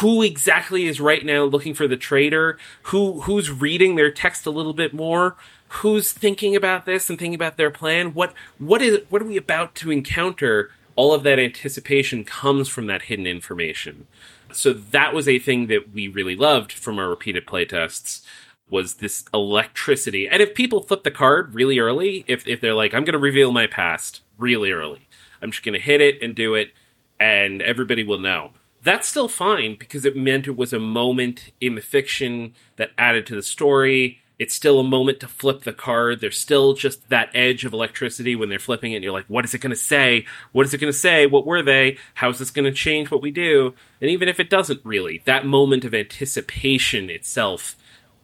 Who 0.00 0.22
exactly 0.22 0.86
is 0.86 1.00
right 1.00 1.24
now 1.24 1.44
looking 1.44 1.74
for 1.74 1.88
the 1.88 1.96
traitor 1.96 2.58
who 2.84 3.22
who's 3.22 3.50
reading 3.50 3.96
their 3.96 4.10
text 4.10 4.46
a 4.46 4.50
little 4.50 4.74
bit 4.74 4.94
more? 4.94 5.36
Who's 5.68 6.12
thinking 6.12 6.56
about 6.56 6.86
this 6.86 7.10
and 7.10 7.18
thinking 7.18 7.34
about 7.34 7.56
their 7.56 7.70
plan? 7.70 8.14
What 8.14 8.32
what 8.58 8.82
is 8.82 9.00
what 9.08 9.22
are 9.22 9.26
we 9.26 9.36
about 9.36 9.74
to 9.76 9.90
encounter? 9.90 10.70
All 10.96 11.12
of 11.12 11.22
that 11.22 11.38
anticipation 11.38 12.24
comes 12.24 12.68
from 12.68 12.86
that 12.86 13.02
hidden 13.02 13.26
information. 13.26 14.06
So 14.52 14.72
that 14.72 15.14
was 15.14 15.28
a 15.28 15.38
thing 15.38 15.66
that 15.66 15.92
we 15.92 16.08
really 16.08 16.34
loved 16.34 16.72
from 16.72 16.98
our 16.98 17.08
repeated 17.08 17.46
playtests 17.46 18.24
was 18.70 18.94
this 18.94 19.24
electricity. 19.32 20.28
And 20.28 20.42
if 20.42 20.54
people 20.54 20.82
flip 20.82 21.04
the 21.04 21.10
card 21.10 21.54
really 21.54 21.78
early 21.78 22.24
if, 22.26 22.46
if 22.46 22.60
they're 22.60 22.74
like 22.74 22.92
i'm 22.92 23.04
going 23.04 23.14
to 23.14 23.18
reveal 23.18 23.50
my 23.50 23.66
past 23.66 24.20
really 24.36 24.70
early 24.70 25.07
i'm 25.42 25.50
just 25.50 25.64
going 25.64 25.74
to 25.74 25.80
hit 25.80 26.00
it 26.00 26.22
and 26.22 26.34
do 26.34 26.54
it 26.54 26.72
and 27.20 27.62
everybody 27.62 28.04
will 28.04 28.18
know 28.18 28.50
that's 28.82 29.08
still 29.08 29.28
fine 29.28 29.76
because 29.78 30.04
it 30.04 30.16
meant 30.16 30.46
it 30.46 30.56
was 30.56 30.72
a 30.72 30.78
moment 30.78 31.50
in 31.60 31.74
the 31.74 31.80
fiction 31.80 32.54
that 32.76 32.90
added 32.96 33.26
to 33.26 33.34
the 33.34 33.42
story 33.42 34.20
it's 34.38 34.54
still 34.54 34.78
a 34.78 34.84
moment 34.84 35.18
to 35.20 35.28
flip 35.28 35.62
the 35.62 35.72
card. 35.72 36.20
There's 36.20 36.38
still 36.38 36.74
just 36.74 37.08
that 37.08 37.30
edge 37.34 37.64
of 37.64 37.72
electricity 37.72 38.36
when 38.36 38.48
they're 38.48 38.60
flipping 38.60 38.92
it. 38.92 38.96
And 38.96 39.04
you're 39.04 39.12
like, 39.12 39.26
what 39.26 39.44
is 39.44 39.52
it 39.52 39.60
going 39.60 39.70
to 39.70 39.76
say? 39.76 40.26
What 40.52 40.64
is 40.64 40.72
it 40.72 40.78
going 40.78 40.92
to 40.92 40.98
say? 40.98 41.26
What 41.26 41.44
were 41.44 41.62
they? 41.62 41.98
How's 42.14 42.38
this 42.38 42.50
going 42.50 42.64
to 42.64 42.72
change 42.72 43.10
what 43.10 43.20
we 43.20 43.32
do? 43.32 43.74
And 44.00 44.10
even 44.10 44.28
if 44.28 44.38
it 44.38 44.48
doesn't 44.48 44.80
really, 44.84 45.22
that 45.24 45.44
moment 45.44 45.84
of 45.84 45.92
anticipation 45.92 47.10
itself 47.10 47.74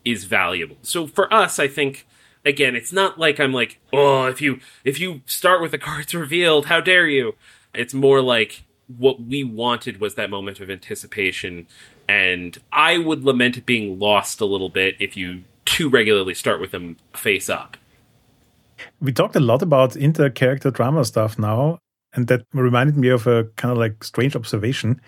is 0.04 0.24
valuable. 0.24 0.76
So 0.82 1.06
for 1.08 1.32
us, 1.34 1.58
I 1.58 1.66
think 1.66 2.06
again, 2.44 2.76
it's 2.76 2.92
not 2.92 3.18
like 3.18 3.40
I'm 3.40 3.52
like, 3.52 3.80
oh, 3.92 4.26
if 4.26 4.40
you 4.40 4.60
if 4.84 5.00
you 5.00 5.22
start 5.26 5.60
with 5.60 5.70
the 5.70 5.78
cards 5.78 6.14
revealed, 6.14 6.66
how 6.66 6.80
dare 6.80 7.06
you? 7.06 7.34
It's 7.74 7.94
more 7.94 8.20
like 8.20 8.64
what 8.98 9.20
we 9.22 9.42
wanted 9.42 10.00
was 10.00 10.14
that 10.14 10.28
moment 10.28 10.60
of 10.60 10.68
anticipation 10.68 11.66
and 12.08 12.58
I 12.72 12.98
would 12.98 13.24
lament 13.24 13.56
it 13.56 13.66
being 13.66 13.98
lost 13.98 14.40
a 14.40 14.44
little 14.44 14.68
bit 14.68 14.96
if 15.00 15.16
you 15.16 15.44
too 15.64 15.88
regularly 15.88 16.34
start 16.34 16.60
with 16.60 16.70
them 16.70 16.96
face 17.14 17.48
up. 17.48 17.76
We 19.00 19.12
talked 19.12 19.36
a 19.36 19.40
lot 19.40 19.62
about 19.62 19.96
inter 19.96 20.30
character 20.30 20.70
drama 20.70 21.04
stuff 21.04 21.38
now, 21.38 21.78
and 22.12 22.26
that 22.28 22.44
reminded 22.52 22.96
me 22.96 23.08
of 23.08 23.26
a 23.26 23.44
kind 23.56 23.72
of 23.72 23.78
like 23.78 24.04
strange 24.04 24.36
observation. 24.36 25.00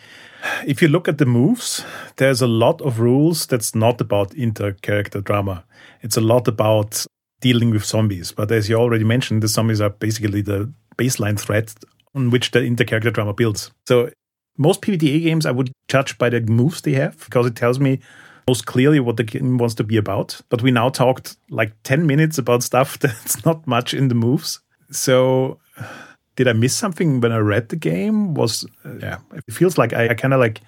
If 0.66 0.81
you 0.81 0.88
look 0.88 1.09
at 1.09 1.18
the 1.18 1.27
moves, 1.27 1.85
there's 2.16 2.40
a 2.40 2.46
lot 2.46 2.81
of 2.81 3.01
rules 3.01 3.46
that's 3.46 3.75
not 3.75 4.01
about 4.01 4.35
inter 4.35 4.72
character 4.72 5.20
drama. 5.20 5.64
It's 6.03 6.16
a 6.16 6.20
lot 6.20 6.49
about 6.49 7.05
dealing 7.40 7.70
with 7.70 7.85
zombies. 7.85 8.33
But 8.33 8.51
as 8.51 8.68
you 8.68 8.77
already 8.77 9.05
mentioned, 9.05 9.42
the 9.42 9.49
zombies 9.49 9.81
are 9.81 9.90
basically 9.90 10.42
the 10.42 10.72
baseline 10.96 11.38
threat 11.38 11.75
on 12.14 12.31
which 12.31 12.51
the 12.51 12.62
inter 12.62 12.85
character 12.85 13.11
drama 13.11 13.35
builds. 13.35 13.70
So 13.87 14.11
most 14.59 14.83
PBTA 14.83 15.22
games 15.22 15.46
I 15.46 15.51
would 15.51 15.72
judge 15.88 16.16
by 16.18 16.31
the 16.31 16.40
moves 16.40 16.81
they 16.81 16.92
have 16.92 17.22
because 17.25 17.46
it 17.46 17.57
tells 17.57 17.79
me 17.79 18.01
most 18.49 18.66
clearly 18.66 19.01
what 19.01 19.16
the 19.16 19.25
game 19.25 19.59
wants 19.59 19.75
to 19.75 19.85
be 19.85 19.96
about. 19.96 20.40
But 20.49 20.62
we 20.62 20.70
now 20.70 20.88
talked 20.88 21.37
like 21.51 21.72
10 21.83 22.07
minutes 22.07 22.38
about 22.38 22.62
stuff 22.62 22.99
that's 23.01 23.44
not 23.44 23.66
much 23.66 23.92
in 23.92 24.09
the 24.09 24.14
moves. 24.14 24.61
So 24.90 25.59
did 26.37 26.49
I 26.49 26.53
miss 26.53 26.75
something 26.77 27.20
when 27.20 27.33
I 27.33 27.38
read 27.38 27.68
the 27.68 27.77
game? 27.77 28.35
Was 28.35 28.64
uh, 28.85 28.96
yeah, 29.01 29.18
it 29.35 29.53
feels 29.53 29.77
like 29.77 29.92
I, 29.92 30.11
I 30.11 30.14
kind 30.14 30.35
of 30.35 30.40
like 30.40 30.61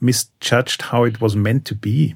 misjudged 0.00 0.82
how 0.82 1.04
it 1.04 1.20
was 1.20 1.34
meant 1.34 1.64
to 1.66 1.74
be. 1.74 2.14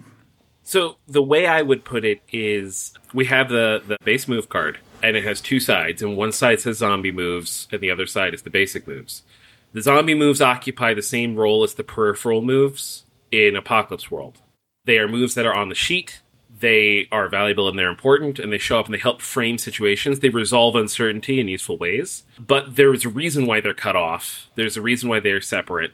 So 0.68 0.98
the 1.06 1.22
way 1.22 1.46
I 1.46 1.62
would 1.62 1.86
put 1.86 2.04
it 2.04 2.20
is 2.30 2.92
we 3.14 3.24
have 3.24 3.48
the 3.48 3.82
the 3.86 3.96
base 4.04 4.28
move 4.28 4.50
card 4.50 4.78
and 5.02 5.16
it 5.16 5.24
has 5.24 5.40
two 5.40 5.60
sides 5.60 6.02
and 6.02 6.14
one 6.14 6.30
side 6.30 6.60
says 6.60 6.76
zombie 6.76 7.10
moves 7.10 7.68
and 7.72 7.80
the 7.80 7.90
other 7.90 8.04
side 8.04 8.34
is 8.34 8.42
the 8.42 8.50
basic 8.50 8.86
moves. 8.86 9.22
The 9.72 9.80
zombie 9.80 10.12
moves 10.12 10.42
occupy 10.42 10.92
the 10.92 11.00
same 11.00 11.36
role 11.36 11.64
as 11.64 11.72
the 11.72 11.84
peripheral 11.84 12.42
moves 12.42 13.04
in 13.32 13.56
Apocalypse 13.56 14.10
World. 14.10 14.42
They 14.84 14.98
are 14.98 15.08
moves 15.08 15.34
that 15.36 15.46
are 15.46 15.56
on 15.56 15.70
the 15.70 15.74
sheet. 15.74 16.20
They 16.60 17.08
are 17.10 17.30
valuable 17.30 17.66
and 17.66 17.78
they're 17.78 17.88
important, 17.88 18.38
and 18.38 18.52
they 18.52 18.58
show 18.58 18.78
up 18.78 18.86
and 18.86 18.94
they 18.94 18.98
help 18.98 19.22
frame 19.22 19.56
situations. 19.56 20.20
They 20.20 20.28
resolve 20.28 20.76
uncertainty 20.76 21.40
in 21.40 21.48
useful 21.48 21.78
ways. 21.78 22.24
But 22.38 22.76
there's 22.76 23.06
a 23.06 23.08
reason 23.08 23.46
why 23.46 23.62
they're 23.62 23.72
cut 23.72 23.96
off. 23.96 24.50
There's 24.54 24.76
a 24.76 24.82
reason 24.82 25.08
why 25.08 25.20
they're 25.20 25.40
separate, 25.40 25.92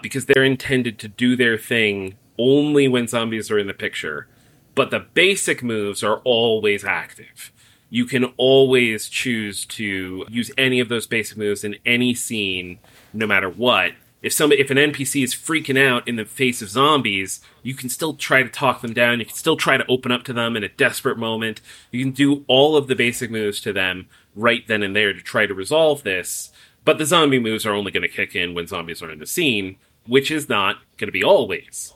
because 0.00 0.24
they're 0.24 0.44
intended 0.44 0.98
to 1.00 1.08
do 1.08 1.36
their 1.36 1.58
thing 1.58 2.16
only 2.38 2.88
when 2.88 3.08
zombies 3.08 3.50
are 3.50 3.58
in 3.58 3.66
the 3.66 3.74
picture. 3.74 4.26
But 4.74 4.90
the 4.90 5.00
basic 5.00 5.62
moves 5.62 6.02
are 6.02 6.16
always 6.24 6.84
active. 6.84 7.52
You 7.90 8.06
can 8.06 8.24
always 8.36 9.08
choose 9.08 9.64
to 9.66 10.26
use 10.28 10.50
any 10.58 10.80
of 10.80 10.88
those 10.88 11.06
basic 11.06 11.38
moves 11.38 11.62
in 11.62 11.76
any 11.86 12.12
scene, 12.14 12.80
no 13.12 13.26
matter 13.26 13.48
what, 13.48 13.92
if 14.24 14.32
somebody 14.32 14.62
if 14.62 14.70
an 14.70 14.78
NPC 14.78 15.22
is 15.22 15.34
freaking 15.34 15.78
out 15.78 16.08
in 16.08 16.16
the 16.16 16.24
face 16.24 16.62
of 16.62 16.70
zombies, 16.70 17.42
you 17.62 17.74
can 17.74 17.90
still 17.90 18.14
try 18.14 18.42
to 18.42 18.48
talk 18.48 18.80
them 18.80 18.94
down. 18.94 19.20
You 19.20 19.26
can 19.26 19.34
still 19.34 19.58
try 19.58 19.76
to 19.76 19.86
open 19.86 20.10
up 20.10 20.24
to 20.24 20.32
them 20.32 20.56
in 20.56 20.64
a 20.64 20.68
desperate 20.70 21.18
moment. 21.18 21.60
You 21.90 22.02
can 22.02 22.12
do 22.12 22.42
all 22.48 22.74
of 22.74 22.86
the 22.86 22.94
basic 22.94 23.30
moves 23.30 23.60
to 23.60 23.72
them 23.74 24.08
right 24.34 24.66
then 24.66 24.82
and 24.82 24.96
there 24.96 25.12
to 25.12 25.20
try 25.20 25.44
to 25.44 25.52
resolve 25.52 26.04
this. 26.04 26.50
But 26.86 26.96
the 26.96 27.04
zombie 27.04 27.38
moves 27.38 27.66
are 27.66 27.74
only 27.74 27.92
going 27.92 28.02
to 28.02 28.08
kick 28.08 28.34
in 28.34 28.54
when 28.54 28.66
zombies 28.66 29.02
are 29.02 29.10
in 29.10 29.18
the 29.18 29.26
scene, 29.26 29.76
which 30.06 30.30
is 30.30 30.48
not 30.48 30.78
going 30.96 31.08
to 31.08 31.12
be 31.12 31.22
always. 31.22 31.92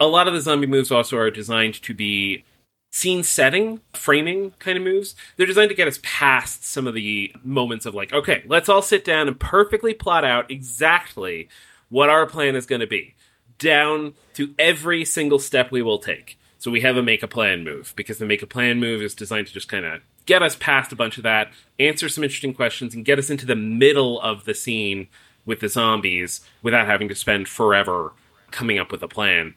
A 0.00 0.06
lot 0.06 0.28
of 0.28 0.34
the 0.34 0.40
zombie 0.40 0.66
moves 0.66 0.92
also 0.92 1.16
are 1.16 1.30
designed 1.30 1.82
to 1.82 1.94
be 1.94 2.44
scene 2.90 3.22
setting, 3.22 3.80
framing 3.92 4.52
kind 4.58 4.78
of 4.78 4.84
moves. 4.84 5.14
They're 5.36 5.46
designed 5.46 5.70
to 5.70 5.74
get 5.76 5.88
us 5.88 5.98
past 6.02 6.64
some 6.64 6.86
of 6.86 6.94
the 6.94 7.32
moments 7.42 7.86
of 7.86 7.94
like, 7.94 8.12
okay, 8.12 8.42
let's 8.46 8.68
all 8.68 8.82
sit 8.82 9.04
down 9.04 9.28
and 9.28 9.38
perfectly 9.38 9.94
plot 9.94 10.24
out 10.24 10.50
exactly 10.50 11.48
what 11.88 12.08
our 12.08 12.26
plan 12.26 12.56
is 12.56 12.66
going 12.66 12.80
to 12.80 12.86
be, 12.86 13.14
down 13.58 14.14
to 14.34 14.54
every 14.58 15.04
single 15.04 15.38
step 15.38 15.70
we 15.70 15.82
will 15.82 15.98
take. 15.98 16.38
So 16.58 16.70
we 16.70 16.80
have 16.80 16.96
a 16.96 17.02
make 17.02 17.22
a 17.22 17.28
plan 17.28 17.62
move 17.62 17.92
because 17.96 18.18
the 18.18 18.26
make 18.26 18.42
a 18.42 18.46
plan 18.46 18.80
move 18.80 19.00
is 19.00 19.14
designed 19.14 19.46
to 19.46 19.52
just 19.52 19.68
kind 19.68 19.84
of 19.84 20.00
get 20.26 20.42
us 20.42 20.56
past 20.56 20.92
a 20.92 20.96
bunch 20.96 21.16
of 21.16 21.22
that, 21.22 21.52
answer 21.78 22.08
some 22.08 22.24
interesting 22.24 22.52
questions, 22.52 22.94
and 22.94 23.04
get 23.04 23.18
us 23.18 23.30
into 23.30 23.46
the 23.46 23.56
middle 23.56 24.20
of 24.20 24.44
the 24.44 24.54
scene 24.54 25.08
with 25.46 25.60
the 25.60 25.68
zombies 25.68 26.42
without 26.62 26.86
having 26.86 27.08
to 27.08 27.14
spend 27.14 27.48
forever 27.48 28.12
coming 28.50 28.78
up 28.78 28.92
with 28.92 29.02
a 29.02 29.08
plan. 29.08 29.54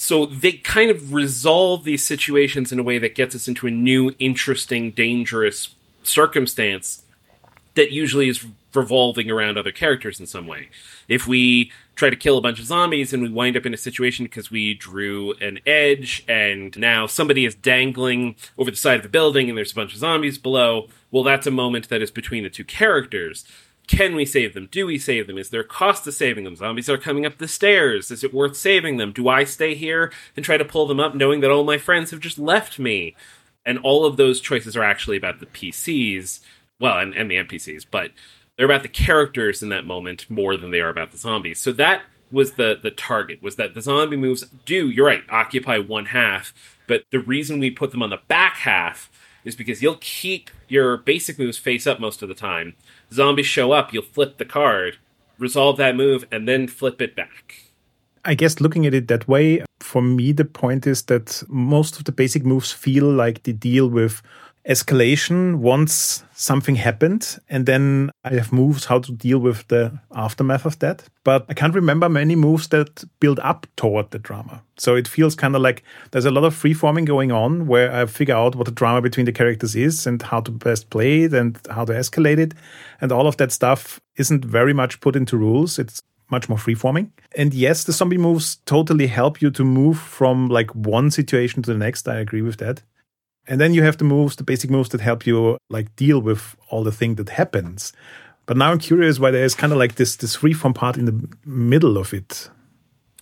So 0.00 0.26
they 0.26 0.52
kind 0.52 0.92
of 0.92 1.12
resolve 1.12 1.82
these 1.82 2.04
situations 2.04 2.70
in 2.70 2.78
a 2.78 2.84
way 2.84 2.98
that 3.00 3.16
gets 3.16 3.34
us 3.34 3.48
into 3.48 3.66
a 3.66 3.70
new, 3.72 4.14
interesting, 4.20 4.92
dangerous 4.92 5.74
circumstance 6.04 7.02
that 7.74 7.90
usually 7.90 8.28
is 8.28 8.46
revolving 8.72 9.28
around 9.28 9.58
other 9.58 9.72
characters 9.72 10.20
in 10.20 10.26
some 10.26 10.46
way. 10.46 10.68
If 11.08 11.26
we 11.26 11.72
try 11.96 12.10
to 12.10 12.16
kill 12.16 12.38
a 12.38 12.40
bunch 12.40 12.60
of 12.60 12.66
zombies 12.66 13.12
and 13.12 13.24
we 13.24 13.28
wind 13.28 13.56
up 13.56 13.66
in 13.66 13.74
a 13.74 13.76
situation 13.76 14.24
because 14.24 14.52
we 14.52 14.74
drew 14.74 15.32
an 15.40 15.58
edge 15.66 16.24
and 16.28 16.78
now 16.78 17.08
somebody 17.08 17.44
is 17.44 17.56
dangling 17.56 18.36
over 18.56 18.70
the 18.70 18.76
side 18.76 19.00
of 19.00 19.06
a 19.06 19.08
building 19.08 19.48
and 19.48 19.58
there's 19.58 19.72
a 19.72 19.74
bunch 19.74 19.94
of 19.94 19.98
zombies 19.98 20.38
below, 20.38 20.88
well, 21.10 21.24
that's 21.24 21.48
a 21.48 21.50
moment 21.50 21.88
that 21.88 22.02
is 22.02 22.12
between 22.12 22.44
the 22.44 22.50
two 22.50 22.64
characters. 22.64 23.44
Can 23.88 24.14
we 24.14 24.26
save 24.26 24.54
them? 24.54 24.68
Do 24.70 24.86
we 24.86 24.98
save 24.98 25.26
them? 25.26 25.38
Is 25.38 25.48
there 25.48 25.62
a 25.62 25.64
cost 25.64 26.04
to 26.04 26.12
saving 26.12 26.44
them? 26.44 26.56
Zombies 26.56 26.90
are 26.90 26.98
coming 26.98 27.24
up 27.26 27.38
the 27.38 27.48
stairs. 27.48 28.10
Is 28.10 28.22
it 28.22 28.34
worth 28.34 28.56
saving 28.56 28.98
them? 28.98 29.12
Do 29.12 29.28
I 29.28 29.44
stay 29.44 29.74
here 29.74 30.12
and 30.36 30.44
try 30.44 30.58
to 30.58 30.64
pull 30.64 30.86
them 30.86 31.00
up 31.00 31.14
knowing 31.14 31.40
that 31.40 31.50
all 31.50 31.64
my 31.64 31.78
friends 31.78 32.10
have 32.10 32.20
just 32.20 32.38
left 32.38 32.78
me? 32.78 33.16
And 33.64 33.78
all 33.78 34.04
of 34.04 34.16
those 34.16 34.40
choices 34.40 34.76
are 34.76 34.84
actually 34.84 35.16
about 35.16 35.40
the 35.40 35.46
PCs, 35.46 36.40
well, 36.78 36.98
and, 36.98 37.14
and 37.14 37.30
the 37.30 37.36
NPCs, 37.36 37.86
but 37.90 38.12
they're 38.56 38.66
about 38.66 38.82
the 38.82 38.88
characters 38.88 39.62
in 39.62 39.70
that 39.70 39.86
moment 39.86 40.30
more 40.30 40.56
than 40.56 40.70
they 40.70 40.80
are 40.80 40.90
about 40.90 41.10
the 41.10 41.18
zombies. 41.18 41.58
So 41.58 41.72
that 41.72 42.02
was 42.30 42.52
the 42.52 42.78
the 42.82 42.90
target 42.90 43.42
was 43.42 43.56
that 43.56 43.72
the 43.72 43.80
zombie 43.80 44.14
moves 44.14 44.44
do 44.66 44.90
you're 44.90 45.06
right 45.06 45.22
occupy 45.30 45.78
one 45.78 46.04
half 46.04 46.52
but 46.86 47.02
the 47.10 47.18
reason 47.18 47.58
we 47.58 47.70
put 47.70 47.90
them 47.90 48.02
on 48.02 48.10
the 48.10 48.20
back 48.28 48.56
half 48.56 49.10
is 49.44 49.56
because 49.56 49.82
you'll 49.82 49.98
keep 50.00 50.50
your 50.68 50.96
basic 50.96 51.38
moves 51.38 51.58
face 51.58 51.86
up 51.86 52.00
most 52.00 52.22
of 52.22 52.28
the 52.28 52.34
time. 52.34 52.74
Zombies 53.12 53.46
show 53.46 53.72
up, 53.72 53.92
you'll 53.92 54.02
flip 54.02 54.38
the 54.38 54.44
card, 54.44 54.98
resolve 55.38 55.76
that 55.78 55.96
move, 55.96 56.26
and 56.30 56.46
then 56.46 56.68
flip 56.68 57.00
it 57.00 57.16
back. 57.16 57.72
I 58.24 58.34
guess 58.34 58.60
looking 58.60 58.84
at 58.84 58.94
it 58.94 59.08
that 59.08 59.26
way, 59.26 59.64
for 59.80 60.02
me, 60.02 60.32
the 60.32 60.44
point 60.44 60.86
is 60.86 61.02
that 61.04 61.42
most 61.48 61.96
of 61.96 62.04
the 62.04 62.12
basic 62.12 62.44
moves 62.44 62.72
feel 62.72 63.10
like 63.10 63.44
they 63.44 63.52
deal 63.52 63.88
with 63.88 64.20
escalation 64.66 65.56
once 65.56 66.22
something 66.34 66.76
happened, 66.76 67.38
and 67.48 67.66
then 67.66 68.10
I 68.24 68.34
have 68.34 68.52
moves 68.52 68.84
how 68.84 69.00
to 69.00 69.12
deal 69.12 69.38
with 69.38 69.66
the 69.68 69.98
aftermath 70.14 70.64
of 70.64 70.78
that. 70.78 71.04
But 71.24 71.46
I 71.48 71.54
can't 71.54 71.74
remember 71.74 72.08
many 72.08 72.36
moves 72.36 72.68
that 72.68 73.04
build 73.20 73.40
up 73.40 73.66
toward 73.76 74.10
the 74.10 74.18
drama. 74.18 74.62
So 74.76 74.94
it 74.94 75.08
feels 75.08 75.34
kind 75.34 75.56
of 75.56 75.62
like 75.62 75.82
there's 76.10 76.24
a 76.24 76.30
lot 76.30 76.44
of 76.44 76.54
freeforming 76.54 77.06
going 77.06 77.32
on 77.32 77.66
where 77.66 77.92
I 77.92 78.06
figure 78.06 78.36
out 78.36 78.56
what 78.56 78.66
the 78.66 78.72
drama 78.72 79.00
between 79.00 79.26
the 79.26 79.32
characters 79.32 79.74
is 79.74 80.06
and 80.06 80.22
how 80.22 80.40
to 80.40 80.50
best 80.50 80.90
play 80.90 81.22
it 81.22 81.32
and 81.32 81.58
how 81.70 81.84
to 81.84 81.92
escalate 81.92 82.38
it. 82.38 82.54
And 83.00 83.10
all 83.10 83.26
of 83.26 83.36
that 83.38 83.52
stuff 83.52 84.00
isn't 84.16 84.44
very 84.44 84.72
much 84.72 85.00
put 85.00 85.16
into 85.16 85.36
rules. 85.36 85.78
It's 85.78 86.02
much 86.30 86.48
more 86.48 86.58
freeforming. 86.58 87.10
And 87.36 87.54
yes, 87.54 87.84
the 87.84 87.92
zombie 87.92 88.18
moves 88.18 88.56
totally 88.66 89.06
help 89.06 89.40
you 89.40 89.50
to 89.52 89.64
move 89.64 89.98
from 89.98 90.48
like 90.48 90.70
one 90.74 91.10
situation 91.10 91.62
to 91.62 91.72
the 91.72 91.78
next. 91.78 92.06
I 92.06 92.16
agree 92.16 92.42
with 92.42 92.58
that. 92.58 92.82
And 93.48 93.60
then 93.60 93.72
you 93.74 93.82
have 93.82 93.96
the 93.96 94.04
moves, 94.04 94.36
the 94.36 94.44
basic 94.44 94.70
moves 94.70 94.90
that 94.90 95.00
help 95.00 95.26
you 95.26 95.58
like 95.70 95.96
deal 95.96 96.20
with 96.20 96.54
all 96.68 96.84
the 96.84 96.92
thing 96.92 97.14
that 97.16 97.30
happens. 97.30 97.92
But 98.44 98.56
now 98.56 98.70
I'm 98.70 98.78
curious 98.78 99.18
why 99.18 99.30
there's 99.30 99.54
kind 99.54 99.72
of 99.72 99.78
like 99.78 99.96
this 99.96 100.16
this 100.16 100.36
freeform 100.36 100.74
part 100.74 100.96
in 100.96 101.06
the 101.06 101.28
middle 101.44 101.98
of 101.98 102.12
it. 102.14 102.50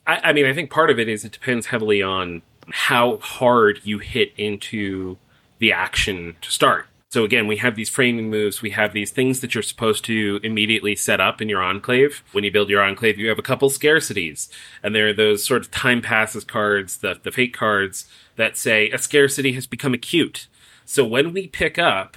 I, 0.06 0.20
I 0.24 0.32
mean, 0.32 0.46
I 0.46 0.52
think 0.52 0.70
part 0.70 0.90
of 0.90 0.98
it 0.98 1.08
is 1.08 1.24
it 1.24 1.32
depends 1.32 1.66
heavily 1.66 2.02
on 2.02 2.42
how 2.70 3.18
hard 3.18 3.80
you 3.84 3.98
hit 3.98 4.32
into 4.36 5.16
the 5.58 5.72
action 5.72 6.36
to 6.42 6.50
start. 6.50 6.86
So 7.11 7.24
again, 7.24 7.46
we 7.46 7.57
have 7.59 7.76
these 7.76 7.88
framing 7.88 8.30
moves. 8.30 8.62
We 8.62 8.70
have 8.70 8.92
these 8.92 9.12
things 9.12 9.40
that 9.40 9.54
you're 9.54 9.62
supposed 9.62 10.04
to 10.07 10.40
immediately 10.42 10.96
set 10.96 11.20
up 11.20 11.40
in 11.40 11.48
your 11.48 11.62
enclave. 11.62 12.22
When 12.32 12.44
you 12.44 12.50
build 12.50 12.68
your 12.68 12.82
enclave, 12.82 13.18
you 13.18 13.28
have 13.28 13.38
a 13.38 13.42
couple 13.42 13.70
scarcities, 13.70 14.48
and 14.82 14.94
there 14.94 15.09
are 15.09 15.12
those 15.12 15.44
sort 15.44 15.62
of 15.62 15.70
time 15.70 16.02
passes 16.02 16.44
cards, 16.44 16.98
the 16.98 17.18
the 17.22 17.30
fate 17.30 17.54
cards 17.54 18.09
that 18.34 18.57
say 18.57 18.90
a 18.90 18.98
scarcity 18.98 19.52
has 19.52 19.66
become 19.66 19.94
acute. 19.94 20.48
So 20.84 21.04
when 21.04 21.32
we 21.32 21.46
pick 21.46 21.78
up, 21.78 22.16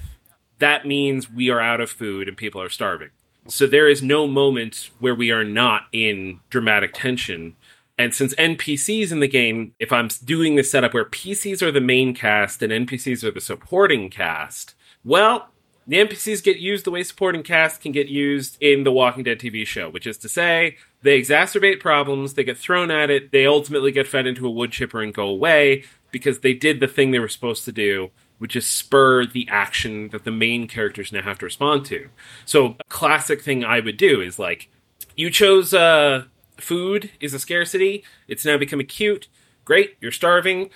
that 0.58 0.86
means 0.86 1.30
we 1.30 1.50
are 1.50 1.60
out 1.60 1.80
of 1.80 1.90
food 1.90 2.28
and 2.28 2.36
people 2.36 2.60
are 2.60 2.68
starving. 2.68 3.10
So 3.48 3.66
there 3.66 3.88
is 3.88 4.02
no 4.02 4.26
moment 4.26 4.90
where 5.00 5.14
we 5.14 5.30
are 5.30 5.44
not 5.44 5.86
in 5.92 6.40
dramatic 6.50 6.92
tension. 6.94 7.56
And 7.98 8.14
since 8.14 8.34
NPCs 8.34 9.10
in 9.10 9.20
the 9.20 9.28
game, 9.28 9.74
if 9.78 9.92
I'm 9.92 10.08
doing 10.24 10.54
this 10.54 10.70
setup 10.70 10.94
where 10.94 11.04
PCs 11.04 11.62
are 11.62 11.72
the 11.72 11.80
main 11.80 12.14
cast 12.14 12.62
and 12.62 12.72
NPCs 12.72 13.24
are 13.24 13.30
the 13.30 13.40
supporting 13.40 14.08
cast, 14.08 14.74
well, 15.04 15.48
the 15.86 15.96
NPCs 15.96 16.42
get 16.44 16.58
used 16.58 16.84
the 16.84 16.90
way 16.90 17.02
supporting 17.02 17.42
cast 17.42 17.80
can 17.80 17.90
get 17.92 18.08
used 18.08 18.56
in 18.60 18.84
the 18.84 18.92
Walking 18.92 19.24
Dead 19.24 19.40
TV 19.40 19.66
show, 19.66 19.90
which 19.90 20.06
is 20.06 20.18
to 20.18 20.28
say, 20.28 20.76
they 21.02 21.20
exacerbate 21.20 21.80
problems, 21.80 22.34
they 22.34 22.44
get 22.44 22.58
thrown 22.58 22.90
at 22.90 23.10
it, 23.10 23.32
they 23.32 23.46
ultimately 23.46 23.90
get 23.90 24.06
fed 24.06 24.26
into 24.26 24.46
a 24.46 24.50
wood 24.50 24.70
chipper 24.70 25.02
and 25.02 25.12
go 25.12 25.26
away 25.26 25.84
because 26.12 26.40
they 26.40 26.54
did 26.54 26.80
the 26.80 26.86
thing 26.86 27.10
they 27.10 27.18
were 27.18 27.28
supposed 27.28 27.64
to 27.64 27.72
do, 27.72 28.10
which 28.38 28.54
is 28.54 28.66
spur 28.66 29.26
the 29.26 29.48
action 29.50 30.10
that 30.10 30.24
the 30.24 30.30
main 30.30 30.68
characters 30.68 31.12
now 31.12 31.22
have 31.22 31.38
to 31.38 31.46
respond 31.46 31.84
to. 31.86 32.08
So, 32.44 32.76
a 32.78 32.84
classic 32.88 33.42
thing 33.42 33.64
I 33.64 33.80
would 33.80 33.96
do 33.96 34.20
is 34.20 34.38
like, 34.38 34.68
you 35.16 35.30
chose 35.30 35.74
uh, 35.74 36.24
food 36.56 37.10
is 37.20 37.34
a 37.34 37.38
scarcity, 37.38 38.04
it's 38.28 38.44
now 38.44 38.58
become 38.58 38.80
acute. 38.80 39.28
Great, 39.64 39.96
you're 40.00 40.12
starving. 40.12 40.70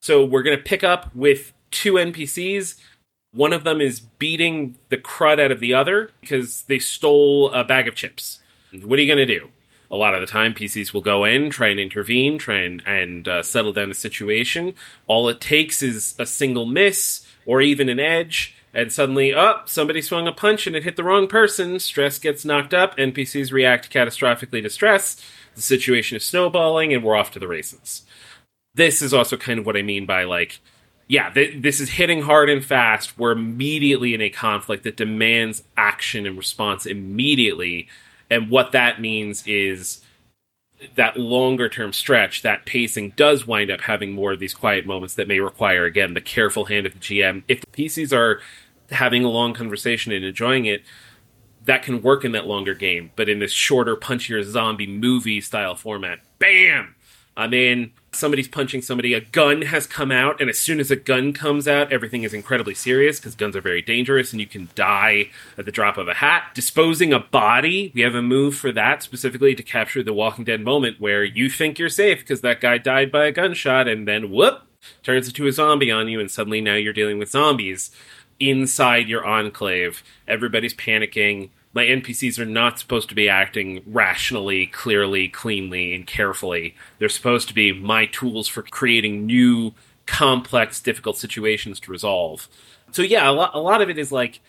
So, 0.00 0.24
we're 0.24 0.42
going 0.42 0.56
to 0.56 0.62
pick 0.62 0.84
up 0.84 1.14
with 1.14 1.52
two 1.70 1.94
NPCs 1.94 2.76
one 3.32 3.52
of 3.52 3.64
them 3.64 3.80
is 3.80 4.00
beating 4.00 4.76
the 4.88 4.96
crud 4.96 5.40
out 5.40 5.52
of 5.52 5.60
the 5.60 5.74
other 5.74 6.10
because 6.20 6.62
they 6.62 6.78
stole 6.78 7.50
a 7.52 7.64
bag 7.64 7.86
of 7.86 7.94
chips. 7.94 8.40
What 8.82 8.98
are 8.98 9.02
you 9.02 9.12
going 9.12 9.26
to 9.26 9.38
do? 9.38 9.48
A 9.90 9.96
lot 9.96 10.14
of 10.14 10.20
the 10.20 10.26
time, 10.26 10.54
PCs 10.54 10.92
will 10.92 11.00
go 11.00 11.24
in, 11.24 11.50
try 11.50 11.68
and 11.68 11.80
intervene, 11.80 12.38
try 12.38 12.58
and, 12.58 12.82
and 12.86 13.26
uh, 13.26 13.42
settle 13.42 13.72
down 13.72 13.88
the 13.88 13.94
situation. 13.94 14.74
All 15.08 15.28
it 15.28 15.40
takes 15.40 15.82
is 15.82 16.14
a 16.18 16.26
single 16.26 16.64
miss 16.64 17.26
or 17.44 17.60
even 17.60 17.88
an 17.88 17.98
edge, 17.98 18.54
and 18.72 18.92
suddenly, 18.92 19.34
oh, 19.34 19.62
somebody 19.64 20.00
swung 20.00 20.28
a 20.28 20.32
punch 20.32 20.66
and 20.66 20.76
it 20.76 20.84
hit 20.84 20.94
the 20.94 21.02
wrong 21.02 21.26
person. 21.26 21.80
Stress 21.80 22.18
gets 22.20 22.44
knocked 22.44 22.72
up. 22.72 22.96
NPCs 22.96 23.50
react 23.50 23.92
catastrophically 23.92 24.62
to 24.62 24.70
stress. 24.70 25.20
The 25.56 25.62
situation 25.62 26.16
is 26.16 26.24
snowballing, 26.24 26.94
and 26.94 27.02
we're 27.02 27.16
off 27.16 27.32
to 27.32 27.40
the 27.40 27.48
races. 27.48 28.02
This 28.74 29.02
is 29.02 29.12
also 29.12 29.36
kind 29.36 29.58
of 29.58 29.66
what 29.66 29.76
I 29.76 29.82
mean 29.82 30.06
by 30.06 30.22
like 30.22 30.60
yeah, 31.10 31.28
th- 31.28 31.60
this 31.60 31.80
is 31.80 31.90
hitting 31.90 32.22
hard 32.22 32.48
and 32.48 32.64
fast. 32.64 33.18
We're 33.18 33.32
immediately 33.32 34.14
in 34.14 34.20
a 34.20 34.30
conflict 34.30 34.84
that 34.84 34.96
demands 34.96 35.64
action 35.76 36.24
and 36.24 36.38
response 36.38 36.86
immediately. 36.86 37.88
And 38.30 38.48
what 38.48 38.70
that 38.70 39.00
means 39.00 39.44
is 39.44 40.02
that 40.94 41.16
longer 41.18 41.68
term 41.68 41.92
stretch, 41.92 42.42
that 42.42 42.64
pacing 42.64 43.14
does 43.16 43.44
wind 43.44 43.72
up 43.72 43.80
having 43.80 44.12
more 44.12 44.30
of 44.30 44.38
these 44.38 44.54
quiet 44.54 44.86
moments 44.86 45.16
that 45.16 45.26
may 45.26 45.40
require, 45.40 45.84
again, 45.84 46.14
the 46.14 46.20
careful 46.20 46.66
hand 46.66 46.86
of 46.86 46.92
the 46.92 47.00
GM. 47.00 47.42
If 47.48 47.62
the 47.62 47.66
PCs 47.66 48.16
are 48.16 48.40
having 48.92 49.24
a 49.24 49.30
long 49.30 49.52
conversation 49.52 50.12
and 50.12 50.24
enjoying 50.24 50.66
it, 50.66 50.84
that 51.64 51.82
can 51.82 52.02
work 52.02 52.24
in 52.24 52.30
that 52.32 52.46
longer 52.46 52.74
game. 52.74 53.10
But 53.16 53.28
in 53.28 53.40
this 53.40 53.50
shorter, 53.50 53.96
punchier 53.96 54.44
zombie 54.44 54.86
movie 54.86 55.40
style 55.40 55.74
format, 55.74 56.20
bam! 56.38 56.94
I'm 57.36 57.54
in 57.54 57.92
somebody's 58.12 58.48
punching 58.48 58.82
somebody, 58.82 59.14
a 59.14 59.20
gun 59.20 59.62
has 59.62 59.86
come 59.86 60.10
out, 60.10 60.40
and 60.40 60.50
as 60.50 60.58
soon 60.58 60.80
as 60.80 60.90
a 60.90 60.96
gun 60.96 61.32
comes 61.32 61.68
out, 61.68 61.92
everything 61.92 62.24
is 62.24 62.34
incredibly 62.34 62.74
serious 62.74 63.18
because 63.18 63.34
guns 63.34 63.54
are 63.54 63.60
very 63.60 63.82
dangerous 63.82 64.32
and 64.32 64.40
you 64.40 64.46
can 64.46 64.68
die 64.74 65.30
at 65.56 65.64
the 65.64 65.72
drop 65.72 65.96
of 65.96 66.08
a 66.08 66.14
hat. 66.14 66.50
Disposing 66.54 67.12
a 67.12 67.20
body, 67.20 67.92
we 67.94 68.00
have 68.00 68.14
a 68.14 68.22
move 68.22 68.56
for 68.56 68.72
that 68.72 69.02
specifically 69.02 69.54
to 69.54 69.62
capture 69.62 70.02
the 70.02 70.12
Walking 70.12 70.44
Dead 70.44 70.62
moment 70.62 71.00
where 71.00 71.24
you 71.24 71.48
think 71.48 71.78
you're 71.78 71.88
safe 71.88 72.20
because 72.20 72.40
that 72.40 72.60
guy 72.60 72.78
died 72.78 73.12
by 73.12 73.26
a 73.26 73.32
gunshot, 73.32 73.88
and 73.88 74.08
then 74.08 74.30
whoop, 74.30 74.62
turns 75.02 75.28
into 75.28 75.46
a 75.46 75.52
zombie 75.52 75.90
on 75.90 76.08
you, 76.08 76.20
and 76.20 76.30
suddenly 76.30 76.60
now 76.60 76.74
you're 76.74 76.92
dealing 76.92 77.18
with 77.18 77.30
zombies 77.30 77.90
inside 78.40 79.08
your 79.08 79.24
enclave. 79.24 80.02
Everybody's 80.26 80.74
panicking 80.74 81.50
my 81.72 81.84
NPCs 81.84 82.38
are 82.38 82.46
not 82.46 82.78
supposed 82.78 83.08
to 83.10 83.14
be 83.14 83.28
acting 83.28 83.82
rationally, 83.86 84.66
clearly, 84.66 85.28
cleanly, 85.28 85.94
and 85.94 86.06
carefully. 86.06 86.74
They're 86.98 87.08
supposed 87.08 87.48
to 87.48 87.54
be 87.54 87.72
my 87.72 88.06
tools 88.06 88.48
for 88.48 88.62
creating 88.62 89.26
new, 89.26 89.74
complex, 90.06 90.80
difficult 90.80 91.16
situations 91.16 91.78
to 91.80 91.92
resolve. 91.92 92.48
So, 92.90 93.02
yeah, 93.02 93.28
a 93.28 93.32
lot, 93.32 93.54
a 93.54 93.60
lot 93.60 93.82
of 93.82 93.88
it 93.88 93.98
is 93.98 94.10
like 94.10 94.40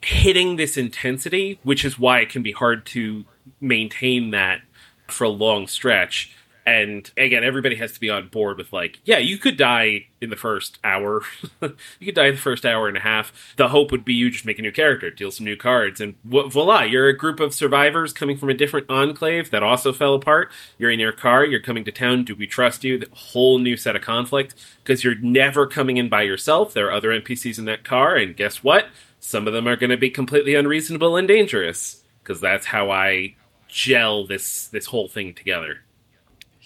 hitting 0.00 0.56
this 0.56 0.76
intensity, 0.76 1.60
which 1.62 1.84
is 1.84 1.98
why 1.98 2.20
it 2.20 2.28
can 2.28 2.42
be 2.42 2.52
hard 2.52 2.84
to 2.86 3.24
maintain 3.60 4.30
that 4.30 4.62
for 5.06 5.24
a 5.24 5.28
long 5.28 5.66
stretch 5.66 6.32
and 6.66 7.10
again 7.16 7.44
everybody 7.44 7.76
has 7.76 7.92
to 7.92 8.00
be 8.00 8.08
on 8.08 8.28
board 8.28 8.56
with 8.56 8.72
like 8.72 8.98
yeah 9.04 9.18
you 9.18 9.36
could 9.36 9.56
die 9.56 10.06
in 10.20 10.30
the 10.30 10.36
first 10.36 10.78
hour. 10.82 11.22
You 11.98 12.06
could 12.06 12.14
die 12.14 12.26
in 12.26 12.34
the 12.34 12.40
first 12.40 12.66
hour 12.66 12.88
and 12.88 12.96
a 12.96 13.00
half. 13.00 13.32
The 13.56 13.68
hope 13.68 13.90
would 13.90 14.04
be 14.04 14.14
you 14.14 14.30
just 14.30 14.44
make 14.44 14.58
a 14.58 14.62
new 14.62 14.72
character 14.72 15.10
deal 15.10 15.30
some 15.30 15.44
new 15.44 15.56
cards 15.56 16.00
and 16.00 16.14
voila 16.24 16.82
you're 16.82 17.08
a 17.08 17.16
group 17.16 17.40
of 17.40 17.54
survivors 17.54 18.12
coming 18.12 18.36
from 18.36 18.50
a 18.50 18.54
different 18.54 18.88
enclave 18.90 19.50
that 19.50 19.62
also 19.62 19.92
fell 19.92 20.14
apart. 20.14 20.50
You're 20.78 20.90
in 20.90 21.00
your 21.00 21.12
car 21.12 21.44
you're 21.44 21.60
coming 21.60 21.84
to 21.84 21.92
town. 21.92 22.24
Do 22.24 22.34
we 22.34 22.46
trust 22.46 22.84
you? 22.84 22.98
The 22.98 23.08
whole 23.12 23.58
new 23.58 23.76
set 23.76 23.96
of 23.96 24.02
conflict 24.02 24.54
because 24.82 25.04
you're 25.04 25.14
never 25.16 25.66
coming 25.66 25.96
in 25.96 26.08
by 26.08 26.22
yourself. 26.22 26.72
There 26.74 26.86
are 26.88 26.92
other 26.92 27.10
npcs 27.20 27.58
in 27.58 27.64
that 27.66 27.84
car 27.84 28.16
and 28.16 28.36
guess 28.36 28.62
what? 28.62 28.86
Some 29.20 29.46
of 29.46 29.52
them 29.52 29.66
are 29.66 29.76
going 29.76 29.90
to 29.90 29.96
be 29.96 30.10
completely 30.10 30.54
unreasonable 30.54 31.16
and 31.16 31.28
dangerous 31.28 32.02
because 32.22 32.40
that's 32.40 32.66
how 32.66 32.90
i 32.90 33.34
gel 33.68 34.26
this 34.26 34.68
this 34.68 34.86
whole 34.86 35.08
thing 35.08 35.34
together 35.34 35.83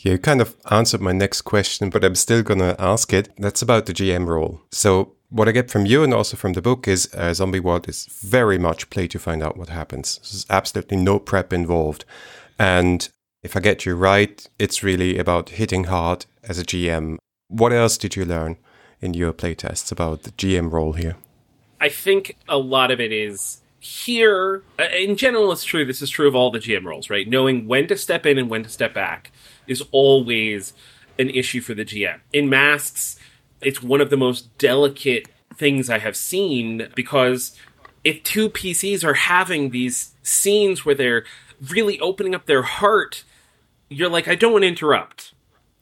you 0.04 0.18
kind 0.18 0.40
of 0.40 0.56
answered 0.70 1.00
my 1.00 1.12
next 1.12 1.42
question, 1.42 1.90
but 1.90 2.04
I'm 2.04 2.14
still 2.14 2.42
going 2.42 2.60
to 2.60 2.76
ask 2.78 3.12
it. 3.12 3.30
That's 3.36 3.62
about 3.62 3.86
the 3.86 3.92
GM 3.92 4.26
role. 4.26 4.62
So, 4.70 5.14
what 5.30 5.48
I 5.48 5.52
get 5.52 5.70
from 5.70 5.84
you 5.84 6.02
and 6.02 6.14
also 6.14 6.36
from 6.36 6.54
the 6.54 6.62
book 6.62 6.88
is 6.88 7.12
uh, 7.14 7.34
Zombie 7.34 7.60
World 7.60 7.88
is 7.88 8.06
very 8.22 8.58
much 8.58 8.88
play 8.88 9.06
to 9.08 9.18
find 9.18 9.42
out 9.42 9.58
what 9.58 9.68
happens. 9.68 10.18
There's 10.18 10.46
absolutely 10.48 10.96
no 10.96 11.18
prep 11.18 11.52
involved. 11.52 12.06
And 12.58 13.06
if 13.42 13.54
I 13.54 13.60
get 13.60 13.84
you 13.84 13.94
right, 13.94 14.48
it's 14.58 14.82
really 14.82 15.18
about 15.18 15.50
hitting 15.50 15.84
hard 15.84 16.24
as 16.44 16.58
a 16.58 16.64
GM. 16.64 17.18
What 17.48 17.72
else 17.72 17.98
did 17.98 18.16
you 18.16 18.24
learn 18.24 18.56
in 19.00 19.12
your 19.12 19.34
playtests 19.34 19.92
about 19.92 20.22
the 20.22 20.30
GM 20.32 20.72
role 20.72 20.94
here? 20.94 21.16
I 21.80 21.90
think 21.90 22.36
a 22.48 22.56
lot 22.56 22.90
of 22.90 23.00
it 23.00 23.12
is 23.12 23.60
here. 23.80 24.62
Uh, 24.78 24.84
in 24.96 25.16
general, 25.16 25.52
it's 25.52 25.64
true. 25.64 25.84
This 25.84 26.00
is 26.00 26.10
true 26.10 26.26
of 26.26 26.34
all 26.34 26.50
the 26.50 26.58
GM 26.58 26.84
roles, 26.84 27.10
right? 27.10 27.28
Knowing 27.28 27.68
when 27.68 27.86
to 27.88 27.96
step 27.96 28.24
in 28.24 28.38
and 28.38 28.48
when 28.48 28.62
to 28.62 28.70
step 28.70 28.94
back 28.94 29.30
is 29.68 29.82
always 29.92 30.72
an 31.18 31.30
issue 31.30 31.60
for 31.60 31.74
the 31.74 31.84
GM. 31.84 32.20
In 32.32 32.48
masks, 32.48 33.18
it's 33.60 33.82
one 33.82 34.00
of 34.00 34.10
the 34.10 34.16
most 34.16 34.56
delicate 34.58 35.26
things 35.56 35.90
I 35.90 35.98
have 35.98 36.16
seen 36.16 36.88
because 36.94 37.56
if 38.04 38.22
two 38.22 38.48
PCs 38.48 39.04
are 39.04 39.14
having 39.14 39.70
these 39.70 40.14
scenes 40.22 40.84
where 40.84 40.94
they're 40.94 41.24
really 41.68 41.98
opening 42.00 42.34
up 42.34 42.46
their 42.46 42.62
heart, 42.62 43.24
you're 43.88 44.08
like, 44.08 44.28
I 44.28 44.36
don't 44.36 44.52
want 44.52 44.62
to 44.62 44.68
interrupt. 44.68 45.34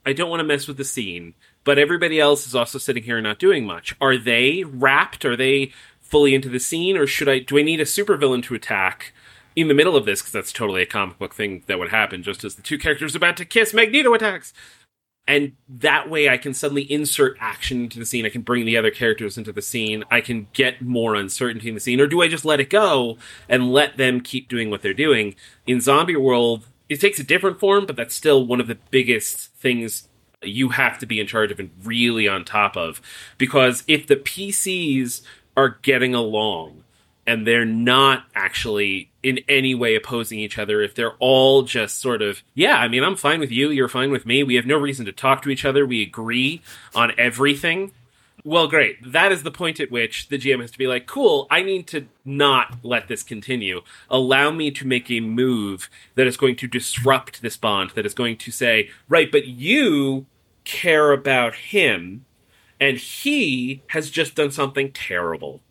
I 0.07 0.13
don't 0.13 0.31
want 0.31 0.41
to 0.41 0.45
mess 0.45 0.67
with 0.67 0.79
the 0.79 0.85
scene. 0.85 1.35
but 1.67 1.81
everybody 1.81 2.21
else 2.21 2.47
is 2.47 2.55
also 2.55 2.79
sitting 2.79 3.03
here 3.03 3.19
and 3.19 3.25
not 3.25 3.41
doing 3.41 3.67
much. 3.67 3.97
Are 4.01 4.17
they 4.17 4.63
wrapped? 4.65 5.25
Are 5.25 5.37
they 5.37 5.73
fully 6.01 6.33
into 6.33 6.49
the 6.49 6.61
scene, 6.61 6.97
or 6.97 7.09
should 7.09 7.29
I? 7.29 7.41
Do 7.41 7.59
I 7.59 7.63
need 7.63 7.81
a 7.81 7.85
supervillain 7.85 8.43
to 8.45 8.55
attack 8.55 9.13
in 9.57 9.69
the 9.69 9.75
middle 9.75 9.97
of 9.97 10.05
this? 10.05 10.21
Because 10.21 10.33
that's 10.33 10.53
totally 10.53 10.83
a 10.83 10.87
comic 10.87 11.19
book 11.19 11.35
thing 11.35 11.65
that 11.67 11.79
would 11.79 11.89
happen. 11.89 12.23
Just 12.23 12.45
as 12.45 12.55
the 12.55 12.63
two 12.63 12.79
characters 12.79 13.15
are 13.15 13.19
about 13.19 13.37
to 13.39 13.45
kiss, 13.45 13.75
Magneto 13.75 14.15
attacks, 14.15 14.53
and 15.27 15.53
that 15.69 16.09
way 16.09 16.29
I 16.29 16.37
can 16.37 16.55
suddenly 16.55 16.91
insert 16.91 17.37
action 17.41 17.83
into 17.83 17.99
the 17.99 18.07
scene. 18.07 18.25
I 18.25 18.31
can 18.31 18.43
bring 18.43 18.65
the 18.65 18.77
other 18.77 18.93
characters 18.93 19.37
into 19.37 19.53
the 19.53 19.63
scene. 19.63 20.05
I 20.11 20.21
can 20.21 20.47
get 20.53 20.83
more 20.83 21.17
uncertainty 21.17 21.69
in 21.69 21.75
the 21.75 21.81
scene, 21.81 22.01
or 22.01 22.07
do 22.07 22.23
I 22.23 22.29
just 22.29 22.45
let 22.45 22.61
it 22.61 22.71
go 22.71 23.19
and 23.49 23.73
let 23.73 23.97
them 23.97 24.21
keep 24.21 24.49
doing 24.49 24.71
what 24.71 24.83
they're 24.83 24.95
doing 24.95 25.35
in 25.67 25.81
Zombie 25.81 26.17
World? 26.17 26.67
It 26.89 27.01
takes 27.01 27.19
a 27.19 27.25
different 27.25 27.59
form, 27.59 27.87
but 27.87 27.97
that's 27.97 28.15
still 28.15 28.47
one 28.47 28.61
of 28.61 28.69
the 28.69 28.79
biggest 28.91 29.53
things 29.55 30.09
you 30.43 30.69
have 30.69 30.99
to 30.99 31.07
be 31.07 31.19
in 31.19 31.27
charge 31.27 31.51
of 31.51 31.59
and 31.59 31.71
really 31.83 32.29
on 32.29 32.45
top 32.45 32.77
of. 32.77 33.01
Because 33.37 33.83
if 33.89 34.07
the 34.07 34.17
PCs 34.17 35.23
are 35.57 35.79
getting 35.83 36.15
along 36.15 36.85
and 37.27 37.45
they're 37.45 37.65
not 37.65 38.25
actually 38.35 39.11
in 39.27 39.41
any 39.49 39.75
way 39.75 39.97
opposing 39.97 40.39
each 40.39 40.57
other, 40.57 40.81
if 40.81 40.95
they're 40.95 41.17
all 41.19 41.63
just 41.63 41.99
sort 42.01 42.23
of, 42.23 42.45
yeah, 42.55 42.77
I 42.77 42.87
mean, 42.87 43.03
I'm 43.03 43.17
fine 43.17 43.41
with 43.41 43.51
you, 43.51 43.71
you're 43.71 43.89
fine 43.89 44.13
with 44.13 44.25
me, 44.25 44.45
we 44.45 44.55
have 44.55 44.67
no 44.67 44.79
reason 44.79 45.05
to 45.07 45.13
talk 45.13 45.43
to 45.43 45.51
each 45.51 45.65
other, 45.65 45.85
we 45.85 46.01
agree 46.01 46.63
on 46.95 47.11
everything. 47.19 47.91
Well, 48.45 48.69
great. 48.69 48.99
That 49.05 49.33
is 49.33 49.43
the 49.43 49.51
point 49.51 49.81
at 49.81 49.91
which 49.91 50.29
the 50.29 50.39
GM 50.39 50.61
has 50.61 50.71
to 50.71 50.79
be 50.79 50.87
like, 50.87 51.09
cool, 51.09 51.49
I 51.51 51.63
need 51.63 51.89
to 51.89 52.07
not 52.25 52.77
let 52.85 53.09
this 53.09 53.25
continue. 53.25 53.81
Allow 54.09 54.53
me 54.53 54.71
to 54.71 54.87
make 54.87 55.11
a 55.11 55.19
move 55.19 55.91
that 56.15 56.29
is 56.29 56.37
going 56.37 56.55
to 56.57 56.69
disrupt 56.69 57.43
this 57.43 57.57
bond, 57.57 57.91
that 57.97 58.07
is 58.07 58.15
going 58.15 58.37
to 58.37 58.53
say, 58.53 58.91
right, 59.09 59.33
but 59.33 59.49
you 59.49 60.27
care 60.63 61.11
about 61.11 61.57
him, 61.57 62.27
and 62.81 62.97
he 62.99 63.83
has 63.89 64.09
just 64.09 64.37
done 64.37 64.53
something 64.53 64.93
terrible. 64.93 65.63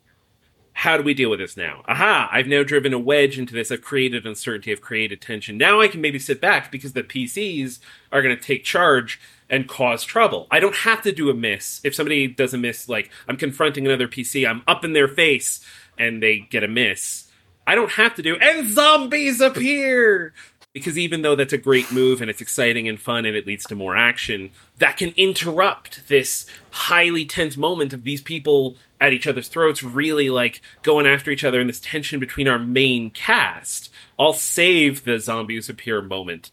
How 0.76 0.98
do 0.98 1.02
we 1.02 1.14
deal 1.14 1.30
with 1.30 1.38
this 1.38 1.56
now? 1.56 1.82
Aha, 1.88 2.28
I've 2.30 2.48
now 2.48 2.62
driven 2.62 2.92
a 2.92 2.98
wedge 2.98 3.38
into 3.38 3.54
this. 3.54 3.72
I've 3.72 3.80
created 3.80 4.26
uncertainty, 4.26 4.70
I've 4.70 4.82
created 4.82 5.22
tension. 5.22 5.56
Now 5.56 5.80
I 5.80 5.88
can 5.88 6.02
maybe 6.02 6.18
sit 6.18 6.38
back 6.38 6.70
because 6.70 6.92
the 6.92 7.02
PCs 7.02 7.78
are 8.12 8.20
going 8.20 8.36
to 8.36 8.42
take 8.42 8.62
charge 8.62 9.18
and 9.48 9.66
cause 9.66 10.04
trouble. 10.04 10.46
I 10.50 10.60
don't 10.60 10.76
have 10.76 11.00
to 11.02 11.12
do 11.12 11.30
a 11.30 11.34
miss. 11.34 11.80
If 11.82 11.94
somebody 11.94 12.26
does 12.26 12.52
a 12.52 12.58
miss, 12.58 12.90
like 12.90 13.10
I'm 13.26 13.38
confronting 13.38 13.86
another 13.86 14.06
PC, 14.06 14.46
I'm 14.46 14.62
up 14.68 14.84
in 14.84 14.92
their 14.92 15.08
face 15.08 15.64
and 15.96 16.22
they 16.22 16.40
get 16.40 16.62
a 16.62 16.68
miss. 16.68 17.30
I 17.66 17.74
don't 17.74 17.92
have 17.92 18.14
to 18.16 18.22
do, 18.22 18.36
and 18.36 18.68
zombies 18.68 19.40
appear! 19.40 20.34
Because 20.76 20.98
even 20.98 21.22
though 21.22 21.34
that's 21.34 21.54
a 21.54 21.58
great 21.58 21.90
move 21.90 22.20
and 22.20 22.28
it's 22.28 22.42
exciting 22.42 22.86
and 22.86 23.00
fun 23.00 23.24
and 23.24 23.34
it 23.34 23.46
leads 23.46 23.64
to 23.64 23.74
more 23.74 23.96
action, 23.96 24.50
that 24.76 24.98
can 24.98 25.14
interrupt 25.16 26.06
this 26.08 26.44
highly 26.70 27.24
tense 27.24 27.56
moment 27.56 27.94
of 27.94 28.04
these 28.04 28.20
people 28.20 28.76
at 29.00 29.14
each 29.14 29.26
other's 29.26 29.48
throats, 29.48 29.82
really 29.82 30.28
like 30.28 30.60
going 30.82 31.06
after 31.06 31.30
each 31.30 31.44
other 31.44 31.60
and 31.60 31.70
this 31.70 31.80
tension 31.80 32.20
between 32.20 32.46
our 32.46 32.58
main 32.58 33.08
cast. 33.08 33.90
I'll 34.18 34.34
save 34.34 35.04
the 35.04 35.18
zombies 35.18 35.70
appear 35.70 36.02
moment 36.02 36.50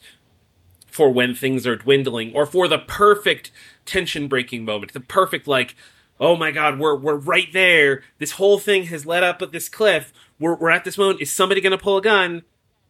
for 0.87 1.09
when 1.09 1.35
things 1.35 1.67
are 1.67 1.75
dwindling 1.75 2.33
or 2.33 2.45
for 2.45 2.69
the 2.69 2.79
perfect 2.79 3.51
tension 3.85 4.29
breaking 4.29 4.63
moment, 4.63 4.93
the 4.93 5.01
perfect 5.01 5.49
like, 5.49 5.75
oh 6.17 6.37
my 6.37 6.51
god, 6.51 6.79
we're 6.79 6.95
we're 6.95 7.17
right 7.17 7.51
there. 7.51 8.03
This 8.19 8.31
whole 8.31 8.57
thing 8.57 8.83
has 8.83 9.05
led 9.05 9.21
up 9.21 9.41
at 9.41 9.51
this 9.51 9.67
cliff. 9.67 10.13
We're 10.39 10.55
we're 10.55 10.69
at 10.69 10.85
this 10.85 10.97
moment. 10.97 11.19
Is 11.19 11.29
somebody 11.29 11.59
gonna 11.59 11.77
pull 11.77 11.97
a 11.97 12.01
gun? 12.01 12.43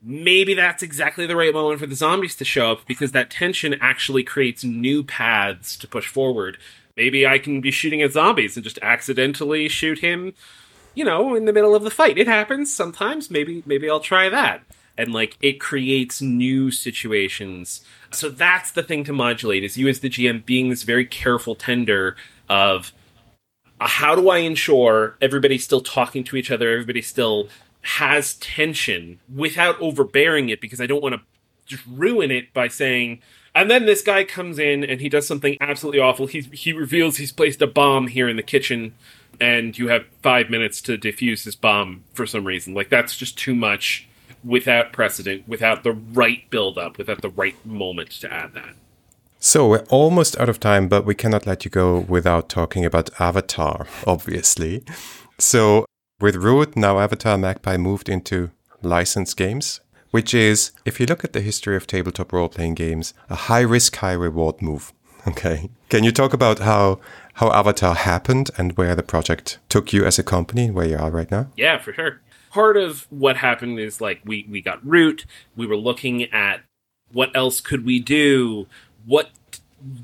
Maybe 0.05 0.53
that's 0.53 0.83
exactly 0.83 1.25
the 1.25 1.35
right 1.35 1.53
moment 1.53 1.79
for 1.79 1.87
the 1.87 1.95
zombies 1.95 2.35
to 2.35 2.45
show 2.45 2.73
up 2.73 2.85
because 2.85 3.13
that 3.13 3.29
tension 3.29 3.75
actually 3.79 4.23
creates 4.23 4.63
new 4.63 5.03
paths 5.03 5.77
to 5.77 5.87
push 5.87 6.07
forward. 6.07 6.57
Maybe 6.97 7.25
I 7.25 7.39
can 7.39 7.61
be 7.61 7.71
shooting 7.71 8.01
at 8.01 8.11
zombies 8.11 8.57
and 8.57 8.63
just 8.63 8.79
accidentally 8.81 9.69
shoot 9.69 9.99
him, 9.99 10.33
you 10.93 11.05
know, 11.05 11.35
in 11.35 11.45
the 11.45 11.53
middle 11.53 11.73
of 11.73 11.83
the 11.83 11.89
fight. 11.89 12.17
It 12.17 12.27
happens 12.27 12.73
sometimes. 12.73 13.31
Maybe 13.31 13.63
maybe 13.65 13.89
I'll 13.89 14.01
try 14.01 14.27
that 14.29 14.63
and 14.97 15.13
like 15.13 15.37
it 15.41 15.59
creates 15.59 16.21
new 16.21 16.71
situations. 16.71 17.83
So 18.11 18.29
that's 18.29 18.71
the 18.71 18.83
thing 18.83 19.03
to 19.05 19.13
modulate 19.13 19.63
is 19.63 19.77
you 19.77 19.87
as 19.87 19.99
the 19.99 20.09
GM 20.09 20.45
being 20.45 20.69
this 20.69 20.83
very 20.83 21.05
careful 21.05 21.55
tender 21.55 22.15
of 22.49 22.93
uh, 23.79 23.87
how 23.87 24.15
do 24.15 24.29
I 24.29 24.39
ensure 24.39 25.17
everybody's 25.21 25.63
still 25.63 25.81
talking 25.81 26.23
to 26.25 26.35
each 26.35 26.51
other, 26.51 26.69
everybody's 26.71 27.07
still 27.07 27.49
has 27.83 28.35
tension 28.35 29.19
without 29.33 29.79
overbearing 29.79 30.49
it 30.49 30.61
because 30.61 30.79
I 30.79 30.87
don't 30.87 31.03
want 31.03 31.15
to 31.15 31.21
just 31.65 31.83
ruin 31.87 32.31
it 32.31 32.53
by 32.53 32.67
saying 32.67 33.21
and 33.55 33.69
then 33.69 33.85
this 33.85 34.01
guy 34.01 34.23
comes 34.23 34.57
in 34.57 34.83
and 34.83 34.99
he 34.99 35.09
does 35.09 35.27
something 35.27 35.57
absolutely 35.61 35.99
awful. 35.99 36.25
He 36.25 36.41
he 36.51 36.73
reveals 36.73 37.17
he's 37.17 37.31
placed 37.31 37.61
a 37.61 37.67
bomb 37.67 38.07
here 38.07 38.27
in 38.27 38.35
the 38.35 38.43
kitchen 38.43 38.95
and 39.39 39.77
you 39.77 39.87
have 39.89 40.05
5 40.21 40.49
minutes 40.49 40.81
to 40.83 40.97
defuse 40.97 41.43
this 41.43 41.55
bomb 41.55 42.03
for 42.13 42.25
some 42.25 42.45
reason. 42.45 42.73
Like 42.73 42.89
that's 42.89 43.15
just 43.15 43.37
too 43.37 43.53
much 43.53 44.07
without 44.43 44.91
precedent, 44.91 45.47
without 45.47 45.83
the 45.83 45.91
right 45.91 46.49
build 46.49 46.77
up, 46.77 46.97
without 46.97 47.21
the 47.21 47.29
right 47.29 47.55
moment 47.65 48.11
to 48.11 48.31
add 48.31 48.53
that. 48.53 48.75
So 49.39 49.67
we're 49.67 49.85
almost 49.89 50.39
out 50.39 50.49
of 50.49 50.59
time, 50.59 50.87
but 50.87 51.05
we 51.05 51.15
cannot 51.15 51.45
let 51.45 51.65
you 51.65 51.71
go 51.71 51.99
without 51.99 52.49
talking 52.49 52.85
about 52.85 53.09
Avatar, 53.19 53.87
obviously. 54.07 54.83
So 55.37 55.85
with 56.23 56.37
Root, 56.37 56.77
now 56.77 56.99
Avatar 56.99 57.37
Magpie 57.37 57.75
moved 57.75 58.07
into 58.07 58.49
licensed 58.81 59.35
games, 59.35 59.81
which 60.11 60.33
is, 60.33 60.71
if 60.85 60.97
you 60.97 61.05
look 61.05 61.25
at 61.25 61.33
the 61.33 61.41
history 61.41 61.75
of 61.75 61.85
tabletop 61.85 62.31
role 62.31 62.47
playing 62.47 62.75
games, 62.75 63.13
a 63.29 63.35
high 63.35 63.59
risk, 63.59 63.97
high 63.97 64.13
reward 64.13 64.61
move. 64.61 64.93
Okay. 65.25 65.69
Can 65.87 66.03
you 66.03 66.11
talk 66.11 66.33
about 66.33 66.59
how 66.59 66.99
how 67.35 67.49
Avatar 67.53 67.95
happened 67.95 68.51
and 68.57 68.75
where 68.75 68.93
the 68.93 69.03
project 69.03 69.57
took 69.69 69.93
you 69.93 70.03
as 70.03 70.19
a 70.19 70.23
company, 70.23 70.65
and 70.65 70.75
where 70.75 70.85
you 70.85 70.97
are 70.97 71.09
right 71.09 71.31
now? 71.31 71.47
Yeah, 71.55 71.77
for 71.77 71.93
sure 71.93 72.19
part 72.51 72.77
of 72.77 73.07
what 73.09 73.37
happened 73.37 73.79
is 73.79 73.99
like 73.99 74.21
we 74.25 74.45
we 74.49 74.61
got 74.61 74.85
root 74.85 75.25
we 75.55 75.65
were 75.65 75.75
looking 75.75 76.23
at 76.31 76.61
what 77.11 77.35
else 77.35 77.59
could 77.59 77.83
we 77.83 77.99
do 77.99 78.67
what 79.05 79.31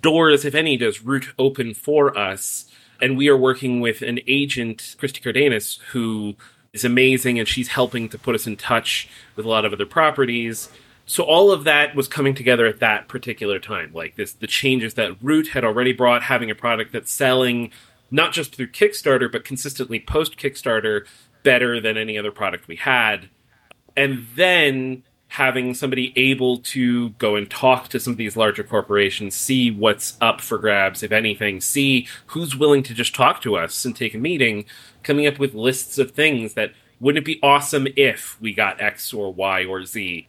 doors 0.01 0.43
if 0.43 0.55
any 0.55 0.75
does 0.75 1.03
root 1.03 1.31
open 1.37 1.75
for 1.75 2.17
us 2.17 2.65
and 3.01 3.17
we 3.17 3.27
are 3.27 3.37
working 3.37 3.79
with 3.79 4.01
an 4.01 4.19
agent 4.27 4.95
christy 4.97 5.21
cardenas 5.21 5.79
who 5.91 6.35
is 6.73 6.85
amazing 6.85 7.39
and 7.39 7.47
she's 7.47 7.69
helping 7.69 8.09
to 8.09 8.17
put 8.17 8.35
us 8.35 8.45
in 8.45 8.55
touch 8.55 9.09
with 9.35 9.45
a 9.45 9.49
lot 9.49 9.65
of 9.65 9.73
other 9.73 9.85
properties 9.85 10.69
so 11.05 11.23
all 11.23 11.51
of 11.51 11.63
that 11.63 11.95
was 11.95 12.07
coming 12.07 12.35
together 12.35 12.67
at 12.67 12.79
that 12.79 13.07
particular 13.07 13.59
time 13.59 13.91
like 13.93 14.15
this 14.15 14.33
the 14.33 14.47
changes 14.47 14.93
that 14.95 15.15
root 15.21 15.49
had 15.49 15.63
already 15.63 15.93
brought 15.93 16.23
having 16.23 16.51
a 16.51 16.55
product 16.55 16.91
that's 16.91 17.11
selling 17.11 17.71
not 18.11 18.33
just 18.33 18.55
through 18.55 18.67
kickstarter 18.67 19.31
but 19.31 19.43
consistently 19.43 19.99
post 19.99 20.37
kickstarter 20.37 21.05
better 21.43 21.79
than 21.79 21.97
any 21.97 22.17
other 22.17 22.31
product 22.31 22.67
we 22.67 22.75
had. 22.75 23.29
And 23.95 24.27
then 24.35 25.03
having 25.29 25.75
somebody 25.75 26.11
able 26.15 26.57
to 26.57 27.09
go 27.11 27.35
and 27.35 27.49
talk 27.49 27.87
to 27.87 27.99
some 27.99 28.11
of 28.11 28.17
these 28.17 28.35
larger 28.35 28.63
corporations, 28.63 29.35
see 29.35 29.69
what's 29.69 30.17
up 30.19 30.41
for 30.41 30.57
grabs, 30.57 31.03
if 31.03 31.11
anything, 31.11 31.61
see 31.61 32.07
who's 32.27 32.55
willing 32.55 32.81
to 32.81 32.95
just 32.95 33.13
talk 33.13 33.39
to 33.39 33.55
us 33.55 33.85
and 33.85 33.95
take 33.95 34.15
a 34.15 34.17
meeting, 34.17 34.65
coming 35.03 35.27
up 35.27 35.37
with 35.37 35.53
lists 35.53 35.99
of 35.99 36.11
things 36.11 36.55
that 36.55 36.71
wouldn't 36.99 37.21
it 37.21 37.25
be 37.25 37.39
awesome 37.43 37.87
if 37.95 38.41
we 38.41 38.53
got 38.53 38.81
X 38.81 39.13
or 39.13 39.31
Y 39.31 39.65
or 39.65 39.85
Z, 39.85 40.27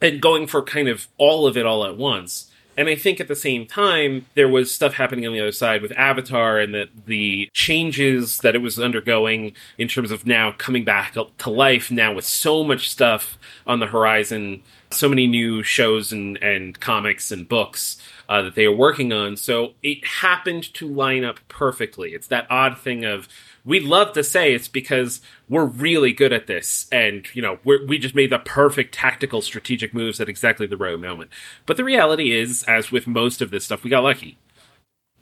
and 0.00 0.20
going 0.20 0.46
for 0.46 0.62
kind 0.62 0.88
of 0.88 1.08
all 1.18 1.46
of 1.46 1.56
it 1.56 1.66
all 1.66 1.84
at 1.84 1.98
once. 1.98 2.47
And 2.78 2.88
I 2.88 2.94
think 2.94 3.18
at 3.18 3.26
the 3.26 3.34
same 3.34 3.66
time, 3.66 4.26
there 4.34 4.48
was 4.48 4.72
stuff 4.72 4.94
happening 4.94 5.26
on 5.26 5.32
the 5.32 5.40
other 5.40 5.50
side 5.50 5.82
with 5.82 5.90
Avatar 5.98 6.60
and 6.60 6.72
that 6.76 7.06
the 7.06 7.50
changes 7.52 8.38
that 8.38 8.54
it 8.54 8.62
was 8.62 8.78
undergoing 8.78 9.52
in 9.78 9.88
terms 9.88 10.12
of 10.12 10.24
now 10.24 10.52
coming 10.52 10.84
back 10.84 11.16
to 11.38 11.50
life, 11.50 11.90
now 11.90 12.14
with 12.14 12.24
so 12.24 12.62
much 12.62 12.88
stuff 12.88 13.36
on 13.66 13.80
the 13.80 13.88
horizon, 13.88 14.62
so 14.92 15.08
many 15.08 15.26
new 15.26 15.64
shows 15.64 16.12
and, 16.12 16.36
and 16.36 16.78
comics 16.78 17.32
and 17.32 17.48
books 17.48 18.00
uh, 18.28 18.42
that 18.42 18.54
they 18.54 18.64
are 18.64 18.76
working 18.76 19.12
on. 19.12 19.36
So 19.36 19.74
it 19.82 20.06
happened 20.06 20.72
to 20.74 20.86
line 20.86 21.24
up 21.24 21.40
perfectly. 21.48 22.14
It's 22.14 22.28
that 22.28 22.46
odd 22.48 22.78
thing 22.78 23.04
of 23.04 23.26
we'd 23.68 23.84
love 23.84 24.12
to 24.14 24.24
say 24.24 24.54
it's 24.54 24.66
because 24.66 25.20
we're 25.48 25.66
really 25.66 26.10
good 26.10 26.32
at 26.32 26.46
this 26.46 26.88
and 26.90 27.26
you 27.34 27.42
know 27.42 27.58
we 27.64 27.98
just 27.98 28.14
made 28.14 28.30
the 28.30 28.38
perfect 28.38 28.94
tactical 28.94 29.42
strategic 29.42 29.92
moves 29.92 30.20
at 30.20 30.28
exactly 30.28 30.66
the 30.66 30.76
right 30.76 30.98
moment. 30.98 31.30
But 31.66 31.76
the 31.76 31.84
reality 31.84 32.32
is 32.32 32.64
as 32.64 32.90
with 32.90 33.06
most 33.06 33.40
of 33.40 33.50
this 33.50 33.66
stuff 33.66 33.84
we 33.84 33.90
got 33.90 34.02
lucky. 34.02 34.38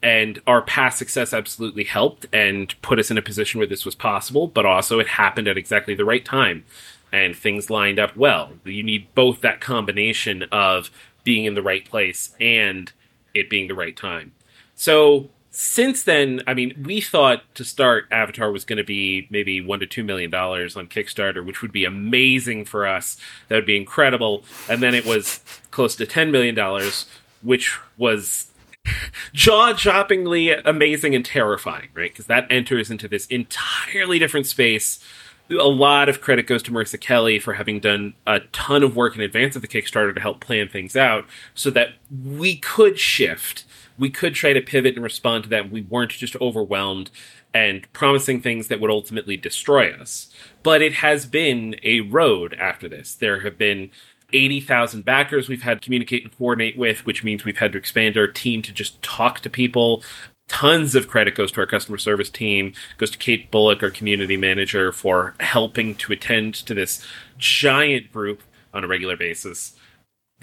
And 0.02 0.40
our 0.46 0.62
past 0.62 0.98
success 0.98 1.34
absolutely 1.34 1.84
helped 1.84 2.26
and 2.32 2.80
put 2.82 3.00
us 3.00 3.10
in 3.10 3.18
a 3.18 3.22
position 3.22 3.58
where 3.58 3.66
this 3.66 3.84
was 3.84 3.96
possible 3.96 4.46
but 4.46 4.64
also 4.64 5.00
it 5.00 5.08
happened 5.08 5.48
at 5.48 5.58
exactly 5.58 5.94
the 5.94 6.04
right 6.04 6.24
time. 6.24 6.64
And 7.12 7.36
things 7.36 7.70
lined 7.70 7.98
up 7.98 8.16
well. 8.16 8.52
You 8.64 8.82
need 8.82 9.12
both 9.14 9.40
that 9.40 9.60
combination 9.60 10.44
of 10.52 10.90
being 11.24 11.44
in 11.44 11.54
the 11.54 11.62
right 11.62 11.84
place 11.84 12.34
and 12.40 12.92
it 13.34 13.50
being 13.50 13.68
the 13.68 13.74
right 13.74 13.96
time. 13.96 14.32
So 14.74 15.30
since 15.58 16.02
then, 16.02 16.42
I 16.46 16.52
mean, 16.52 16.82
we 16.84 17.00
thought 17.00 17.42
to 17.54 17.64
start 17.64 18.08
Avatar 18.10 18.52
was 18.52 18.66
going 18.66 18.76
to 18.76 18.84
be 18.84 19.26
maybe 19.30 19.62
one 19.62 19.80
to 19.80 19.86
two 19.86 20.04
million 20.04 20.30
dollars 20.30 20.76
on 20.76 20.86
Kickstarter, 20.86 21.42
which 21.42 21.62
would 21.62 21.72
be 21.72 21.86
amazing 21.86 22.66
for 22.66 22.86
us. 22.86 23.16
That 23.48 23.54
would 23.54 23.64
be 23.64 23.78
incredible. 23.78 24.44
And 24.68 24.82
then 24.82 24.94
it 24.94 25.06
was 25.06 25.40
close 25.70 25.96
to 25.96 26.04
ten 26.04 26.30
million 26.30 26.54
dollars, 26.54 27.06
which 27.40 27.78
was 27.96 28.52
jaw-droppingly 29.32 30.60
amazing 30.62 31.14
and 31.14 31.24
terrifying, 31.24 31.88
right? 31.94 32.12
Because 32.12 32.26
that 32.26 32.46
enters 32.50 32.90
into 32.90 33.08
this 33.08 33.24
entirely 33.28 34.18
different 34.18 34.44
space. 34.44 35.02
A 35.48 35.54
lot 35.54 36.10
of 36.10 36.20
credit 36.20 36.46
goes 36.46 36.62
to 36.64 36.70
Marissa 36.70 37.00
Kelly 37.00 37.38
for 37.38 37.54
having 37.54 37.80
done 37.80 38.12
a 38.26 38.40
ton 38.52 38.82
of 38.82 38.94
work 38.94 39.14
in 39.14 39.22
advance 39.22 39.56
of 39.56 39.62
the 39.62 39.68
Kickstarter 39.68 40.14
to 40.14 40.20
help 40.20 40.40
plan 40.40 40.68
things 40.68 40.96
out 40.96 41.24
so 41.54 41.70
that 41.70 41.94
we 42.10 42.56
could 42.56 42.98
shift. 42.98 43.64
We 43.98 44.10
could 44.10 44.34
try 44.34 44.52
to 44.52 44.60
pivot 44.60 44.94
and 44.94 45.04
respond 45.04 45.44
to 45.44 45.50
that. 45.50 45.70
We 45.70 45.82
weren't 45.82 46.10
just 46.10 46.36
overwhelmed 46.36 47.10
and 47.54 47.90
promising 47.92 48.40
things 48.40 48.68
that 48.68 48.80
would 48.80 48.90
ultimately 48.90 49.36
destroy 49.36 49.92
us. 49.92 50.30
But 50.62 50.82
it 50.82 50.94
has 50.94 51.26
been 51.26 51.76
a 51.82 52.00
road 52.00 52.54
after 52.54 52.88
this. 52.88 53.14
There 53.14 53.40
have 53.40 53.56
been 53.56 53.90
80,000 54.32 55.04
backers 55.04 55.48
we've 55.48 55.62
had 55.62 55.80
to 55.80 55.84
communicate 55.84 56.24
and 56.24 56.36
coordinate 56.36 56.76
with, 56.76 57.06
which 57.06 57.24
means 57.24 57.44
we've 57.44 57.58
had 57.58 57.72
to 57.72 57.78
expand 57.78 58.16
our 58.16 58.26
team 58.26 58.62
to 58.62 58.72
just 58.72 59.00
talk 59.02 59.40
to 59.40 59.50
people. 59.50 60.02
Tons 60.48 60.94
of 60.94 61.08
credit 61.08 61.34
goes 61.34 61.50
to 61.52 61.60
our 61.60 61.66
customer 61.66 61.98
service 61.98 62.30
team, 62.30 62.72
goes 62.98 63.10
to 63.10 63.18
Kate 63.18 63.50
Bullock, 63.50 63.82
our 63.82 63.90
community 63.90 64.36
manager, 64.36 64.92
for 64.92 65.34
helping 65.40 65.94
to 65.96 66.12
attend 66.12 66.54
to 66.54 66.74
this 66.74 67.04
giant 67.38 68.12
group 68.12 68.42
on 68.72 68.84
a 68.84 68.88
regular 68.88 69.16
basis. 69.16 69.74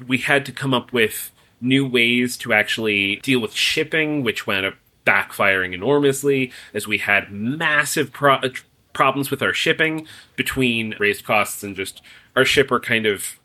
We 0.08 0.18
had 0.18 0.46
to 0.48 0.52
come 0.52 0.74
up 0.74 0.92
with 0.92 1.32
new 1.64 1.88
ways 1.88 2.38
to 2.38 2.54
actually 2.54 3.18
deal 3.18 3.40
with 3.40 3.54
shipping, 3.54 4.24
which 4.24 4.46
wound 4.46 4.66
up 4.66 4.76
backfiring 5.06 5.74
enormously 5.74 6.52
as 6.74 6.88
we 6.88 6.98
had 6.98 7.32
massive 7.32 8.12
pro- 8.12 8.36
uh, 8.36 8.50
problems 8.94 9.32
with 9.32 9.42
our 9.42 9.54
shipping 9.54 10.08
between 10.36 10.96
raised 11.00 11.26
costs 11.26 11.64
and 11.64 11.76
just 11.76 12.02
our 12.36 12.46
shipper 12.46 12.80
kind 12.80 13.06
of 13.06 13.40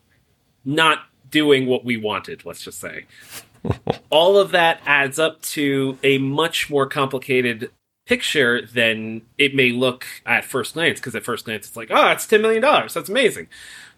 not 0.63 0.99
doing 1.29 1.65
what 1.65 1.85
we 1.85 1.97
wanted, 1.97 2.45
let's 2.45 2.63
just 2.63 2.79
say. 2.79 3.05
All 4.09 4.37
of 4.37 4.51
that 4.51 4.81
adds 4.85 5.19
up 5.19 5.41
to 5.41 5.97
a 6.03 6.17
much 6.17 6.69
more 6.69 6.87
complicated 6.87 7.71
picture 8.05 8.65
than 8.65 9.21
it 9.37 9.53
may 9.53 9.71
look 9.71 10.05
at 10.25 10.45
first 10.45 10.73
glance, 10.73 10.99
because 10.99 11.15
at 11.15 11.23
first 11.23 11.45
glance 11.45 11.67
it's 11.67 11.77
like, 11.77 11.91
oh, 11.91 12.09
it's 12.09 12.25
$10 12.25 12.41
million. 12.41 12.61
That's 12.61 13.09
amazing. 13.09 13.47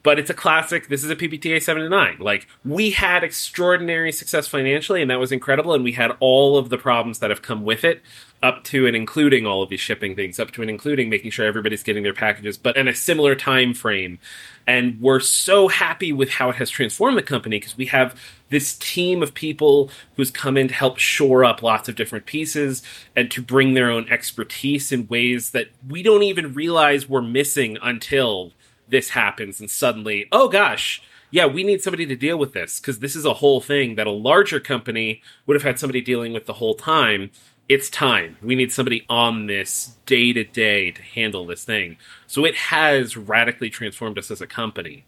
But 0.04 0.18
it's 0.18 0.30
a 0.30 0.34
classic. 0.34 0.88
This 0.88 1.04
is 1.04 1.10
a 1.10 1.16
PBTA 1.16 1.62
7 1.62 1.84
to 1.84 1.90
9. 1.90 2.18
Like, 2.20 2.48
we 2.66 2.92
had 2.92 3.24
extraordinary 3.24 4.12
success 4.12 4.48
financially, 4.48 5.02
and 5.02 5.12
that 5.12 5.20
was 5.20 5.32
incredible. 5.32 5.74
And 5.74 5.84
we 5.84 5.92
had 5.92 6.12
all 6.20 6.58
of 6.58 6.70
the 6.70 6.78
problems 6.78 7.20
that 7.20 7.30
have 7.30 7.42
come 7.42 7.64
with 7.64 7.84
it 7.84 8.02
up 8.44 8.64
to 8.64 8.88
and 8.88 8.96
including 8.96 9.46
all 9.46 9.62
of 9.62 9.70
these 9.70 9.80
shipping 9.80 10.16
things, 10.16 10.40
up 10.40 10.52
to 10.52 10.62
and 10.62 10.70
including 10.70 11.10
making 11.10 11.32
sure 11.32 11.46
everybody's 11.46 11.84
getting 11.84 12.04
their 12.04 12.14
packages, 12.14 12.58
but 12.58 12.76
in 12.76 12.88
a 12.88 12.96
similar 12.96 13.36
time 13.36 13.74
frame. 13.74 14.20
And 14.66 15.00
we're 15.00 15.20
so 15.20 15.68
happy 15.68 16.12
with 16.14 16.30
how 16.30 16.50
it 16.50 16.56
has 16.56 16.70
transformed 16.70 17.18
the 17.18 17.24
company 17.24 17.60
because 17.60 17.78
we 17.78 17.88
have 17.88 18.20
this 18.50 18.76
team 18.78 19.22
of 19.22 19.34
people 19.34 19.90
who's 20.16 20.32
come 20.32 20.58
in 20.58 20.68
to 20.68 20.74
help 20.74 20.98
shore 20.98 21.46
up 21.46 21.62
lots 21.62 21.88
of 21.88 21.96
different 21.96 22.26
pieces 22.26 22.82
and 23.16 23.30
to 23.32 23.42
bring 23.42 23.74
their 23.74 23.92
own 23.92 24.08
expertise 24.10 24.92
in 24.92 25.08
ways 25.08 25.52
that 25.52 25.68
we 25.88 26.04
don't 26.04 26.24
even 26.24 26.54
realize 26.54 27.08
we're 27.08 27.22
missing 27.22 27.78
until 27.82 28.54
this 28.92 29.10
happens 29.10 29.60
and 29.60 29.70
suddenly, 29.70 30.28
oh 30.32 30.48
gosh, 30.48 31.02
yeah, 31.32 31.46
we 31.46 31.64
need 31.64 31.82
somebody 31.82 32.06
to 32.06 32.16
deal 32.16 32.38
with 32.38 32.54
this 32.54 32.80
because 32.80 33.00
this 33.00 33.16
is 33.16 33.26
a 33.26 33.36
whole 33.36 33.62
thing 33.62 33.96
that 33.96 34.06
a 34.06 34.12
larger 34.12 34.60
company 34.60 35.22
would 35.46 35.56
have 35.56 35.64
had 35.64 35.80
somebody 35.80 36.02
dealing 36.02 36.34
with 36.34 36.46
the 36.46 36.54
whole 36.54 36.76
time 36.76 37.32
it's 37.72 37.90
time. 37.90 38.36
We 38.42 38.56
need 38.56 38.74
somebody 38.74 39.06
on 39.08 39.46
this 39.46 39.96
day 40.06 40.34
to 40.34 40.44
day 40.44 40.92
to 40.92 41.02
handle 41.02 41.46
this 41.46 41.64
thing. 41.64 41.96
So 42.28 42.44
it 42.44 42.54
has 42.56 43.16
radically 43.16 43.70
transformed 43.70 44.18
us 44.18 44.30
as 44.30 44.42
a 44.42 44.48
company. 44.48 45.06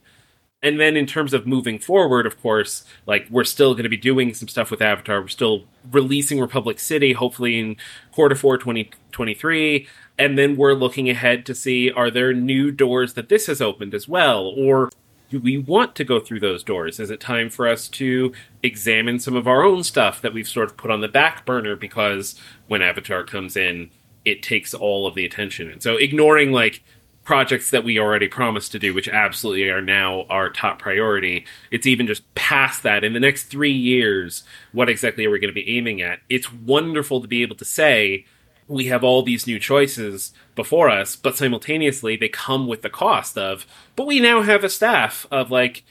And 0.64 0.80
then 0.80 0.96
in 0.96 1.06
terms 1.06 1.34
of 1.34 1.46
moving 1.46 1.78
forward, 1.78 2.26
of 2.26 2.42
course, 2.42 2.86
like 3.06 3.28
we're 3.30 3.44
still 3.44 3.74
going 3.74 3.84
to 3.84 3.90
be 3.90 3.98
doing 3.98 4.34
some 4.34 4.48
stuff 4.48 4.72
with 4.72 4.82
Avatar. 4.82 5.22
We're 5.22 5.28
still 5.28 5.66
releasing 5.92 6.40
Republic 6.40 6.80
City, 6.80 7.14
hopefully 7.14 7.60
in 7.60 7.76
quarter 8.14 8.34
four 8.34 8.58
2023. 8.58 9.88
And 10.18 10.38
then 10.38 10.56
we're 10.56 10.74
looking 10.74 11.10
ahead 11.10 11.46
to 11.48 11.54
see 11.54 11.92
are 11.92 12.10
there 12.10 12.34
new 12.34 12.72
doors 12.72 13.14
that 13.16 13.28
this 13.28 13.48
has 13.48 13.62
opened 13.62 13.94
as 13.94 14.08
well? 14.08 14.54
Or 14.58 14.90
do 15.30 15.40
we 15.40 15.58
want 15.58 15.96
to 15.96 16.04
go 16.04 16.20
through 16.20 16.40
those 16.40 16.64
doors? 16.64 17.00
Is 17.00 17.10
it 17.10 17.20
time 17.20 17.50
for 17.50 17.68
us 17.68 17.90
to 17.90 18.32
examine 18.62 19.20
some 19.20 19.36
of 19.36 19.48
our 19.48 19.64
own 19.64 19.84
stuff 19.84 20.22
that 20.22 20.34
we've 20.34 20.48
sort 20.48 20.70
of 20.70 20.78
put 20.78 20.92
on 20.92 21.02
the 21.02 21.08
back 21.08 21.46
burner 21.46 21.76
because 21.76 22.40
when 22.68 22.82
Avatar 22.82 23.24
comes 23.24 23.58
in, 23.58 23.90
it 24.24 24.44
takes 24.44 24.74
all 24.74 25.08
of 25.08 25.16
the 25.16 25.26
attention. 25.26 25.70
And 25.70 25.82
so 25.82 25.98
ignoring 25.98 26.52
like 26.52 26.84
projects 27.24 27.72
that 27.72 27.84
we 27.84 28.00
already 28.00 28.28
promised 28.28 28.72
to 28.74 28.80
do, 28.80 28.94
which 28.94 29.08
absolutely 29.08 29.70
are 29.70 29.82
now 29.82 30.26
our 30.30 30.50
top 30.50 30.80
priority, 30.80 31.46
it's 31.72 31.88
even 31.88 32.08
just 32.08 32.34
past 32.36 32.84
that. 32.84 33.04
In 33.04 33.14
the 33.14 33.20
next 33.20 33.46
three 33.46 33.72
years, 33.72 34.44
what 34.72 34.90
exactly 34.90 35.26
are 35.26 35.30
we 35.30 35.40
going 35.40 35.54
to 35.54 35.62
be 35.62 35.78
aiming 35.78 36.02
at? 36.02 36.20
It's 36.30 36.52
wonderful 36.52 37.22
to 37.22 37.28
be 37.28 37.42
able 37.42 37.56
to 37.56 37.66
say, 37.66 38.26
we 38.68 38.86
have 38.86 39.04
all 39.04 39.24
these 39.24 39.48
new 39.48 39.60
choices 39.60 40.34
before 40.56 40.90
us, 40.90 41.16
but 41.16 41.38
simultaneously 41.38 42.16
they 42.16 42.30
come 42.30 42.68
with 42.68 42.82
the 42.82 42.90
cost 42.90 43.38
of, 43.38 43.66
but 43.96 44.08
we 44.08 44.20
now 44.20 44.42
have 44.42 44.64
a 44.64 44.70
staff 44.70 45.26
of 45.32 45.52
like 45.52 45.84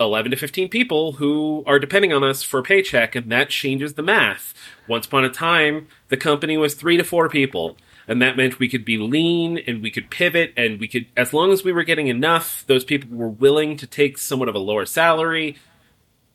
11 0.00 0.30
to 0.30 0.36
15 0.36 0.68
people 0.68 1.12
who 1.12 1.64
are 1.66 1.78
depending 1.78 2.12
on 2.12 2.22
us 2.22 2.42
for 2.42 2.60
a 2.60 2.62
paycheck, 2.62 3.14
and 3.14 3.30
that 3.32 3.50
changes 3.50 3.94
the 3.94 4.02
math. 4.02 4.54
Once 4.86 5.06
upon 5.06 5.24
a 5.24 5.30
time, 5.30 5.88
the 6.08 6.16
company 6.16 6.56
was 6.56 6.74
three 6.74 6.96
to 6.96 7.04
four 7.04 7.28
people, 7.28 7.76
and 8.08 8.20
that 8.22 8.36
meant 8.36 8.58
we 8.58 8.68
could 8.68 8.84
be 8.84 8.96
lean 8.96 9.58
and 9.58 9.82
we 9.82 9.90
could 9.90 10.10
pivot, 10.10 10.52
and 10.56 10.80
we 10.80 10.88
could, 10.88 11.06
as 11.16 11.32
long 11.32 11.52
as 11.52 11.62
we 11.62 11.72
were 11.72 11.84
getting 11.84 12.08
enough, 12.08 12.64
those 12.66 12.84
people 12.84 13.16
were 13.16 13.28
willing 13.28 13.76
to 13.76 13.86
take 13.86 14.18
somewhat 14.18 14.48
of 14.48 14.54
a 14.54 14.58
lower 14.58 14.86
salary. 14.86 15.56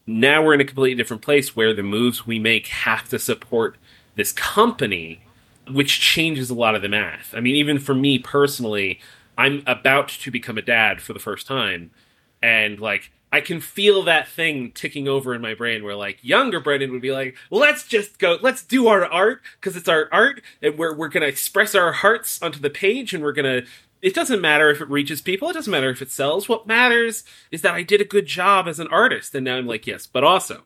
Now 0.05 0.43
we're 0.43 0.53
in 0.53 0.61
a 0.61 0.65
completely 0.65 0.95
different 0.95 1.23
place 1.23 1.55
where 1.55 1.73
the 1.73 1.83
moves 1.83 2.27
we 2.27 2.37
make 2.37 2.67
have 2.67 3.09
to 3.09 3.19
support 3.19 3.77
this 4.15 4.31
company 4.31 5.23
which 5.71 5.99
changes 5.99 6.49
a 6.49 6.53
lot 6.53 6.75
of 6.75 6.81
the 6.81 6.89
math. 6.89 7.33
I 7.33 7.39
mean, 7.39 7.55
even 7.55 7.79
for 7.79 7.95
me 7.95 8.19
personally, 8.19 8.99
I'm 9.37 9.63
about 9.65 10.09
to 10.09 10.29
become 10.29 10.57
a 10.57 10.61
dad 10.61 11.01
for 11.01 11.13
the 11.13 11.19
first 11.19 11.47
time, 11.47 11.91
and 12.41 12.79
like 12.79 13.11
I 13.33 13.41
can 13.41 13.61
feel 13.61 14.03
that 14.03 14.27
thing 14.27 14.71
ticking 14.73 15.07
over 15.07 15.33
in 15.33 15.41
my 15.41 15.55
brain 15.55 15.83
where 15.83 15.95
like 15.95 16.19
younger 16.21 16.59
Brendan 16.59 16.91
would 16.91 17.01
be 17.01 17.11
like, 17.11 17.35
let's 17.49 17.83
just 17.87 18.19
go, 18.19 18.37
let's 18.43 18.63
do 18.63 18.87
our 18.87 19.05
art 19.05 19.41
because 19.59 19.75
it's 19.75 19.89
our 19.89 20.07
art 20.11 20.43
and 20.61 20.77
we're, 20.77 20.95
we're 20.95 21.07
going 21.07 21.23
to 21.23 21.27
express 21.27 21.73
our 21.73 21.93
hearts 21.93 22.39
onto 22.43 22.59
the 22.59 22.69
page 22.69 23.11
and 23.11 23.23
we're 23.23 23.33
going 23.33 23.63
to, 23.63 23.67
it 24.03 24.13
doesn't 24.13 24.39
matter 24.39 24.69
if 24.69 24.81
it 24.81 24.89
reaches 24.89 25.19
people. 25.19 25.49
It 25.49 25.53
doesn't 25.53 25.71
matter 25.71 25.89
if 25.89 25.99
it 25.99 26.11
sells. 26.11 26.47
What 26.47 26.67
matters 26.67 27.23
is 27.49 27.63
that 27.63 27.73
I 27.73 27.81
did 27.81 28.01
a 28.01 28.05
good 28.05 28.27
job 28.27 28.67
as 28.67 28.79
an 28.79 28.87
artist. 28.89 29.33
And 29.33 29.45
now 29.45 29.57
I'm 29.57 29.65
like, 29.65 29.87
yes, 29.87 30.05
but 30.05 30.23
also 30.23 30.65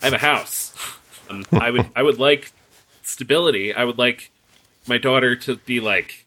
I 0.00 0.04
have 0.04 0.14
a 0.14 0.18
house. 0.18 0.76
Um, 1.28 1.44
I 1.50 1.72
would, 1.72 1.90
I 1.96 2.04
would 2.04 2.20
like 2.20 2.52
stability. 3.02 3.74
I 3.74 3.82
would 3.82 3.98
like 3.98 4.30
my 4.86 4.96
daughter 4.96 5.34
to 5.34 5.56
be 5.56 5.80
like 5.80 6.26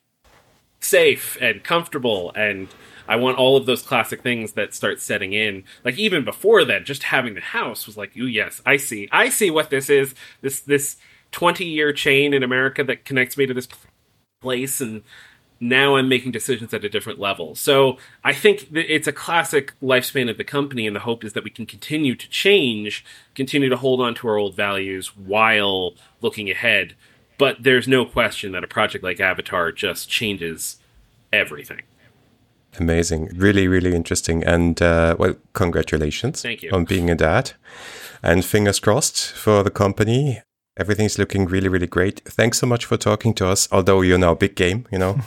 safe 0.81 1.37
and 1.39 1.63
comfortable 1.63 2.33
and 2.35 2.67
I 3.09 3.15
want 3.15 3.37
all 3.37 3.57
of 3.57 3.65
those 3.65 3.81
classic 3.81 4.21
things 4.21 4.53
that 4.53 4.73
start 4.73 5.01
setting 5.01 5.33
in. 5.33 5.63
Like 5.83 5.97
even 5.97 6.23
before 6.23 6.63
that, 6.65 6.85
just 6.85 7.03
having 7.03 7.33
the 7.33 7.41
house 7.41 7.87
was 7.87 7.97
like, 7.97 8.11
oh 8.17 8.25
yes, 8.25 8.61
I 8.65 8.77
see. 8.77 9.09
I 9.11 9.29
see 9.29 9.49
what 9.49 9.71
this 9.71 9.89
is. 9.89 10.13
This 10.41 10.59
this 10.59 10.97
20-year 11.31 11.91
chain 11.91 12.33
in 12.33 12.43
America 12.43 12.83
that 12.83 13.05
connects 13.05 13.35
me 13.35 13.45
to 13.45 13.53
this 13.53 13.67
place 14.41 14.79
and 14.79 15.03
now 15.59 15.95
I'm 15.95 16.07
making 16.07 16.31
decisions 16.31 16.73
at 16.73 16.85
a 16.85 16.89
different 16.89 17.19
level. 17.19 17.55
So 17.55 17.97
I 18.23 18.33
think 18.33 18.69
it's 18.71 19.07
a 19.07 19.11
classic 19.11 19.73
lifespan 19.81 20.29
of 20.29 20.37
the 20.37 20.43
company, 20.43 20.87
and 20.87 20.95
the 20.95 21.01
hope 21.01 21.23
is 21.25 21.33
that 21.33 21.43
we 21.43 21.49
can 21.49 21.65
continue 21.65 22.15
to 22.15 22.29
change, 22.29 23.03
continue 23.35 23.67
to 23.69 23.75
hold 23.75 23.99
on 23.99 24.15
to 24.15 24.27
our 24.29 24.37
old 24.37 24.55
values 24.55 25.17
while 25.17 25.95
looking 26.21 26.49
ahead. 26.49 26.95
But 27.37 27.63
there's 27.63 27.87
no 27.87 28.05
question 28.05 28.53
that 28.53 28.63
a 28.63 28.67
project 28.67 29.03
like 29.03 29.19
Avatar 29.19 29.71
just 29.71 30.09
changes 30.09 30.77
everything. 31.33 31.81
Amazing. 32.77 33.31
Really, 33.35 33.67
really 33.67 33.95
interesting. 33.95 34.43
And 34.43 34.81
uh, 34.81 35.15
well, 35.17 35.35
congratulations 35.53 36.41
Thank 36.41 36.61
you. 36.61 36.71
on 36.71 36.85
being 36.85 37.09
a 37.09 37.15
dad. 37.15 37.51
And 38.21 38.43
fingers 38.43 38.79
crossed 38.79 39.31
for 39.31 39.63
the 39.63 39.71
company. 39.71 40.41
Everything's 40.77 41.17
looking 41.17 41.45
really, 41.45 41.67
really 41.67 41.87
great. 41.87 42.21
Thanks 42.25 42.59
so 42.59 42.67
much 42.67 42.85
for 42.85 42.97
talking 42.97 43.33
to 43.35 43.47
us. 43.47 43.67
Although 43.71 44.01
you're 44.01 44.17
now 44.17 44.33
big 44.33 44.55
game, 44.55 44.85
you 44.91 44.97
know, 44.97 45.19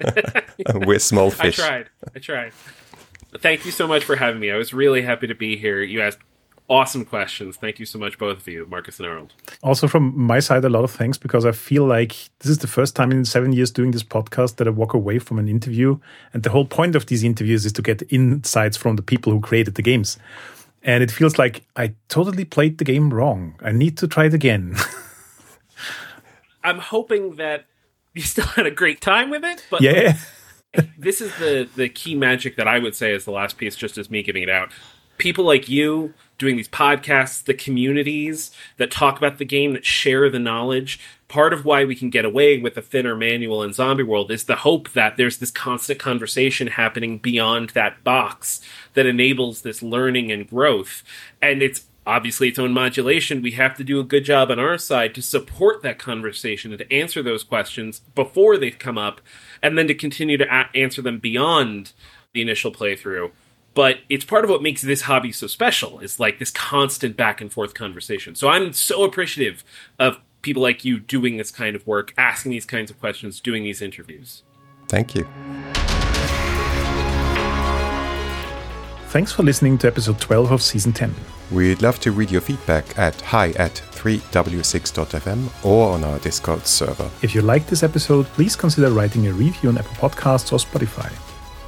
we're 0.74 0.98
small 0.98 1.30
fish. 1.30 1.58
I 1.58 1.66
tried. 1.66 1.90
I 2.14 2.18
tried. 2.18 2.52
Thank 3.38 3.66
you 3.66 3.70
so 3.70 3.86
much 3.86 4.04
for 4.04 4.16
having 4.16 4.40
me. 4.40 4.50
I 4.50 4.56
was 4.56 4.72
really 4.72 5.02
happy 5.02 5.26
to 5.26 5.34
be 5.34 5.56
here. 5.56 5.82
You 5.82 6.00
asked 6.00 6.18
awesome 6.68 7.04
questions. 7.04 7.56
Thank 7.56 7.78
you 7.78 7.86
so 7.86 7.98
much, 7.98 8.18
both 8.18 8.38
of 8.38 8.48
you, 8.48 8.66
Marcus 8.66 8.98
and 8.98 9.06
Harold. 9.06 9.32
Also, 9.62 9.88
from 9.88 10.18
my 10.18 10.40
side, 10.40 10.64
a 10.64 10.68
lot 10.68 10.84
of 10.84 10.90
thanks 10.90 11.18
because 11.18 11.44
I 11.44 11.52
feel 11.52 11.84
like 11.84 12.12
this 12.40 12.50
is 12.50 12.58
the 12.58 12.66
first 12.66 12.94
time 12.94 13.10
in 13.10 13.24
seven 13.24 13.52
years 13.52 13.70
doing 13.70 13.90
this 13.90 14.02
podcast 14.02 14.56
that 14.56 14.66
I 14.66 14.70
walk 14.70 14.94
away 14.94 15.18
from 15.18 15.38
an 15.38 15.48
interview. 15.48 15.98
And 16.32 16.42
the 16.42 16.50
whole 16.50 16.66
point 16.66 16.94
of 16.94 17.06
these 17.06 17.24
interviews 17.24 17.64
is 17.64 17.72
to 17.72 17.82
get 17.82 18.02
insights 18.12 18.76
from 18.76 18.96
the 18.96 19.02
people 19.02 19.32
who 19.32 19.40
created 19.40 19.74
the 19.74 19.82
games. 19.82 20.18
And 20.82 21.02
it 21.02 21.10
feels 21.10 21.38
like 21.38 21.64
I 21.76 21.94
totally 22.08 22.44
played 22.44 22.78
the 22.78 22.84
game 22.84 23.12
wrong. 23.12 23.56
I 23.62 23.72
need 23.72 23.96
to 23.98 24.08
try 24.08 24.26
it 24.26 24.34
again. 24.34 24.76
I'm 26.64 26.78
hoping 26.78 27.36
that 27.36 27.64
you 28.14 28.22
still 28.22 28.46
had 28.56 28.66
a 28.66 28.70
great 28.70 29.00
time 29.00 29.30
with 29.30 29.44
it, 29.44 29.64
but 29.70 29.80
yeah. 29.80 30.16
this 30.98 31.20
is 31.20 31.34
the 31.38 31.68
the 31.76 31.88
key 31.88 32.14
magic 32.14 32.56
that 32.56 32.68
I 32.68 32.78
would 32.78 32.94
say 32.94 33.12
is 33.12 33.24
the 33.24 33.30
last 33.30 33.56
piece, 33.56 33.74
just 33.74 33.96
as 33.96 34.10
me 34.10 34.22
giving 34.22 34.42
it 34.42 34.50
out. 34.50 34.70
People 35.16 35.44
like 35.44 35.68
you 35.68 36.14
doing 36.38 36.56
these 36.56 36.68
podcasts, 36.68 37.44
the 37.44 37.54
communities 37.54 38.50
that 38.76 38.90
talk 38.90 39.18
about 39.18 39.38
the 39.38 39.44
game, 39.44 39.72
that 39.74 39.84
share 39.84 40.30
the 40.30 40.38
knowledge. 40.38 41.00
Part 41.26 41.52
of 41.52 41.64
why 41.64 41.84
we 41.84 41.94
can 41.94 42.08
get 42.08 42.24
away 42.24 42.58
with 42.58 42.76
a 42.76 42.82
thinner 42.82 43.14
manual 43.14 43.62
in 43.62 43.72
Zombie 43.72 44.04
World 44.04 44.30
is 44.30 44.44
the 44.44 44.56
hope 44.56 44.92
that 44.92 45.16
there's 45.16 45.38
this 45.38 45.50
constant 45.50 45.98
conversation 45.98 46.68
happening 46.68 47.18
beyond 47.18 47.70
that 47.70 48.02
box 48.02 48.62
that 48.94 49.04
enables 49.04 49.60
this 49.60 49.82
learning 49.82 50.32
and 50.32 50.48
growth. 50.48 51.02
And 51.42 51.62
it's 51.62 51.86
obviously 52.06 52.48
its 52.48 52.58
own 52.58 52.72
modulation. 52.72 53.42
We 53.42 53.50
have 53.52 53.76
to 53.76 53.84
do 53.84 54.00
a 54.00 54.04
good 54.04 54.24
job 54.24 54.50
on 54.50 54.58
our 54.58 54.78
side 54.78 55.14
to 55.16 55.22
support 55.22 55.82
that 55.82 55.98
conversation 55.98 56.72
and 56.72 56.78
to 56.78 56.90
answer 56.92 57.22
those 57.22 57.44
questions 57.44 58.00
before 58.14 58.56
they've 58.56 58.78
come 58.78 58.96
up, 58.96 59.20
and 59.62 59.76
then 59.76 59.88
to 59.88 59.94
continue 59.94 60.38
to 60.38 60.46
a- 60.46 60.74
answer 60.74 61.02
them 61.02 61.18
beyond 61.18 61.92
the 62.32 62.40
initial 62.40 62.72
playthrough 62.72 63.32
but 63.78 63.98
it's 64.08 64.24
part 64.24 64.42
of 64.42 64.50
what 64.50 64.60
makes 64.60 64.82
this 64.82 65.02
hobby 65.02 65.30
so 65.30 65.46
special 65.46 66.00
is 66.00 66.18
like 66.18 66.38
this 66.40 66.50
constant 66.50 67.16
back 67.16 67.40
and 67.40 67.52
forth 67.52 67.74
conversation 67.74 68.34
so 68.34 68.48
i'm 68.48 68.72
so 68.72 69.04
appreciative 69.04 69.62
of 69.98 70.18
people 70.42 70.62
like 70.62 70.84
you 70.84 70.98
doing 70.98 71.36
this 71.36 71.50
kind 71.50 71.76
of 71.76 71.86
work 71.86 72.12
asking 72.18 72.50
these 72.50 72.66
kinds 72.66 72.90
of 72.90 72.98
questions 72.98 73.40
doing 73.40 73.62
these 73.62 73.80
interviews 73.80 74.42
Thank 74.88 75.14
you. 75.14 75.26
Thanks 79.08 79.32
for 79.32 79.42
listening 79.42 79.78
to 79.78 79.86
episode 79.86 80.20
12 80.20 80.52
of 80.52 80.62
season 80.62 80.92
10. 80.92 81.14
We'd 81.50 81.80
love 81.80 81.98
to 82.00 82.12
read 82.12 82.30
your 82.30 82.42
feedback 82.42 82.98
at 82.98 83.18
hi 83.22 83.50
at 83.52 83.72
3w6.fm 83.92 85.64
or 85.64 85.92
on 85.94 86.04
our 86.04 86.18
Discord 86.18 86.66
server. 86.66 87.10
If 87.22 87.34
you 87.34 87.40
liked 87.40 87.68
this 87.68 87.82
episode, 87.82 88.26
please 88.26 88.54
consider 88.54 88.90
writing 88.90 89.26
a 89.26 89.32
review 89.32 89.70
on 89.70 89.78
Apple 89.78 90.08
Podcasts 90.08 90.52
or 90.52 90.58
Spotify. 90.58 91.10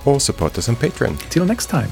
Or 0.05 0.21
support 0.21 0.59
us 0.59 0.69
on 0.69 0.77
Patreon. 0.77 1.19
Till 1.31 1.45
next 1.45 1.67
time. 1.67 1.91